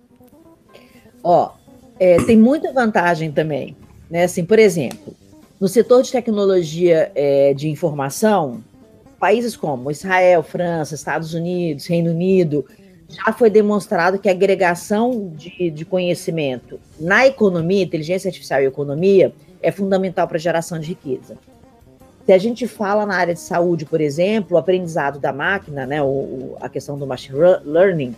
Ó, 1.22 1.50
é, 1.98 2.22
tem 2.22 2.36
muita 2.36 2.72
vantagem 2.72 3.32
também. 3.32 3.76
Né? 4.08 4.24
Assim, 4.24 4.44
por 4.44 4.58
exemplo, 4.58 5.14
no 5.60 5.66
setor 5.66 6.02
de 6.02 6.12
tecnologia 6.12 7.10
é, 7.14 7.52
de 7.52 7.68
informação, 7.68 8.62
países 9.18 9.56
como 9.56 9.90
Israel, 9.90 10.42
França, 10.42 10.94
Estados 10.94 11.34
Unidos, 11.34 11.86
Reino 11.86 12.10
Unido, 12.10 12.64
já 13.08 13.32
foi 13.32 13.50
demonstrado 13.50 14.18
que 14.18 14.28
a 14.28 14.32
agregação 14.32 15.32
de, 15.34 15.70
de 15.70 15.84
conhecimento 15.84 16.78
na 17.00 17.26
economia, 17.26 17.82
inteligência 17.82 18.28
artificial 18.28 18.60
e 18.60 18.66
economia, 18.66 19.32
é 19.60 19.72
fundamental 19.72 20.28
para 20.28 20.36
a 20.36 20.40
geração 20.40 20.78
de 20.78 20.88
riqueza. 20.88 21.36
Se 22.24 22.32
a 22.32 22.38
gente 22.38 22.68
fala 22.68 23.06
na 23.06 23.16
área 23.16 23.34
de 23.34 23.40
saúde, 23.40 23.86
por 23.86 24.00
exemplo, 24.00 24.56
o 24.56 24.60
aprendizado 24.60 25.18
da 25.18 25.32
máquina, 25.32 25.86
né, 25.86 26.02
o, 26.02 26.56
a 26.60 26.68
questão 26.68 26.98
do 26.98 27.06
machine 27.06 27.38
learning, 27.64 28.14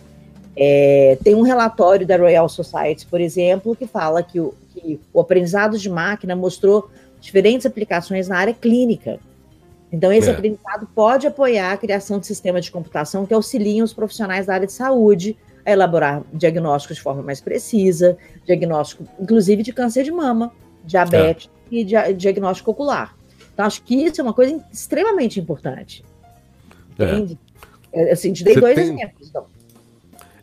é, 0.55 1.17
tem 1.23 1.33
um 1.33 1.41
relatório 1.41 2.05
da 2.05 2.17
Royal 2.17 2.49
Society, 2.49 3.07
por 3.07 3.21
exemplo, 3.21 3.75
que 3.75 3.87
fala 3.87 4.21
que 4.21 4.39
o, 4.39 4.53
que 4.73 4.99
o 5.13 5.21
aprendizado 5.21 5.77
de 5.77 5.89
máquina 5.89 6.35
mostrou 6.35 6.89
diferentes 7.21 7.65
aplicações 7.65 8.27
na 8.27 8.37
área 8.37 8.53
clínica. 8.53 9.19
Então, 9.91 10.11
esse 10.11 10.29
é. 10.29 10.33
aprendizado 10.33 10.87
pode 10.93 11.27
apoiar 11.27 11.73
a 11.73 11.77
criação 11.77 12.19
de 12.19 12.25
sistemas 12.25 12.65
de 12.65 12.71
computação 12.71 13.25
que 13.25 13.33
auxiliem 13.33 13.81
os 13.81 13.93
profissionais 13.93 14.45
da 14.47 14.55
área 14.55 14.67
de 14.67 14.73
saúde 14.73 15.37
a 15.65 15.71
elaborar 15.71 16.23
diagnósticos 16.33 16.97
de 16.97 17.03
forma 17.03 17.21
mais 17.21 17.39
precisa, 17.39 18.17
diagnóstico, 18.45 19.05
inclusive 19.19 19.61
de 19.61 19.71
câncer 19.71 20.03
de 20.03 20.11
mama, 20.11 20.51
diabetes 20.83 21.49
é. 21.71 21.75
e 21.75 21.83
di 21.83 22.13
diagnóstico 22.15 22.71
ocular. 22.71 23.15
Então, 23.53 23.65
acho 23.65 23.83
que 23.83 23.95
isso 23.95 24.19
é 24.19 24.23
uma 24.23 24.33
coisa 24.33 24.63
extremamente 24.71 25.39
importante. 25.39 26.03
É. 26.97 27.03
Entende? 27.03 27.39
É. 27.93 28.11
Assim, 28.11 28.33
te 28.33 28.43
dei 28.43 28.55
Você 28.55 28.59
dois 28.61 28.75
tem... 28.75 28.85
exemplos. 28.85 29.29
Então. 29.29 29.45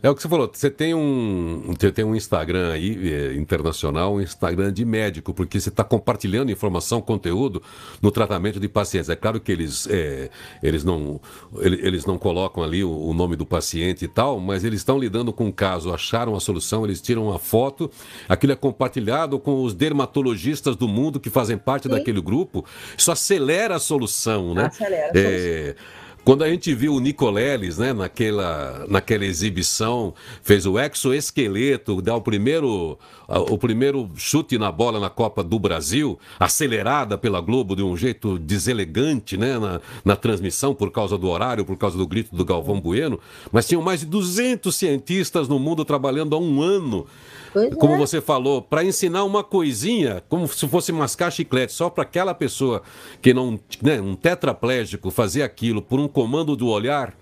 É 0.09 0.11
o 0.11 0.15
que 0.15 0.23
você 0.23 0.29
falou, 0.29 0.51
você 0.51 0.71
tem 0.71 0.95
um, 0.95 1.75
você 1.79 1.93
tem 1.93 2.03
um 2.03 2.17
Instagram 2.17 2.73
aí, 2.73 3.13
é, 3.13 3.35
internacional, 3.35 4.15
um 4.15 4.23
Instagram 4.23 4.73
de 4.73 4.83
médico, 4.83 5.35
porque 5.35 5.61
você 5.61 5.69
está 5.69 5.85
compartilhando 5.85 6.51
informação, 6.51 7.03
conteúdo 7.03 7.63
no 8.01 8.11
tratamento 8.11 8.59
de 8.59 8.71
pacientes. 8.71 9.11
É 9.11 9.17
claro 9.17 9.39
que 9.39 9.53
eles, 9.53 9.87
é, 9.91 10.31
eles, 10.63 10.83
não, 10.83 11.21
eles 11.61 12.07
não 12.07 12.17
colocam 12.17 12.63
ali 12.63 12.83
o, 12.83 12.91
o, 12.91 13.13
nome 13.13 13.37
do 13.37 13.45
paciente 13.45 14.07
e 14.07 14.09
tal, 14.09 14.41
mas 14.41 14.65
eles 14.65 14.81
estão 14.81 14.99
lidando 14.99 15.31
com 15.31 15.47
o 15.47 15.53
caso, 15.53 15.93
acharam 15.93 16.35
a 16.35 16.41
solução, 16.41 16.87
eles 16.87 17.03
tiram 17.03 17.27
uma 17.27 17.39
foto, 17.39 17.91
aquilo 18.27 18.55
é 18.55 18.57
compartilhado 18.57 19.39
com 19.39 19.63
os 19.63 19.75
dermatologistas 19.75 20.75
do 20.75 20.89
mundo 20.89 21.21
que 21.21 21.29
fazem 21.29 21.59
parte 21.59 21.83
Sim. 21.83 21.91
daquele 21.91 22.23
grupo. 22.23 22.65
Isso 22.97 23.13
acelera 23.13 23.77
a 23.77 23.79
solução, 23.79 24.55
né? 24.55 24.69
Acelera 24.69 25.13
a 25.15 25.19
é, 25.19 25.75
solução. 25.75 26.08
Quando 26.29 26.45
a 26.45 26.51
gente 26.51 26.75
viu 26.75 26.93
o 26.93 27.01
Nicoleles, 27.01 27.79
né, 27.79 27.95
naquela, 27.95 28.85
naquela 28.87 29.25
exibição, 29.25 30.13
fez 30.43 30.67
o 30.67 30.79
exoesqueleto, 30.79 32.03
dá 32.03 32.15
o 32.15 32.21
primeiro, 32.21 32.99
o 33.29 33.59
primeiro 33.59 34.09
chute 34.17 34.57
na 34.57 34.73
bola 34.73 34.99
na 34.99 35.11
Copa 35.11 35.45
do 35.45 35.59
Brasil, 35.59 36.19
acelerada 36.41 37.19
pela 37.19 37.43
Globo 37.43 37.77
de 37.77 37.83
um 37.83 37.95
jeito 37.95 38.39
deselegante, 38.39 39.37
né, 39.37 39.59
na, 39.59 39.81
na 40.03 40.17
transmissão 40.17 40.75
por 40.75 40.91
causa 40.91 41.19
do 41.19 41.29
horário, 41.29 41.65
por 41.65 41.77
causa 41.77 41.99
do 41.99 42.07
grito 42.07 42.35
do 42.35 42.45
Galvão 42.45 42.81
Bueno, 42.81 43.21
mas 43.53 43.69
tinham 43.69 43.83
mais 43.83 44.01
de 44.01 44.07
200 44.07 44.75
cientistas 44.75 45.47
no 45.47 45.59
mundo 45.59 45.85
trabalhando 45.85 46.35
há 46.35 46.39
um 46.39 46.63
ano 46.63 47.07
Pois 47.53 47.75
como 47.75 47.95
é. 47.95 47.99
você 47.99 48.21
falou, 48.21 48.63
para 48.63 48.85
ensinar 48.85 49.25
uma 49.25 49.43
coisinha, 49.43 50.23
como 50.29 50.47
se 50.49 50.67
fosse 50.69 50.93
mascar 50.93 51.31
chiclete, 51.31 51.73
só 51.73 51.91
para 51.91 52.03
aquela 52.03 52.35
pessoa 52.35 52.83
que 53.21 53.33
não, 53.33 53.59
né, 53.83 54.01
um 54.01 54.15
tetraplégico 54.15 55.11
fazer 55.11 55.43
aquilo 55.43 55.83
por 55.83 55.99
um 55.99 56.09
comando 56.09 56.57
do 56.57 56.69
olhar, 56.69 57.15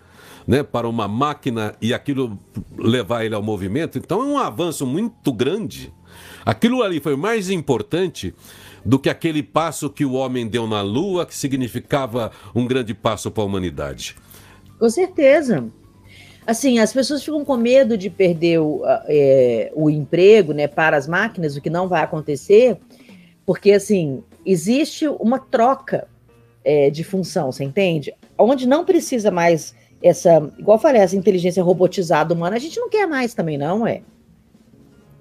né, 0.47 0.63
para 0.63 0.89
uma 0.89 1.09
máquina 1.09 1.75
e 1.81 1.93
aquilo 1.93 2.39
levar 2.77 3.25
ele 3.25 3.35
ao 3.35 3.43
movimento, 3.43 3.99
então 3.99 4.21
é 4.23 4.25
um 4.25 4.39
avanço 4.39 4.87
muito 4.87 5.33
grande. 5.33 5.93
Aquilo 6.45 6.83
ali 6.83 7.01
foi 7.01 7.17
mais 7.17 7.51
importante 7.51 8.35
do 8.85 8.99
que 8.99 9.11
aquele 9.11 9.43
passo 9.43 9.91
que 9.91 10.05
o 10.05 10.13
homem 10.13 10.47
deu 10.47 10.67
na 10.67 10.83
Lua, 10.83 11.27
que 11.27 11.37
significava 11.37 12.31
um 12.55 12.67
grande 12.67 12.95
passo 12.95 13.31
para 13.31 13.43
a 13.43 13.47
humanidade. 13.47 14.17
Com 14.79 14.89
certeza 14.89 15.71
assim, 16.47 16.79
as 16.79 16.93
pessoas 16.93 17.25
ficam 17.25 17.45
com 17.45 17.57
medo 17.57 17.97
de 17.99 18.09
perder 18.09 18.61
o, 18.61 18.83
é, 19.09 19.73
o 19.75 19.91
emprego, 19.91 20.53
né, 20.53 20.69
para 20.69 20.97
as 20.97 21.09
máquinas, 21.09 21.57
o 21.57 21.61
que 21.61 21.69
não 21.69 21.89
vai 21.89 22.03
acontecer, 22.03 22.79
porque, 23.45 23.73
assim, 23.73 24.23
existe 24.45 25.09
uma 25.09 25.39
troca 25.39 26.07
é, 26.65 26.89
de 26.89 27.03
função, 27.03 27.51
você 27.51 27.65
entende? 27.65 28.15
Onde 28.39 28.67
não 28.67 28.85
precisa 28.85 29.31
mais 29.31 29.75
essa, 30.03 30.53
igual 30.59 30.77
eu 30.77 30.83
falei, 30.83 31.03
essa 31.03 31.17
inteligência 31.17 31.63
robotizada 31.63 32.33
humana, 32.33 32.57
a 32.57 32.61
gente 32.61 32.79
não 32.79 32.89
quer 32.89 33.07
mais 33.07 33.35
também, 33.35 33.59
não 33.59 33.87
é? 33.87 34.03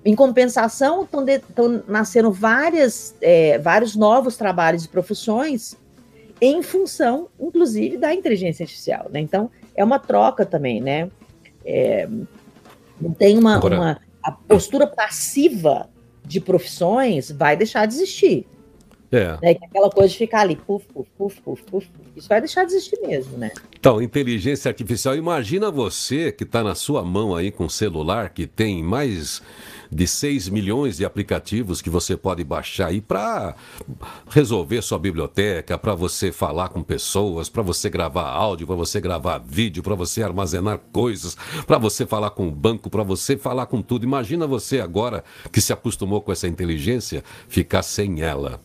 Em 0.05 0.15
compensação, 0.15 1.03
estão 1.03 1.83
nascendo 1.87 2.31
várias, 2.31 3.15
é, 3.19 3.57
vários 3.57 3.95
novos 3.95 4.37
trabalhos 4.37 4.85
e 4.85 4.87
profissões 4.87 5.75
em 6.39 6.62
função, 6.62 7.27
inclusive, 7.39 7.97
da 7.97 8.13
inteligência 8.13 8.63
artificial, 8.63 9.08
né? 9.12 9.19
Então, 9.19 9.49
é 9.75 9.83
uma 9.83 9.97
troca 9.97 10.45
também, 10.45 10.79
né? 10.79 11.10
É, 11.65 12.08
não 13.01 13.12
tem 13.12 13.37
uma, 13.37 13.56
Agora... 13.56 13.75
uma 13.75 14.01
a 14.21 14.31
postura 14.31 14.87
passiva 14.87 15.87
de 16.23 16.41
profissões 16.41 17.29
vai 17.31 17.56
deixar 17.56 17.85
de 17.85 17.93
existir. 17.93 18.47
É. 19.12 19.37
Né? 19.41 19.56
Aquela 19.63 19.89
coisa 19.89 20.10
de 20.10 20.17
ficar 20.17 20.41
ali, 20.41 20.56
puf, 20.56 20.85
puf, 20.91 21.08
puf, 21.15 21.41
puf, 21.41 21.63
puf, 21.63 21.87
isso 22.15 22.27
vai 22.27 22.41
deixar 22.41 22.65
de 22.65 22.73
existir 22.73 22.99
mesmo, 23.01 23.37
né? 23.37 23.51
Então, 23.79 24.01
inteligência 24.01 24.67
artificial, 24.67 25.15
imagina 25.15 25.69
você 25.69 26.31
que 26.31 26.43
está 26.43 26.63
na 26.63 26.73
sua 26.73 27.03
mão 27.03 27.35
aí 27.35 27.51
com 27.51 27.65
um 27.65 27.69
celular 27.69 28.31
que 28.31 28.47
tem 28.47 28.81
mais 28.83 29.43
de 29.96 30.06
6 30.06 30.50
milhões 30.50 30.98
de 30.98 31.06
aplicativos 31.06 31.81
que 31.81 31.89
você 31.89 32.17
pode 32.17 32.43
baixar 32.43 32.87
aí 32.87 33.00
para 33.00 33.56
resolver 34.29 34.81
sua 34.81 35.00
biblioteca, 35.00 35.77
para 35.77 35.96
você 35.96 36.33
falar 36.33 36.67
com 36.67 36.83
pessoas, 36.83 37.48
para 37.48 37.63
você 37.63 37.89
gravar 37.89 38.29
áudio, 38.29 38.67
para 38.67 38.75
você 38.75 39.00
gravar 39.00 39.37
vídeo, 39.37 39.81
para 39.81 39.96
você 39.96 40.21
armazenar 40.21 40.79
coisas, 40.91 41.37
para 41.65 41.77
você 41.77 42.06
falar 42.06 42.31
com 42.31 42.46
o 42.46 42.52
banco, 42.52 42.89
para 42.89 43.04
você 43.04 43.37
falar 43.37 43.67
com 43.67 43.81
tudo. 43.81 44.04
Imagina 44.04 44.46
você 44.46 44.81
agora 44.81 45.23
que 45.50 45.62
se 45.62 45.71
acostumou 45.71 46.19
com 46.19 46.33
essa 46.33 46.48
inteligência 46.48 47.23
ficar 47.48 47.81
sem 47.81 48.21
ela. 48.21 48.60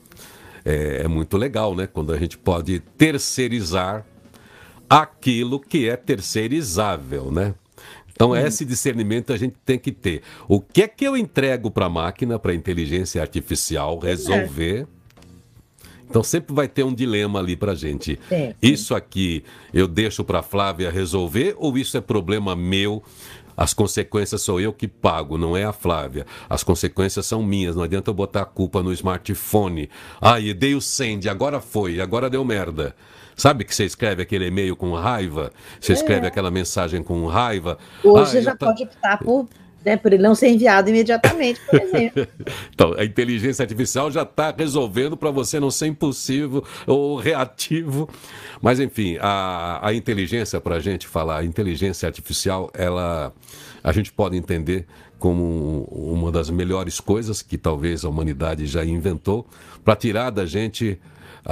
É, 0.65 1.03
é 1.05 1.09
muito 1.09 1.37
legal, 1.37 1.77
né? 1.77 1.87
Quando 1.87 2.13
a 2.13 2.19
gente 2.19 2.37
pode 2.37 2.81
terceirizar 2.99 4.05
aquilo 4.89 5.61
que 5.61 5.89
é 5.89 5.95
terceirizável, 5.95 7.31
né? 7.31 7.55
Então, 8.21 8.37
esse 8.37 8.67
discernimento 8.67 9.33
a 9.33 9.39
gente 9.39 9.57
tem 9.65 9.79
que 9.79 9.91
ter. 9.91 10.21
O 10.47 10.61
que 10.61 10.83
é 10.83 10.89
que 10.89 11.07
eu 11.07 11.17
entrego 11.17 11.71
para 11.71 11.87
a 11.87 11.89
máquina, 11.89 12.39
para 12.39 12.53
a 12.53 12.55
inteligência 12.55 13.19
artificial 13.23 13.99
resolver? 13.99 14.87
Então, 16.07 16.23
sempre 16.23 16.55
vai 16.55 16.69
ter 16.69 16.83
um 16.83 16.93
dilema 16.93 17.39
ali 17.39 17.57
para 17.57 17.73
a 17.73 17.75
gente. 17.75 18.21
É. 18.31 18.55
Isso 18.61 18.95
aqui 18.95 19.43
eu 19.73 19.89
deixo 19.89 20.23
para 20.23 20.41
a 20.41 20.43
Flávia 20.43 20.91
resolver 20.91 21.55
ou 21.57 21.79
isso 21.79 21.97
é 21.97 22.01
problema 22.03 22.55
meu? 22.55 23.03
As 23.57 23.73
consequências 23.73 24.43
sou 24.43 24.61
eu 24.61 24.71
que 24.71 24.87
pago, 24.87 25.39
não 25.39 25.57
é 25.57 25.65
a 25.65 25.73
Flávia. 25.73 26.27
As 26.47 26.63
consequências 26.63 27.25
são 27.25 27.43
minhas, 27.43 27.75
não 27.75 27.85
adianta 27.85 28.11
eu 28.11 28.15
botar 28.15 28.43
a 28.43 28.47
culpa 28.47 28.83
no 28.83 28.93
smartphone. 28.93 29.89
Ah, 30.21 30.39
e 30.39 30.53
dei 30.53 30.75
o 30.75 30.81
send, 30.83 31.27
agora 31.27 31.59
foi, 31.59 32.03
agora 32.03 32.29
deu 32.29 32.45
merda. 32.45 32.95
Sabe 33.41 33.65
que 33.65 33.75
você 33.75 33.87
escreve 33.87 34.21
aquele 34.21 34.49
e-mail 34.49 34.77
com 34.77 34.93
raiva? 34.93 35.51
Você 35.81 35.93
é. 35.93 35.95
escreve 35.95 36.27
aquela 36.27 36.51
mensagem 36.51 37.03
com 37.03 37.25
raiva. 37.25 37.79
Hoje 38.05 38.37
ah, 38.37 38.43
já 38.43 38.55
tá... 38.55 38.67
pode 38.67 38.83
optar 38.83 39.17
por, 39.17 39.49
né, 39.83 39.97
por 39.97 40.13
ele 40.13 40.23
não 40.23 40.35
ser 40.35 40.49
enviado 40.49 40.91
imediatamente, 40.91 41.59
por 41.63 41.81
exemplo. 41.81 42.27
então, 42.69 42.93
a 42.99 43.03
inteligência 43.03 43.63
artificial 43.63 44.11
já 44.11 44.25
está 44.25 44.55
resolvendo 44.55 45.17
para 45.17 45.31
você 45.31 45.59
não 45.59 45.71
ser 45.71 45.87
impulsivo 45.87 46.63
ou 46.87 47.17
reativo. 47.17 48.11
Mas, 48.61 48.79
enfim, 48.79 49.17
a, 49.19 49.81
a 49.89 49.95
inteligência, 49.95 50.61
para 50.61 50.75
a 50.75 50.81
gente 50.81 51.07
falar, 51.07 51.39
a 51.39 51.45
inteligência 51.45 52.07
artificial, 52.07 52.71
ela 52.75 53.33
a 53.83 53.91
gente 53.91 54.13
pode 54.13 54.37
entender 54.37 54.85
como 55.19 55.85
uma 55.91 56.31
das 56.31 56.51
melhores 56.51 57.01
coisas 57.01 57.41
que 57.41 57.57
talvez 57.57 58.05
a 58.05 58.09
humanidade 58.11 58.67
já 58.67 58.85
inventou 58.85 59.47
para 59.83 59.97
tirar 59.97 60.29
da 60.29 60.45
gente 60.45 61.01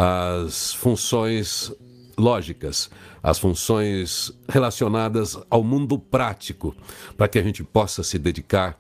as 0.01 0.72
funções 0.74 1.72
lógicas, 2.16 2.88
as 3.20 3.36
funções 3.36 4.32
relacionadas 4.49 5.36
ao 5.51 5.64
mundo 5.64 5.99
prático, 5.99 6.72
para 7.16 7.26
que 7.26 7.36
a 7.36 7.42
gente 7.42 7.64
possa 7.64 8.05
se 8.05 8.16
dedicar 8.16 8.78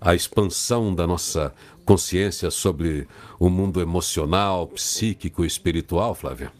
à 0.00 0.14
expansão 0.14 0.94
da 0.94 1.04
nossa 1.04 1.52
consciência 1.84 2.48
sobre 2.48 3.08
o 3.40 3.50
mundo 3.50 3.80
emocional, 3.80 4.68
psíquico 4.68 5.42
e 5.42 5.48
espiritual, 5.48 6.14
Flávia? 6.14 6.52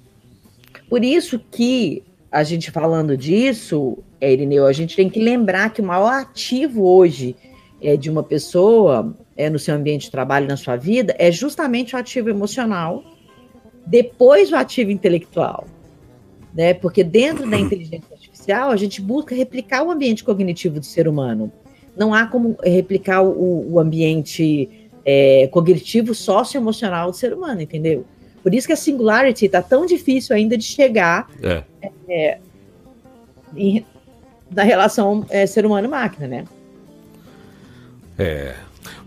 Por 0.90 1.05
isso 1.05 1.38
que 1.38 2.03
a 2.32 2.42
gente 2.42 2.72
falando 2.72 3.16
disso, 3.16 3.98
Irineu, 4.20 4.66
a 4.66 4.72
gente 4.72 4.96
tem 4.96 5.09
que 5.09 5.20
lembrar 5.20 5.72
que 5.72 5.80
o 5.80 5.84
maior 5.84 6.12
ativo 6.12 6.84
hoje 6.84 7.36
é, 7.80 7.96
de 7.96 8.11
uma 8.11 8.24
pessoa 8.24 9.16
é, 9.36 9.48
no 9.48 9.61
seu 9.61 9.76
ambiente 9.76 10.07
de 10.07 10.11
trabalho, 10.11 10.48
na 10.48 10.57
sua 10.57 10.74
vida, 10.74 11.14
é 11.20 11.30
justamente 11.30 11.94
o 11.94 11.98
ativo 11.98 12.28
emocional 12.28 13.12
depois 13.87 14.51
o 14.53 14.57
ativo 14.57 14.91
intelectual. 14.91 15.66
Né? 16.55 16.74
Porque 16.74 17.03
dentro 17.03 17.49
da 17.49 17.59
inteligência 17.59 18.12
artificial, 18.12 18.70
a 18.70 18.76
gente 18.76 19.01
busca 19.01 19.35
replicar 19.35 19.83
o 19.83 19.91
ambiente 19.91 20.22
cognitivo 20.22 20.78
do 20.78 20.87
ser 20.87 21.09
humano. 21.09 21.51
Não 21.97 22.14
há 22.14 22.26
como 22.26 22.57
replicar 22.62 23.22
o, 23.22 23.72
o 23.72 23.78
ambiente 23.78 24.68
é, 25.05 25.49
cognitivo 25.51 26.14
socioemocional 26.14 27.11
do 27.11 27.16
ser 27.16 27.33
humano, 27.33 27.61
entendeu? 27.61 28.05
Por 28.43 28.55
isso 28.55 28.66
que 28.66 28.72
a 28.72 28.76
singularity 28.76 29.47
está 29.47 29.62
tão 29.62 29.87
difícil 29.87 30.35
ainda 30.35 30.57
de 30.57 30.64
chegar 30.64 31.28
é. 31.43 31.62
É, 32.09 32.39
em, 33.57 33.85
na 34.51 34.62
relação 34.62 35.24
é, 35.30 35.47
ser 35.47 35.64
humano-máquina, 35.64 36.26
né? 36.26 36.45
É, 38.18 38.55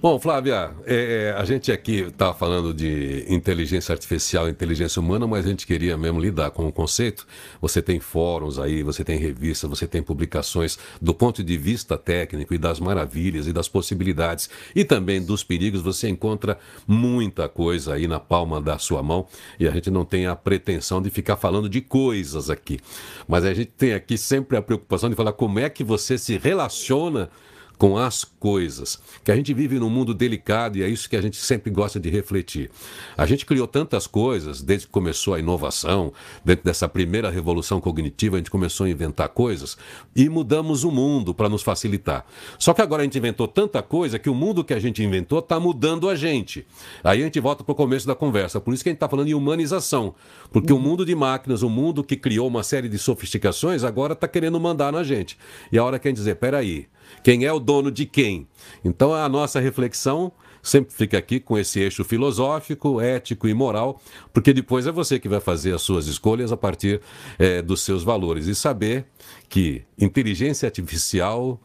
Bom, 0.01 0.19
Flávia, 0.19 0.71
é, 0.85 1.33
é 1.33 1.39
a 1.39 1.43
gente 1.43 1.71
aqui 1.71 2.01
está 2.01 2.33
falando 2.33 2.73
de 2.73 3.25
inteligência 3.27 3.91
artificial, 3.91 4.47
inteligência 4.47 5.01
humana, 5.01 5.27
mas 5.27 5.45
a 5.45 5.49
gente 5.49 5.67
queria 5.67 5.97
mesmo 5.97 6.19
lidar 6.19 6.51
com 6.51 6.67
o 6.67 6.71
conceito. 6.71 7.27
Você 7.61 7.81
tem 7.81 7.99
fóruns 7.99 8.57
aí, 8.57 8.83
você 8.83 9.03
tem 9.03 9.17
revistas, 9.17 9.69
você 9.69 9.87
tem 9.87 10.01
publicações 10.01 10.77
do 11.01 11.13
ponto 11.13 11.43
de 11.43 11.57
vista 11.57 11.97
técnico 11.97 12.53
e 12.53 12.57
das 12.57 12.79
maravilhas 12.79 13.47
e 13.47 13.53
das 13.53 13.67
possibilidades 13.67 14.49
e 14.75 14.85
também 14.85 15.21
dos 15.21 15.43
perigos. 15.43 15.81
Você 15.81 16.07
encontra 16.07 16.57
muita 16.87 17.49
coisa 17.49 17.95
aí 17.95 18.07
na 18.07 18.19
palma 18.19 18.61
da 18.61 18.77
sua 18.77 19.03
mão 19.03 19.27
e 19.59 19.67
a 19.67 19.71
gente 19.71 19.89
não 19.89 20.05
tem 20.05 20.25
a 20.25 20.35
pretensão 20.35 21.01
de 21.01 21.09
ficar 21.09 21.35
falando 21.35 21.67
de 21.67 21.81
coisas 21.81 22.49
aqui, 22.49 22.79
mas 23.27 23.43
a 23.43 23.53
gente 23.53 23.71
tem 23.71 23.93
aqui 23.93 24.17
sempre 24.17 24.57
a 24.57 24.61
preocupação 24.61 25.09
de 25.09 25.15
falar 25.15 25.33
como 25.33 25.59
é 25.59 25.69
que 25.69 25.83
você 25.83 26.17
se 26.17 26.37
relaciona 26.37 27.29
com 27.77 27.97
as 27.97 28.23
coisas. 28.45 29.01
Que 29.23 29.31
a 29.31 29.35
gente 29.35 29.51
vive 29.55 29.79
num 29.79 29.89
mundo 29.89 30.13
delicado 30.13 30.77
e 30.77 30.83
é 30.83 30.87
isso 30.87 31.09
que 31.09 31.15
a 31.15 31.21
gente 31.21 31.35
sempre 31.35 31.71
gosta 31.71 31.99
de 31.99 32.11
refletir. 32.11 32.69
A 33.17 33.25
gente 33.25 33.43
criou 33.43 33.65
tantas 33.65 34.05
coisas 34.05 34.61
desde 34.61 34.85
que 34.85 34.91
começou 34.91 35.33
a 35.33 35.39
inovação, 35.39 36.13
dentro 36.43 36.63
dessa 36.63 36.87
primeira 36.87 37.31
revolução 37.31 37.81
cognitiva, 37.81 38.35
a 38.35 38.37
gente 38.37 38.51
começou 38.51 38.85
a 38.85 38.89
inventar 38.91 39.29
coisas 39.29 39.75
e 40.15 40.29
mudamos 40.29 40.83
o 40.83 40.91
mundo 40.91 41.33
para 41.33 41.49
nos 41.49 41.63
facilitar. 41.63 42.23
Só 42.59 42.71
que 42.71 42.83
agora 42.83 43.01
a 43.01 43.05
gente 43.05 43.17
inventou 43.17 43.47
tanta 43.47 43.81
coisa 43.81 44.19
que 44.19 44.29
o 44.29 44.35
mundo 44.35 44.63
que 44.63 44.75
a 44.75 44.79
gente 44.79 45.01
inventou 45.01 45.39
está 45.39 45.59
mudando 45.59 46.07
a 46.07 46.15
gente. 46.15 46.67
Aí 47.03 47.21
a 47.21 47.25
gente 47.25 47.39
volta 47.39 47.63
para 47.63 47.71
o 47.71 47.75
começo 47.75 48.05
da 48.05 48.13
conversa. 48.13 48.61
Por 48.61 48.75
isso 48.75 48.83
que 48.83 48.89
a 48.89 48.91
gente 48.91 48.97
está 48.97 49.09
falando 49.09 49.27
em 49.27 49.33
humanização. 49.33 50.13
Porque 50.51 50.71
o 50.71 50.77
mundo 50.77 51.03
de 51.03 51.15
máquinas, 51.15 51.63
o 51.63 51.69
mundo 51.69 52.03
que 52.03 52.15
criou 52.15 52.47
uma 52.47 52.61
série 52.61 52.89
de 52.89 52.99
sofisticações, 52.99 53.83
agora 53.83 54.13
está 54.13 54.27
querendo 54.27 54.59
mandar 54.59 54.93
na 54.93 55.03
gente. 55.03 55.35
E 55.71 55.79
a 55.79 55.83
hora 55.83 55.97
que 55.97 56.07
a 56.07 56.11
gente 56.11 56.17
dizer, 56.17 56.35
peraí, 56.35 56.87
quem 57.23 57.45
é 57.45 57.51
o 57.51 57.59
dono 57.59 57.91
de 57.91 58.05
quem? 58.05 58.34
Então 58.83 59.13
a 59.13 59.29
nossa 59.29 59.59
reflexão 59.59 60.31
sempre 60.63 60.93
fica 60.93 61.17
aqui 61.17 61.39
com 61.39 61.57
esse 61.57 61.79
eixo 61.79 62.03
filosófico, 62.03 62.99
ético 62.99 63.47
e 63.47 63.53
moral, 63.53 64.01
porque 64.33 64.51
depois 64.51 64.87
é 64.87 64.91
você 64.91 65.19
que 65.19 65.29
vai 65.29 65.39
fazer 65.39 65.75
as 65.75 65.81
suas 65.81 66.07
escolhas 66.07 66.51
a 66.51 66.57
partir 66.57 67.01
é, 67.37 67.61
dos 67.61 67.81
seus 67.81 68.03
valores 68.03 68.47
e 68.47 68.55
saber 68.55 69.05
que 69.47 69.83
inteligência 69.97 70.65
artificial 70.65 71.61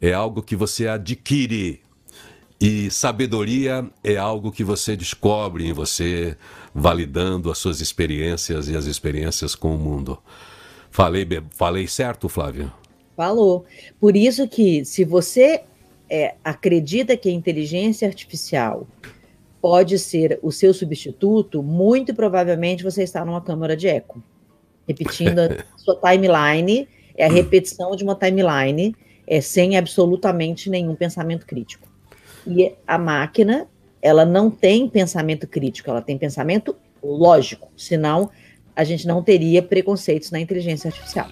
é 0.00 0.14
algo 0.14 0.42
que 0.42 0.56
você 0.56 0.88
adquire 0.88 1.82
e 2.60 2.90
sabedoria 2.90 3.88
é 4.02 4.16
algo 4.16 4.50
que 4.50 4.64
você 4.64 4.96
descobre 4.96 5.64
em 5.64 5.72
você, 5.72 6.36
validando 6.74 7.52
as 7.52 7.58
suas 7.58 7.80
experiências 7.80 8.68
e 8.68 8.76
as 8.76 8.86
experiências 8.86 9.54
com 9.54 9.74
o 9.74 9.78
mundo. 9.78 10.18
Falei, 10.90 11.24
falei 11.52 11.86
certo, 11.86 12.28
Flávio? 12.28 12.72
Falou. 13.16 13.64
Por 14.00 14.16
isso 14.16 14.48
que, 14.48 14.84
se 14.84 15.04
você 15.04 15.62
é, 16.10 16.34
acredita 16.44 17.16
que 17.16 17.28
a 17.28 17.32
inteligência 17.32 18.06
artificial 18.08 18.86
pode 19.60 19.98
ser 19.98 20.38
o 20.42 20.52
seu 20.52 20.72
substituto, 20.72 21.62
muito 21.62 22.14
provavelmente 22.14 22.84
você 22.84 23.02
está 23.02 23.24
numa 23.24 23.40
câmara 23.40 23.76
de 23.76 23.88
eco. 23.88 24.22
Repetindo 24.86 25.40
a 25.40 25.64
sua 25.76 25.96
timeline, 25.96 26.88
é 27.16 27.26
a 27.26 27.30
repetição 27.30 27.94
de 27.96 28.04
uma 28.04 28.14
timeline 28.14 28.94
é, 29.26 29.40
sem 29.40 29.76
absolutamente 29.76 30.70
nenhum 30.70 30.94
pensamento 30.94 31.44
crítico. 31.44 31.86
E 32.46 32.72
a 32.86 32.96
máquina, 32.96 33.66
ela 34.00 34.24
não 34.24 34.50
tem 34.50 34.88
pensamento 34.88 35.46
crítico, 35.46 35.90
ela 35.90 36.00
tem 36.00 36.16
pensamento 36.16 36.74
lógico, 37.02 37.68
senão 37.76 38.30
a 38.74 38.84
gente 38.84 39.06
não 39.06 39.22
teria 39.22 39.60
preconceitos 39.60 40.30
na 40.30 40.40
inteligência 40.40 40.88
artificial. 40.88 41.28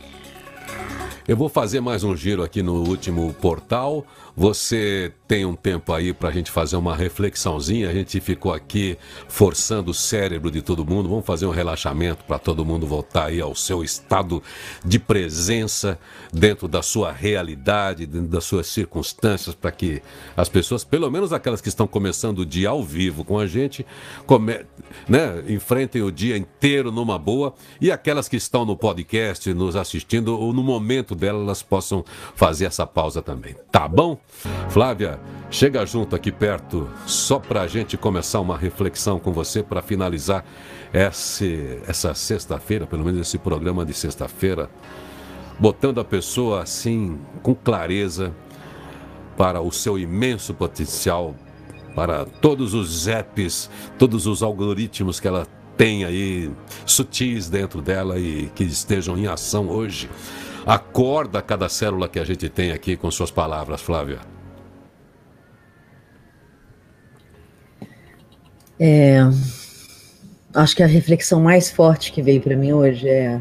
Eu 1.26 1.36
vou 1.36 1.48
fazer 1.48 1.80
mais 1.80 2.04
um 2.04 2.16
giro 2.16 2.42
aqui 2.42 2.62
no 2.62 2.88
último 2.88 3.32
portal, 3.34 4.04
você 4.36 5.12
tem 5.26 5.46
um 5.46 5.54
tempo 5.54 5.92
aí 5.94 6.12
para 6.12 6.28
a 6.28 6.32
gente 6.32 6.50
fazer 6.50 6.76
uma 6.76 6.94
reflexãozinha. 6.94 7.88
A 7.88 7.92
gente 7.94 8.20
ficou 8.20 8.52
aqui 8.52 8.98
forçando 9.28 9.90
o 9.90 9.94
cérebro 9.94 10.50
de 10.50 10.60
todo 10.60 10.84
mundo. 10.84 11.08
Vamos 11.08 11.24
fazer 11.24 11.46
um 11.46 11.50
relaxamento 11.50 12.22
para 12.24 12.38
todo 12.38 12.64
mundo 12.64 12.86
voltar 12.86 13.26
aí 13.26 13.40
ao 13.40 13.54
seu 13.54 13.82
estado 13.82 14.42
de 14.84 14.98
presença 14.98 15.98
dentro 16.32 16.68
da 16.68 16.82
sua 16.82 17.10
realidade, 17.10 18.04
dentro 18.04 18.28
das 18.28 18.44
suas 18.44 18.66
circunstâncias, 18.66 19.54
para 19.54 19.72
que 19.72 20.02
as 20.36 20.50
pessoas, 20.50 20.84
pelo 20.84 21.10
menos 21.10 21.32
aquelas 21.32 21.62
que 21.62 21.68
estão 21.68 21.86
começando 21.86 22.40
o 22.40 22.46
dia 22.46 22.68
ao 22.68 22.84
vivo 22.84 23.24
com 23.24 23.38
a 23.38 23.46
gente, 23.46 23.86
come, 24.26 24.66
né, 25.08 25.42
enfrentem 25.48 26.02
o 26.02 26.12
dia 26.12 26.36
inteiro 26.36 26.92
numa 26.92 27.18
boa 27.18 27.54
e 27.80 27.90
aquelas 27.90 28.28
que 28.28 28.36
estão 28.36 28.66
no 28.66 28.76
podcast 28.76 29.52
nos 29.54 29.76
assistindo 29.76 30.38
ou 30.38 30.52
no 30.52 30.62
momento 30.62 31.14
delas 31.14 31.42
elas 31.42 31.62
possam 31.62 32.04
fazer 32.34 32.66
essa 32.66 32.86
pausa 32.86 33.22
também. 33.22 33.54
Tá 33.72 33.88
bom? 33.88 34.18
Flávia, 34.70 35.18
chega 35.50 35.84
junto 35.86 36.14
aqui 36.14 36.30
perto, 36.30 36.88
só 37.06 37.38
para 37.38 37.62
a 37.62 37.66
gente 37.66 37.96
começar 37.96 38.40
uma 38.40 38.56
reflexão 38.56 39.18
com 39.18 39.32
você 39.32 39.62
para 39.62 39.80
finalizar 39.80 40.44
esse, 40.92 41.80
essa 41.86 42.14
sexta-feira, 42.14 42.86
pelo 42.86 43.04
menos 43.04 43.20
esse 43.20 43.38
programa 43.38 43.84
de 43.84 43.94
sexta-feira, 43.94 44.68
botando 45.58 46.00
a 46.00 46.04
pessoa 46.04 46.62
assim, 46.62 47.18
com 47.42 47.54
clareza, 47.54 48.34
para 49.36 49.60
o 49.60 49.70
seu 49.70 49.98
imenso 49.98 50.54
potencial, 50.54 51.34
para 51.94 52.24
todos 52.24 52.74
os 52.74 53.06
apps, 53.06 53.70
todos 53.98 54.26
os 54.26 54.42
algoritmos 54.42 55.20
que 55.20 55.28
ela 55.28 55.46
tem 55.76 56.04
aí, 56.04 56.50
sutis 56.86 57.48
dentro 57.48 57.82
dela 57.82 58.18
e 58.18 58.50
que 58.54 58.64
estejam 58.64 59.16
em 59.16 59.26
ação 59.26 59.68
hoje. 59.68 60.08
Acorda 60.66 61.40
cada 61.40 61.68
célula 61.68 62.08
que 62.08 62.18
a 62.18 62.24
gente 62.24 62.48
tem 62.48 62.72
aqui 62.72 62.96
com 62.96 63.08
suas 63.08 63.30
palavras, 63.30 63.80
Flávia. 63.80 64.18
É, 68.80 69.20
acho 70.52 70.74
que 70.74 70.82
a 70.82 70.86
reflexão 70.88 71.40
mais 71.40 71.70
forte 71.70 72.10
que 72.10 72.20
veio 72.20 72.42
para 72.42 72.56
mim 72.56 72.72
hoje 72.72 73.08
é 73.08 73.40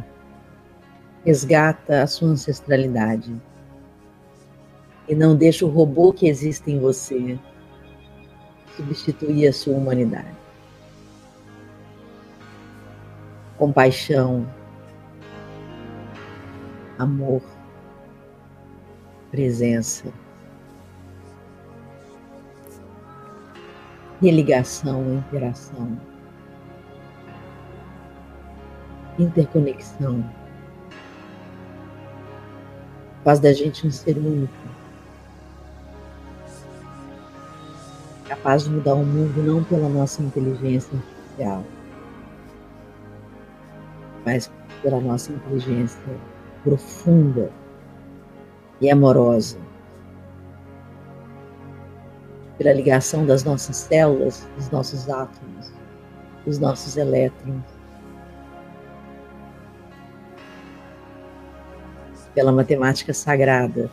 resgata 1.26 2.03
a 2.03 2.07
sua 2.07 2.30
ancestralidade 2.30 3.36
e 5.09 5.15
não 5.15 5.36
deixa 5.36 5.65
o 5.65 5.69
robô 5.69 6.13
que 6.13 6.28
existe 6.28 6.71
em 6.71 6.80
você 6.80 7.39
substituir 8.78 9.47
a 9.47 9.53
sua 9.53 9.76
humanidade. 9.76 10.36
Compaixão, 13.57 14.47
amor, 16.97 17.41
presença, 19.31 20.11
religação, 24.21 25.15
interação, 25.15 25.99
interconexão, 29.19 30.23
faz 33.23 33.39
da 33.39 33.51
gente 33.51 33.85
um 33.85 33.91
ser 33.91 34.17
único, 34.17 34.53
capaz 38.27 38.63
de 38.63 38.69
mudar 38.69 38.93
o 38.93 39.05
mundo 39.05 39.43
não 39.43 39.63
pela 39.63 39.89
nossa 39.89 40.21
inteligência 40.21 40.97
artificial, 40.97 41.63
mas 44.25 44.51
pela 44.81 44.99
nossa 45.01 45.31
inteligência 45.31 45.99
profunda 46.66 47.51
e 48.82 48.89
amorosa. 48.89 49.59
Pela 52.57 52.74
ligação 52.74 53.26
das 53.26 53.43
nossas 53.43 53.78
células, 53.78 54.47
dos 54.57 54.70
nossos 54.72 55.07
átomos, 55.07 55.72
dos 56.43 56.57
nossos 56.57 56.97
elétrons. 56.97 57.63
Pela 62.34 62.51
matemática 62.51 63.13
sagrada. 63.13 63.89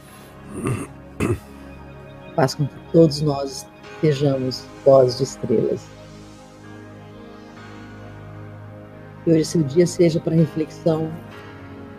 Faz 2.34 2.54
com 2.54 2.66
que 2.66 2.74
todos 2.92 3.20
nós 3.20 3.66
sejamos 4.00 4.64
voz 4.84 5.18
de 5.18 5.24
estrelas. 5.24 5.84
Que 9.22 9.30
hoje 9.30 9.44
seu 9.44 9.62
dia 9.62 9.86
seja 9.86 10.18
para 10.18 10.34
reflexão 10.34 11.12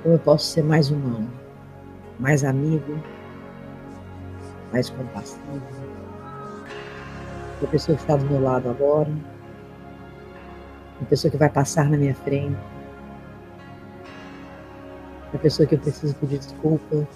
como 0.04 0.16
eu 0.16 0.20
posso 0.20 0.46
ser 0.46 0.64
mais 0.64 0.92
humano, 0.92 1.32
mais 2.20 2.44
amigo, 2.44 3.02
mais 4.72 4.90
compassivo. 4.90 5.62
A 7.64 7.68
pessoa 7.68 7.96
que 7.96 8.04
está 8.04 8.18
do 8.18 8.26
meu 8.26 8.42
lado 8.42 8.70
agora, 8.70 9.10
a 11.02 11.06
pessoa 11.06 11.32
que 11.32 11.38
vai 11.38 11.50
passar 11.50 11.90
na 11.90 11.96
minha 11.96 12.14
frente, 12.14 12.58
a 15.34 15.38
pessoa 15.38 15.66
que 15.66 15.76
eu 15.76 15.80
preciso 15.80 16.14
pedir 16.16 16.40
desculpa, 16.40 17.08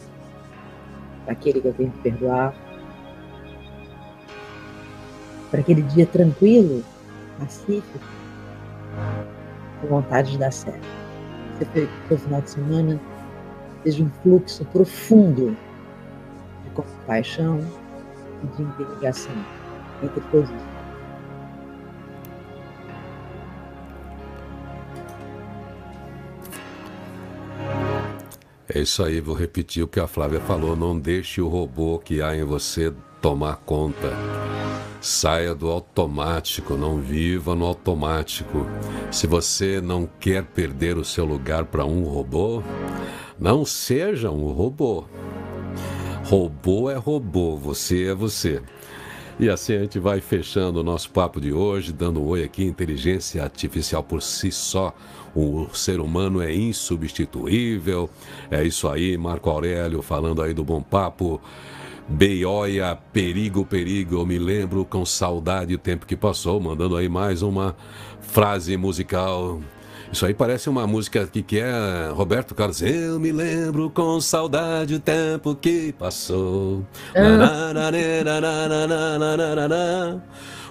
aquele 1.28 1.60
que 1.60 1.68
eu 1.68 1.74
tenho 1.74 1.92
que 1.92 2.00
perdoar, 2.00 2.56
para 5.52 5.60
aquele 5.60 5.82
dia 5.82 6.06
tranquilo, 6.06 6.86
pacífico, 7.38 8.00
com 9.82 9.88
vontade 9.88 10.32
de 10.32 10.38
dar 10.38 10.52
certo 10.52 11.07
que 11.66 12.14
o 12.14 12.18
final 12.18 12.42
de 12.42 12.50
semana 12.50 13.00
seja 13.84 14.04
um 14.04 14.10
fluxo 14.22 14.66
profundo 14.66 15.56
de 16.64 16.70
compaixão 16.72 17.60
e 18.44 18.48
de 18.56 18.64
interligação 18.64 19.36
entre 20.04 20.22
todos. 20.32 20.50
É 28.70 28.82
isso 28.82 29.02
aí, 29.02 29.22
vou 29.22 29.34
repetir 29.34 29.82
o 29.82 29.88
que 29.88 30.00
a 30.00 30.06
Flávia 30.08 30.42
falou. 30.42 30.76
Não 30.76 31.00
deixe 31.00 31.42
o 31.42 31.48
robô 31.48 31.98
que 31.98 32.22
há 32.22 32.36
em 32.36 32.44
você 32.44 32.94
tomar 33.22 33.56
conta. 33.66 34.12
Saia 35.00 35.54
do 35.54 35.70
automático, 35.70 36.76
não 36.76 36.98
viva 36.98 37.56
no 37.56 37.66
automático. 37.66 38.66
Se 39.12 39.28
você 39.28 39.80
não 39.80 40.10
quer 40.20 40.44
perder 40.44 40.98
o 40.98 41.06
seu 41.06 41.24
lugar 41.24 41.66
para 41.66 41.86
um 41.86 42.04
robô, 42.04 42.64
não 43.40 43.64
seja 43.64 44.32
um 44.32 44.52
robô. 44.52 45.06
Robô 46.26 46.90
é 46.90 46.96
robô, 46.96 47.56
você 47.56 48.08
é 48.08 48.14
você. 48.14 48.62
E 49.40 49.50
assim 49.50 49.76
a 49.76 49.80
gente 49.80 50.00
vai 50.00 50.20
fechando 50.20 50.80
o 50.80 50.84
nosso 50.84 51.12
papo 51.12 51.40
de 51.40 51.54
hoje, 51.54 51.94
dando 51.94 52.20
um 52.20 52.26
oi 52.26 52.44
aqui. 52.44 52.64
Inteligência 52.64 53.44
artificial 53.44 54.02
por 54.02 54.22
si 54.22 54.52
só, 54.52 54.96
o 55.36 55.68
ser 55.74 56.00
humano 56.00 56.42
é 56.42 56.52
insubstituível. 56.54 58.10
É 58.50 58.64
isso 58.64 58.88
aí, 58.88 59.16
Marco 59.16 59.50
Aurélio 59.50 60.02
falando 60.02 60.42
aí 60.42 60.56
do 60.56 60.64
bom 60.64 60.82
papo. 60.82 61.40
Beioia, 62.10 62.98
perigo, 63.12 63.66
perigo, 63.66 64.16
eu 64.16 64.26
me 64.26 64.40
lembro 64.40 64.86
com 64.86 65.06
saudade 65.06 65.76
o 65.76 65.78
tempo 65.78 66.06
que 66.06 66.16
passou, 66.16 66.58
mandando 66.58 66.96
aí 66.96 67.10
mais 67.10 67.42
uma 67.42 67.76
frase 68.22 68.78
musical. 68.78 69.60
Isso 70.10 70.26
aí 70.26 70.34
parece 70.34 70.70
uma 70.70 70.88
música 70.88 71.28
que, 71.28 71.44
que 71.44 71.60
é 71.60 72.10
Roberto 72.14 72.56
Carlos. 72.56 72.82
Eu 72.82 73.20
me 73.20 73.34
lembro 73.34 73.90
com 73.90 74.22
saudade 74.22 74.96
o 74.96 75.02
tempo 75.02 75.54
que 75.54 75.92
passou. 75.92 76.86
Ah. 77.14 77.74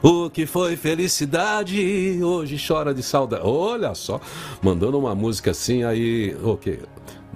O 0.02 0.30
que 0.30 0.46
foi 0.46 0.74
felicidade 0.74 2.18
hoje 2.22 2.56
chora 2.66 2.94
de 2.94 3.02
saudade. 3.02 3.42
Olha 3.44 3.94
só, 3.94 4.18
mandando 4.62 4.98
uma 4.98 5.14
música 5.14 5.50
assim 5.50 5.84
aí, 5.84 6.34
ok 6.42 6.80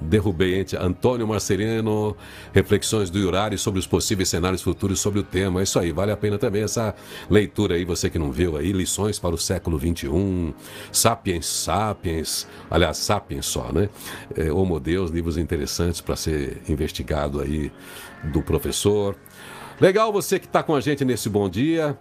derrubei 0.01 0.65
Antônio 0.81 1.27
Marcelino, 1.27 2.17
reflexões 2.53 3.11
do 3.11 3.19
Yurari 3.19 3.59
sobre 3.59 3.79
os 3.79 3.87
possíveis 3.87 4.29
cenários 4.29 4.63
futuros 4.63 5.01
sobre 5.01 5.21
o 5.21 5.23
tema. 5.23 5.61
É 5.61 5.63
isso 5.63 5.79
aí, 5.79 5.93
vale 5.93 6.13
a 6.13 6.17
pena 6.17 6.39
também 6.39 6.63
essa 6.63 6.95
leitura 7.29 7.75
aí, 7.75 7.85
você 7.85 8.09
que 8.09 8.19
não 8.19 8.33
viu 8.33 8.57
aí, 8.57 8.73
lições 8.73 9.19
para 9.19 9.35
o 9.35 9.39
século 9.39 9.79
XXI, 9.79 10.55
Sapiens 10.93 11.47
Sapiens, 11.47 12.47
aliás, 12.71 12.97
Sapiens 12.97 13.47
só, 13.47 13.73
né? 13.73 13.89
É, 14.37 14.53
Homo 14.53 14.81
Deus, 14.81 15.11
livros 15.11 15.37
interessantes 15.37 16.01
para 16.01 16.17
ser 16.17 16.63
investigado 16.69 17.41
aí 17.41 17.71
do 18.25 18.43
professor. 18.43 19.17
Legal 19.81 20.13
você 20.13 20.39
que 20.39 20.47
está 20.47 20.63
com 20.63 20.75
a 20.75 20.81
gente 20.81 21.05
nesse 21.05 21.29
bom 21.29 21.49
dia. 21.49 21.97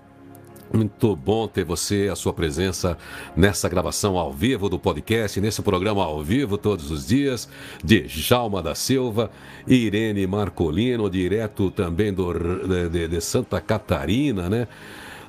Muito 0.72 1.16
bom 1.16 1.48
ter 1.48 1.64
você, 1.64 2.10
a 2.12 2.16
sua 2.16 2.32
presença 2.32 2.96
nessa 3.36 3.68
gravação 3.68 4.18
ao 4.18 4.32
vivo 4.32 4.70
do 4.70 4.78
podcast, 4.78 5.42
nesse 5.42 5.64
programa 5.64 6.04
ao 6.04 6.24
vivo 6.24 6.60
todos 6.60 6.92
os 6.92 7.08
dias, 7.08 7.50
de 7.84 8.08
Jalma 8.08 8.62
da 8.62 8.76
Silva, 8.76 9.32
Irene 9.68 10.28
Marcolino, 10.28 11.10
direto 11.10 11.72
também 11.72 12.14
do, 12.14 12.32
de, 12.90 13.08
de 13.08 13.22
Santa 13.22 13.60
Catarina, 13.60 14.48
né? 14.48 14.68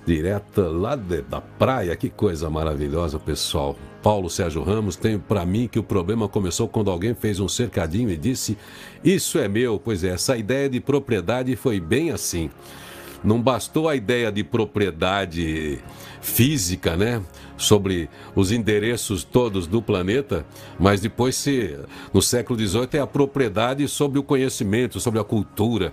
Direto 0.07 0.61
lá 0.63 0.95
de, 0.95 1.23
da 1.23 1.41
praia, 1.41 1.97
que 1.97 2.11
coisa 2.11 2.51
maravilhosa, 2.51 3.19
pessoal. 3.19 3.77
Paulo 4.03 4.31
Sérgio 4.31 4.63
Ramos, 4.63 4.97
tenho 4.97 5.21
para 5.21 5.45
mim 5.45 5.69
que 5.69 5.79
o 5.79 5.83
problema 5.83 6.27
começou 6.27 6.67
quando 6.67 6.91
alguém 6.91 7.15
fez 7.15 7.39
um 7.39 7.49
cercadinho 7.49 8.11
e 8.11 8.17
disse: 8.17 8.57
Isso 9.05 9.39
é 9.39 9.47
meu. 9.47 9.79
Pois 9.79 10.03
é, 10.03 10.09
essa 10.09 10.37
ideia 10.37 10.69
de 10.69 10.81
propriedade 10.81 11.55
foi 11.55 11.79
bem 11.79 12.11
assim. 12.11 12.51
Não 13.23 13.41
bastou 13.41 13.89
a 13.89 13.95
ideia 13.95 14.33
de 14.33 14.43
propriedade 14.43 15.79
física, 16.21 16.97
né? 16.97 17.23
Sobre 17.57 18.09
os 18.35 18.51
endereços 18.51 19.23
todos 19.23 19.67
do 19.67 19.83
planeta, 19.83 20.47
mas 20.79 21.01
depois 21.01 21.37
se 21.37 21.77
no 22.13 22.23
século 22.23 22.59
XVIII 22.59 22.89
é 22.95 22.99
a 23.01 23.07
propriedade 23.07 23.87
sobre 23.87 24.19
o 24.19 24.23
conhecimento, 24.23 24.99
sobre 24.99 25.21
a 25.21 25.25
cultura. 25.25 25.93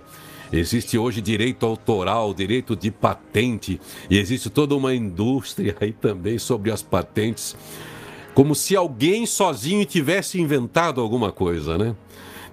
Existe 0.50 0.96
hoje 0.96 1.20
direito 1.20 1.66
autoral, 1.66 2.32
direito 2.32 2.74
de 2.74 2.90
patente, 2.90 3.78
e 4.08 4.18
existe 4.18 4.48
toda 4.48 4.74
uma 4.74 4.94
indústria 4.94 5.76
aí 5.78 5.92
também 5.92 6.38
sobre 6.38 6.70
as 6.70 6.82
patentes, 6.82 7.54
como 8.34 8.54
se 8.54 8.74
alguém 8.74 9.26
sozinho 9.26 9.84
tivesse 9.84 10.40
inventado 10.40 11.02
alguma 11.02 11.30
coisa, 11.30 11.76
né? 11.76 11.94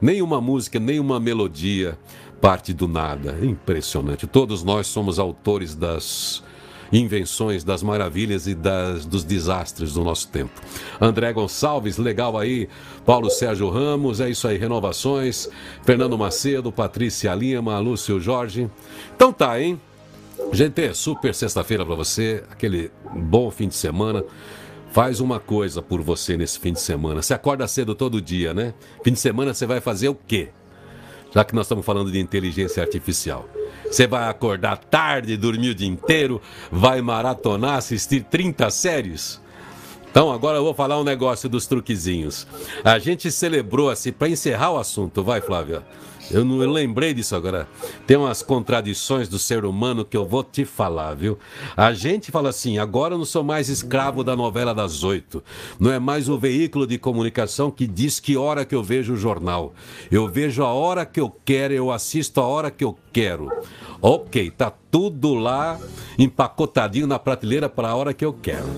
Nenhuma 0.01 0.41
música, 0.41 0.77
nenhuma 0.77 1.21
melodia 1.21 1.97
parte 2.45 2.73
do 2.73 2.87
nada. 2.87 3.39
Impressionante. 3.41 4.27
Todos 4.27 4.63
nós 4.63 4.85
somos 4.85 5.17
autores 5.17 5.73
das 5.73 6.43
invenções, 6.93 7.63
das 7.63 7.81
maravilhas 7.81 8.45
e 8.45 8.53
das, 8.53 9.03
dos 9.03 9.23
desastres 9.23 9.93
do 9.93 10.03
nosso 10.03 10.27
tempo. 10.27 10.61
André 11.01 11.33
Gonçalves, 11.33 11.97
legal 11.97 12.37
aí. 12.37 12.69
Paulo 13.03 13.31
Sérgio 13.31 13.67
Ramos, 13.71 14.21
é 14.21 14.29
isso 14.29 14.47
aí. 14.47 14.59
Renovações. 14.59 15.49
Fernando 15.83 16.15
Macedo, 16.19 16.71
Patrícia 16.71 17.33
Lima, 17.33 17.79
Lúcio 17.79 18.19
Jorge. 18.19 18.69
Então 19.15 19.33
tá, 19.33 19.59
hein? 19.59 19.81
Gente, 20.53 20.93
super 20.93 21.33
sexta-feira 21.33 21.83
para 21.83 21.95
você. 21.95 22.43
Aquele 22.51 22.91
bom 23.11 23.49
fim 23.49 23.67
de 23.67 23.75
semana. 23.75 24.23
Faz 24.91 25.19
uma 25.19 25.39
coisa 25.39 25.81
por 25.81 25.99
você 25.99 26.37
nesse 26.37 26.59
fim 26.59 26.73
de 26.73 26.79
semana. 26.79 27.23
Você 27.23 27.33
acorda 27.33 27.67
cedo 27.67 27.95
todo 27.95 28.21
dia, 28.21 28.53
né? 28.53 28.75
Fim 29.03 29.13
de 29.13 29.19
semana 29.19 29.51
você 29.51 29.65
vai 29.65 29.81
fazer 29.81 30.09
o 30.09 30.15
quê? 30.27 30.51
Já 31.35 31.43
que 31.43 31.53
nós 31.53 31.65
estamos 31.65 31.85
falando 31.85 32.09
de 32.09 32.17
inteligência 32.17 32.81
artificial. 32.81 33.45
Você 33.85 34.07
vai 34.07 34.29
acordar 34.29 34.77
tarde, 34.77 35.35
dormir 35.35 35.71
o 35.71 35.75
dia 35.75 35.87
inteiro, 35.87 36.41
vai 36.71 37.01
maratonar, 37.01 37.75
assistir 37.75 38.23
30 38.23 38.69
séries? 38.69 39.41
Então, 40.09 40.31
agora 40.31 40.59
eu 40.59 40.63
vou 40.63 40.73
falar 40.73 40.97
um 40.97 41.03
negócio 41.03 41.49
dos 41.49 41.67
truquezinhos. 41.67 42.47
A 42.85 42.97
gente 42.99 43.29
celebrou 43.29 43.89
assim, 43.89 44.13
para 44.13 44.29
encerrar 44.29 44.71
o 44.71 44.77
assunto, 44.77 45.21
vai, 45.21 45.41
Flávia. 45.41 45.83
Eu 46.31 46.43
não 46.43 46.61
eu 46.61 46.71
lembrei 46.71 47.13
disso 47.13 47.35
agora. 47.35 47.67
Tem 48.07 48.17
umas 48.17 48.41
contradições 48.41 49.27
do 49.27 49.37
ser 49.37 49.65
humano 49.65 50.03
que 50.03 50.17
eu 50.17 50.25
vou 50.25 50.43
te 50.43 50.65
falar, 50.65 51.13
viu? 51.13 51.37
A 51.75 51.93
gente 51.93 52.31
fala 52.31 52.49
assim: 52.49 52.77
agora 52.77 53.13
eu 53.13 53.17
não 53.17 53.25
sou 53.25 53.43
mais 53.43 53.69
escravo 53.69 54.23
da 54.23 54.35
novela 54.35 54.73
das 54.73 55.03
oito. 55.03 55.43
Não 55.79 55.91
é 55.91 55.99
mais 55.99 56.27
o 56.27 56.37
veículo 56.37 56.87
de 56.87 56.97
comunicação 56.97 57.69
que 57.69 57.85
diz 57.87 58.19
que 58.19 58.37
hora 58.37 58.65
que 58.65 58.75
eu 58.75 58.83
vejo 58.83 59.13
o 59.13 59.17
jornal. 59.17 59.73
Eu 60.11 60.27
vejo 60.27 60.63
a 60.63 60.73
hora 60.73 61.05
que 61.05 61.19
eu 61.19 61.33
quero, 61.43 61.73
eu 61.73 61.91
assisto 61.91 62.41
a 62.41 62.47
hora 62.47 62.71
que 62.71 62.83
eu 62.83 62.97
quero. 63.13 63.49
Ok, 64.07 64.51
tá 64.51 64.71
tudo 64.91 65.33
lá 65.33 65.79
empacotadinho 66.15 67.07
na 67.07 67.17
prateleira 67.17 67.67
para 67.67 67.89
a 67.89 67.95
hora 67.95 68.13
que 68.13 68.23
eu 68.23 68.31
quero. 68.31 68.69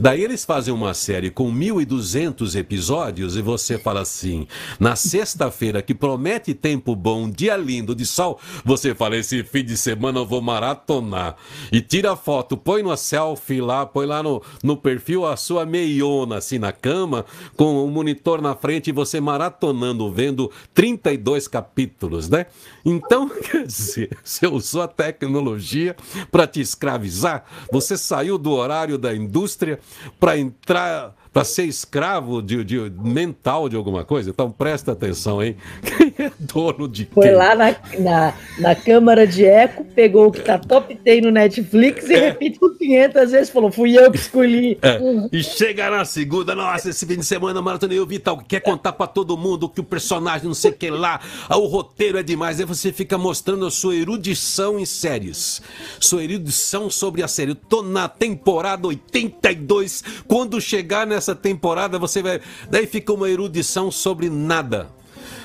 Daí 0.00 0.22
eles 0.24 0.44
fazem 0.44 0.74
uma 0.74 0.92
série 0.92 1.30
com 1.30 1.48
1.200 1.52 2.58
episódios 2.58 3.36
e 3.36 3.40
você 3.40 3.78
fala 3.78 4.00
assim: 4.00 4.48
na 4.80 4.96
sexta-feira 4.96 5.80
que 5.80 5.94
promete 5.94 6.52
tempo 6.54 6.96
bom, 6.96 7.30
dia 7.30 7.56
lindo 7.56 7.94
de 7.94 8.04
sol, 8.04 8.40
você 8.64 8.96
fala: 8.96 9.16
esse 9.16 9.44
fim 9.44 9.64
de 9.64 9.76
semana 9.76 10.18
eu 10.18 10.26
vou 10.26 10.42
maratonar. 10.42 11.36
E 11.70 11.80
tira 11.80 12.12
a 12.12 12.16
foto, 12.16 12.56
põe 12.56 12.82
no 12.82 12.96
selfie 12.96 13.60
lá, 13.60 13.86
põe 13.86 14.06
lá 14.06 14.24
no, 14.24 14.42
no 14.60 14.76
perfil 14.76 15.24
a 15.24 15.36
sua 15.36 15.64
meiona 15.64 16.38
assim 16.38 16.58
na 16.58 16.72
cama, 16.72 17.24
com 17.56 17.84
o 17.84 17.88
monitor 17.88 18.42
na 18.42 18.56
frente 18.56 18.88
e 18.88 18.92
você 18.92 19.20
maratonando, 19.20 20.10
vendo 20.10 20.50
32 20.74 21.46
capítulos, 21.46 22.28
né? 22.28 22.46
Então, 22.84 23.28
quer 23.50 23.66
dizer, 23.66 24.16
você 24.22 24.46
usou 24.46 24.82
a 24.82 24.88
tecnologia 24.88 25.96
para 26.30 26.46
te 26.46 26.60
escravizar, 26.60 27.44
você 27.72 27.96
saiu 27.96 28.36
do 28.36 28.52
horário 28.52 28.98
da 28.98 29.14
indústria 29.14 29.78
para 30.20 30.38
entrar 30.38 31.14
para 31.32 31.42
ser 31.42 31.64
escravo 31.64 32.40
de, 32.40 32.62
de, 32.62 32.78
mental 32.90 33.68
de 33.68 33.74
alguma 33.74 34.04
coisa? 34.04 34.30
Então 34.30 34.52
presta 34.52 34.92
atenção, 34.92 35.42
hein? 35.42 35.56
Dono 36.38 36.88
de 36.88 37.08
Foi 37.12 37.30
lá 37.30 37.54
na, 37.54 37.76
na, 37.98 38.34
na 38.58 38.74
câmara 38.74 39.26
de 39.26 39.44
eco, 39.44 39.84
pegou 39.84 40.26
o 40.28 40.32
que 40.32 40.40
tá 40.40 40.58
top 40.58 40.98
10 41.02 41.22
no 41.22 41.30
Netflix 41.30 42.08
e 42.08 42.14
É. 42.14 42.28
repetiu 42.30 42.74
500 42.76 43.30
vezes, 43.30 43.50
falou, 43.50 43.70
fui 43.70 43.96
eu 43.98 44.10
que 44.10 44.18
escolhi. 44.18 44.78
É. 44.82 45.00
E 45.32 45.42
chega 45.42 45.90
na 45.90 46.04
segunda, 46.04 46.54
nossa, 46.54 46.90
esse 46.90 47.06
fim 47.06 47.16
de 47.16 47.24
semana 47.24 47.60
maratona 47.62 47.94
eu 47.94 48.06
vi 48.06 48.18
tal, 48.18 48.38
quer 48.38 48.60
contar 48.60 48.92
pra 48.92 49.06
todo 49.06 49.36
mundo 49.36 49.68
que 49.68 49.80
o 49.80 49.84
personagem 49.84 50.46
não 50.46 50.54
sei 50.54 50.70
o 50.70 50.74
que 50.74 50.90
lá, 50.90 51.20
ah, 51.48 51.56
o 51.58 51.66
roteiro 51.66 52.18
é 52.18 52.22
demais, 52.22 52.60
aí 52.60 52.66
você 52.66 52.92
fica 52.92 53.16
mostrando 53.18 53.66
a 53.66 53.70
sua 53.70 53.94
erudição 53.94 54.78
em 54.78 54.84
séries, 54.84 55.62
sua 56.00 56.22
erudição 56.24 56.90
sobre 56.90 57.22
a 57.22 57.28
série. 57.28 57.52
Eu 57.52 57.56
tô 57.56 57.82
na 57.82 58.08
temporada 58.08 58.86
82, 58.86 60.02
quando 60.26 60.60
chegar 60.60 61.06
nessa 61.06 61.34
temporada 61.34 61.98
você 61.98 62.22
vai, 62.22 62.40
daí 62.70 62.86
fica 62.86 63.12
uma 63.12 63.28
erudição 63.28 63.90
sobre 63.90 64.28
nada. 64.30 64.88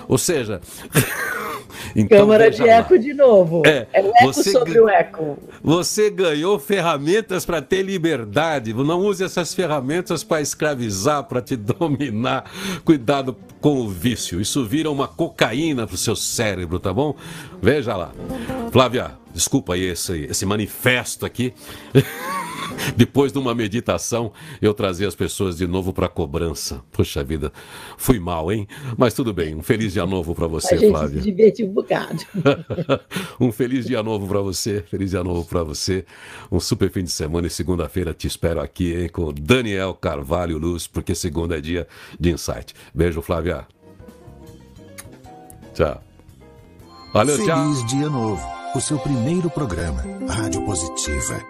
Ou 0.09 0.17
seja, 0.17 0.59
então, 1.95 2.17
Câmara 2.17 2.49
de 2.49 2.61
lá. 2.63 2.67
eco 2.73 2.97
de 2.97 3.13
novo. 3.13 3.61
É, 3.65 3.87
É, 3.93 4.01
o 4.01 4.07
eco 4.07 4.25
você 4.33 4.51
sobre 4.51 4.79
o 4.79 4.89
eco. 4.89 5.37
Você 5.61 6.09
ganhou 6.09 6.57
ferramentas 6.57 7.45
para 7.45 7.61
ter 7.61 7.83
liberdade. 7.83 8.73
Não 8.73 8.99
use 9.01 9.23
essas 9.23 9.53
ferramentas 9.53 10.23
para 10.23 10.41
escravizar, 10.41 11.23
para 11.25 11.41
te 11.41 11.55
dominar. 11.57 12.49
Cuidado 12.83 13.35
com 13.61 13.81
o 13.81 13.87
vício. 13.87 14.41
Isso 14.41 14.65
vira 14.65 14.89
uma 14.89 15.07
cocaína 15.07 15.85
para 15.85 15.93
o 15.95 15.97
seu 15.97 16.15
cérebro, 16.15 16.79
tá 16.79 16.91
bom? 16.91 17.15
Veja 17.61 17.95
lá. 17.95 18.11
Flávia, 18.71 19.11
desculpa 19.33 19.73
aí 19.73 19.83
esse, 19.83 20.25
esse 20.25 20.45
manifesto 20.45 21.25
aqui. 21.25 21.53
Depois 22.95 23.31
de 23.31 23.37
uma 23.37 23.53
meditação, 23.53 24.31
eu 24.61 24.73
trazia 24.73 25.07
as 25.07 25.15
pessoas 25.15 25.57
de 25.57 25.67
novo 25.67 25.93
para 25.93 26.07
cobrança. 26.07 26.81
Puxa 26.91 27.23
vida, 27.23 27.51
fui 27.97 28.19
mal, 28.19 28.51
hein? 28.51 28.67
Mas 28.97 29.13
tudo 29.13 29.33
bem. 29.33 29.55
Um 29.55 29.63
feliz 29.63 29.93
dia 29.93 30.05
novo 30.05 30.33
para 30.35 30.45
A 30.45 30.49
você, 30.49 30.77
gente 30.77 30.89
Flávia. 30.89 31.21
se 31.21 31.31
divertiu 31.31 31.67
um 31.67 31.73
bocado. 31.73 32.23
um 33.39 33.51
feliz 33.51 33.85
dia 33.85 34.01
novo 34.03 34.27
para 34.27 34.41
você, 34.41 34.81
feliz 34.81 35.11
dia 35.11 35.23
novo 35.23 35.45
para 35.45 35.63
você. 35.63 36.05
Um 36.51 36.59
super 36.59 36.89
fim 36.91 37.03
de 37.03 37.11
semana 37.11 37.47
e 37.47 37.49
segunda-feira 37.49 38.13
te 38.13 38.27
espero 38.27 38.61
aqui, 38.61 38.93
hein, 38.93 39.09
com 39.09 39.33
Daniel 39.33 39.93
Carvalho 39.93 40.57
Luz, 40.57 40.87
porque 40.87 41.15
segunda 41.15 41.57
é 41.57 41.61
dia 41.61 41.87
de 42.19 42.31
insight. 42.31 42.73
Beijo, 42.93 43.21
Flávia. 43.21 43.67
Tchau. 45.73 46.03
Valeu, 47.13 47.43
tchau. 47.43 47.73
Feliz 47.73 47.85
Dia 47.87 48.09
Novo, 48.09 48.58
o 48.75 48.81
seu 48.81 48.99
primeiro 48.99 49.49
programa. 49.49 50.03
Rádio 50.27 50.63
Positiva. 50.65 51.49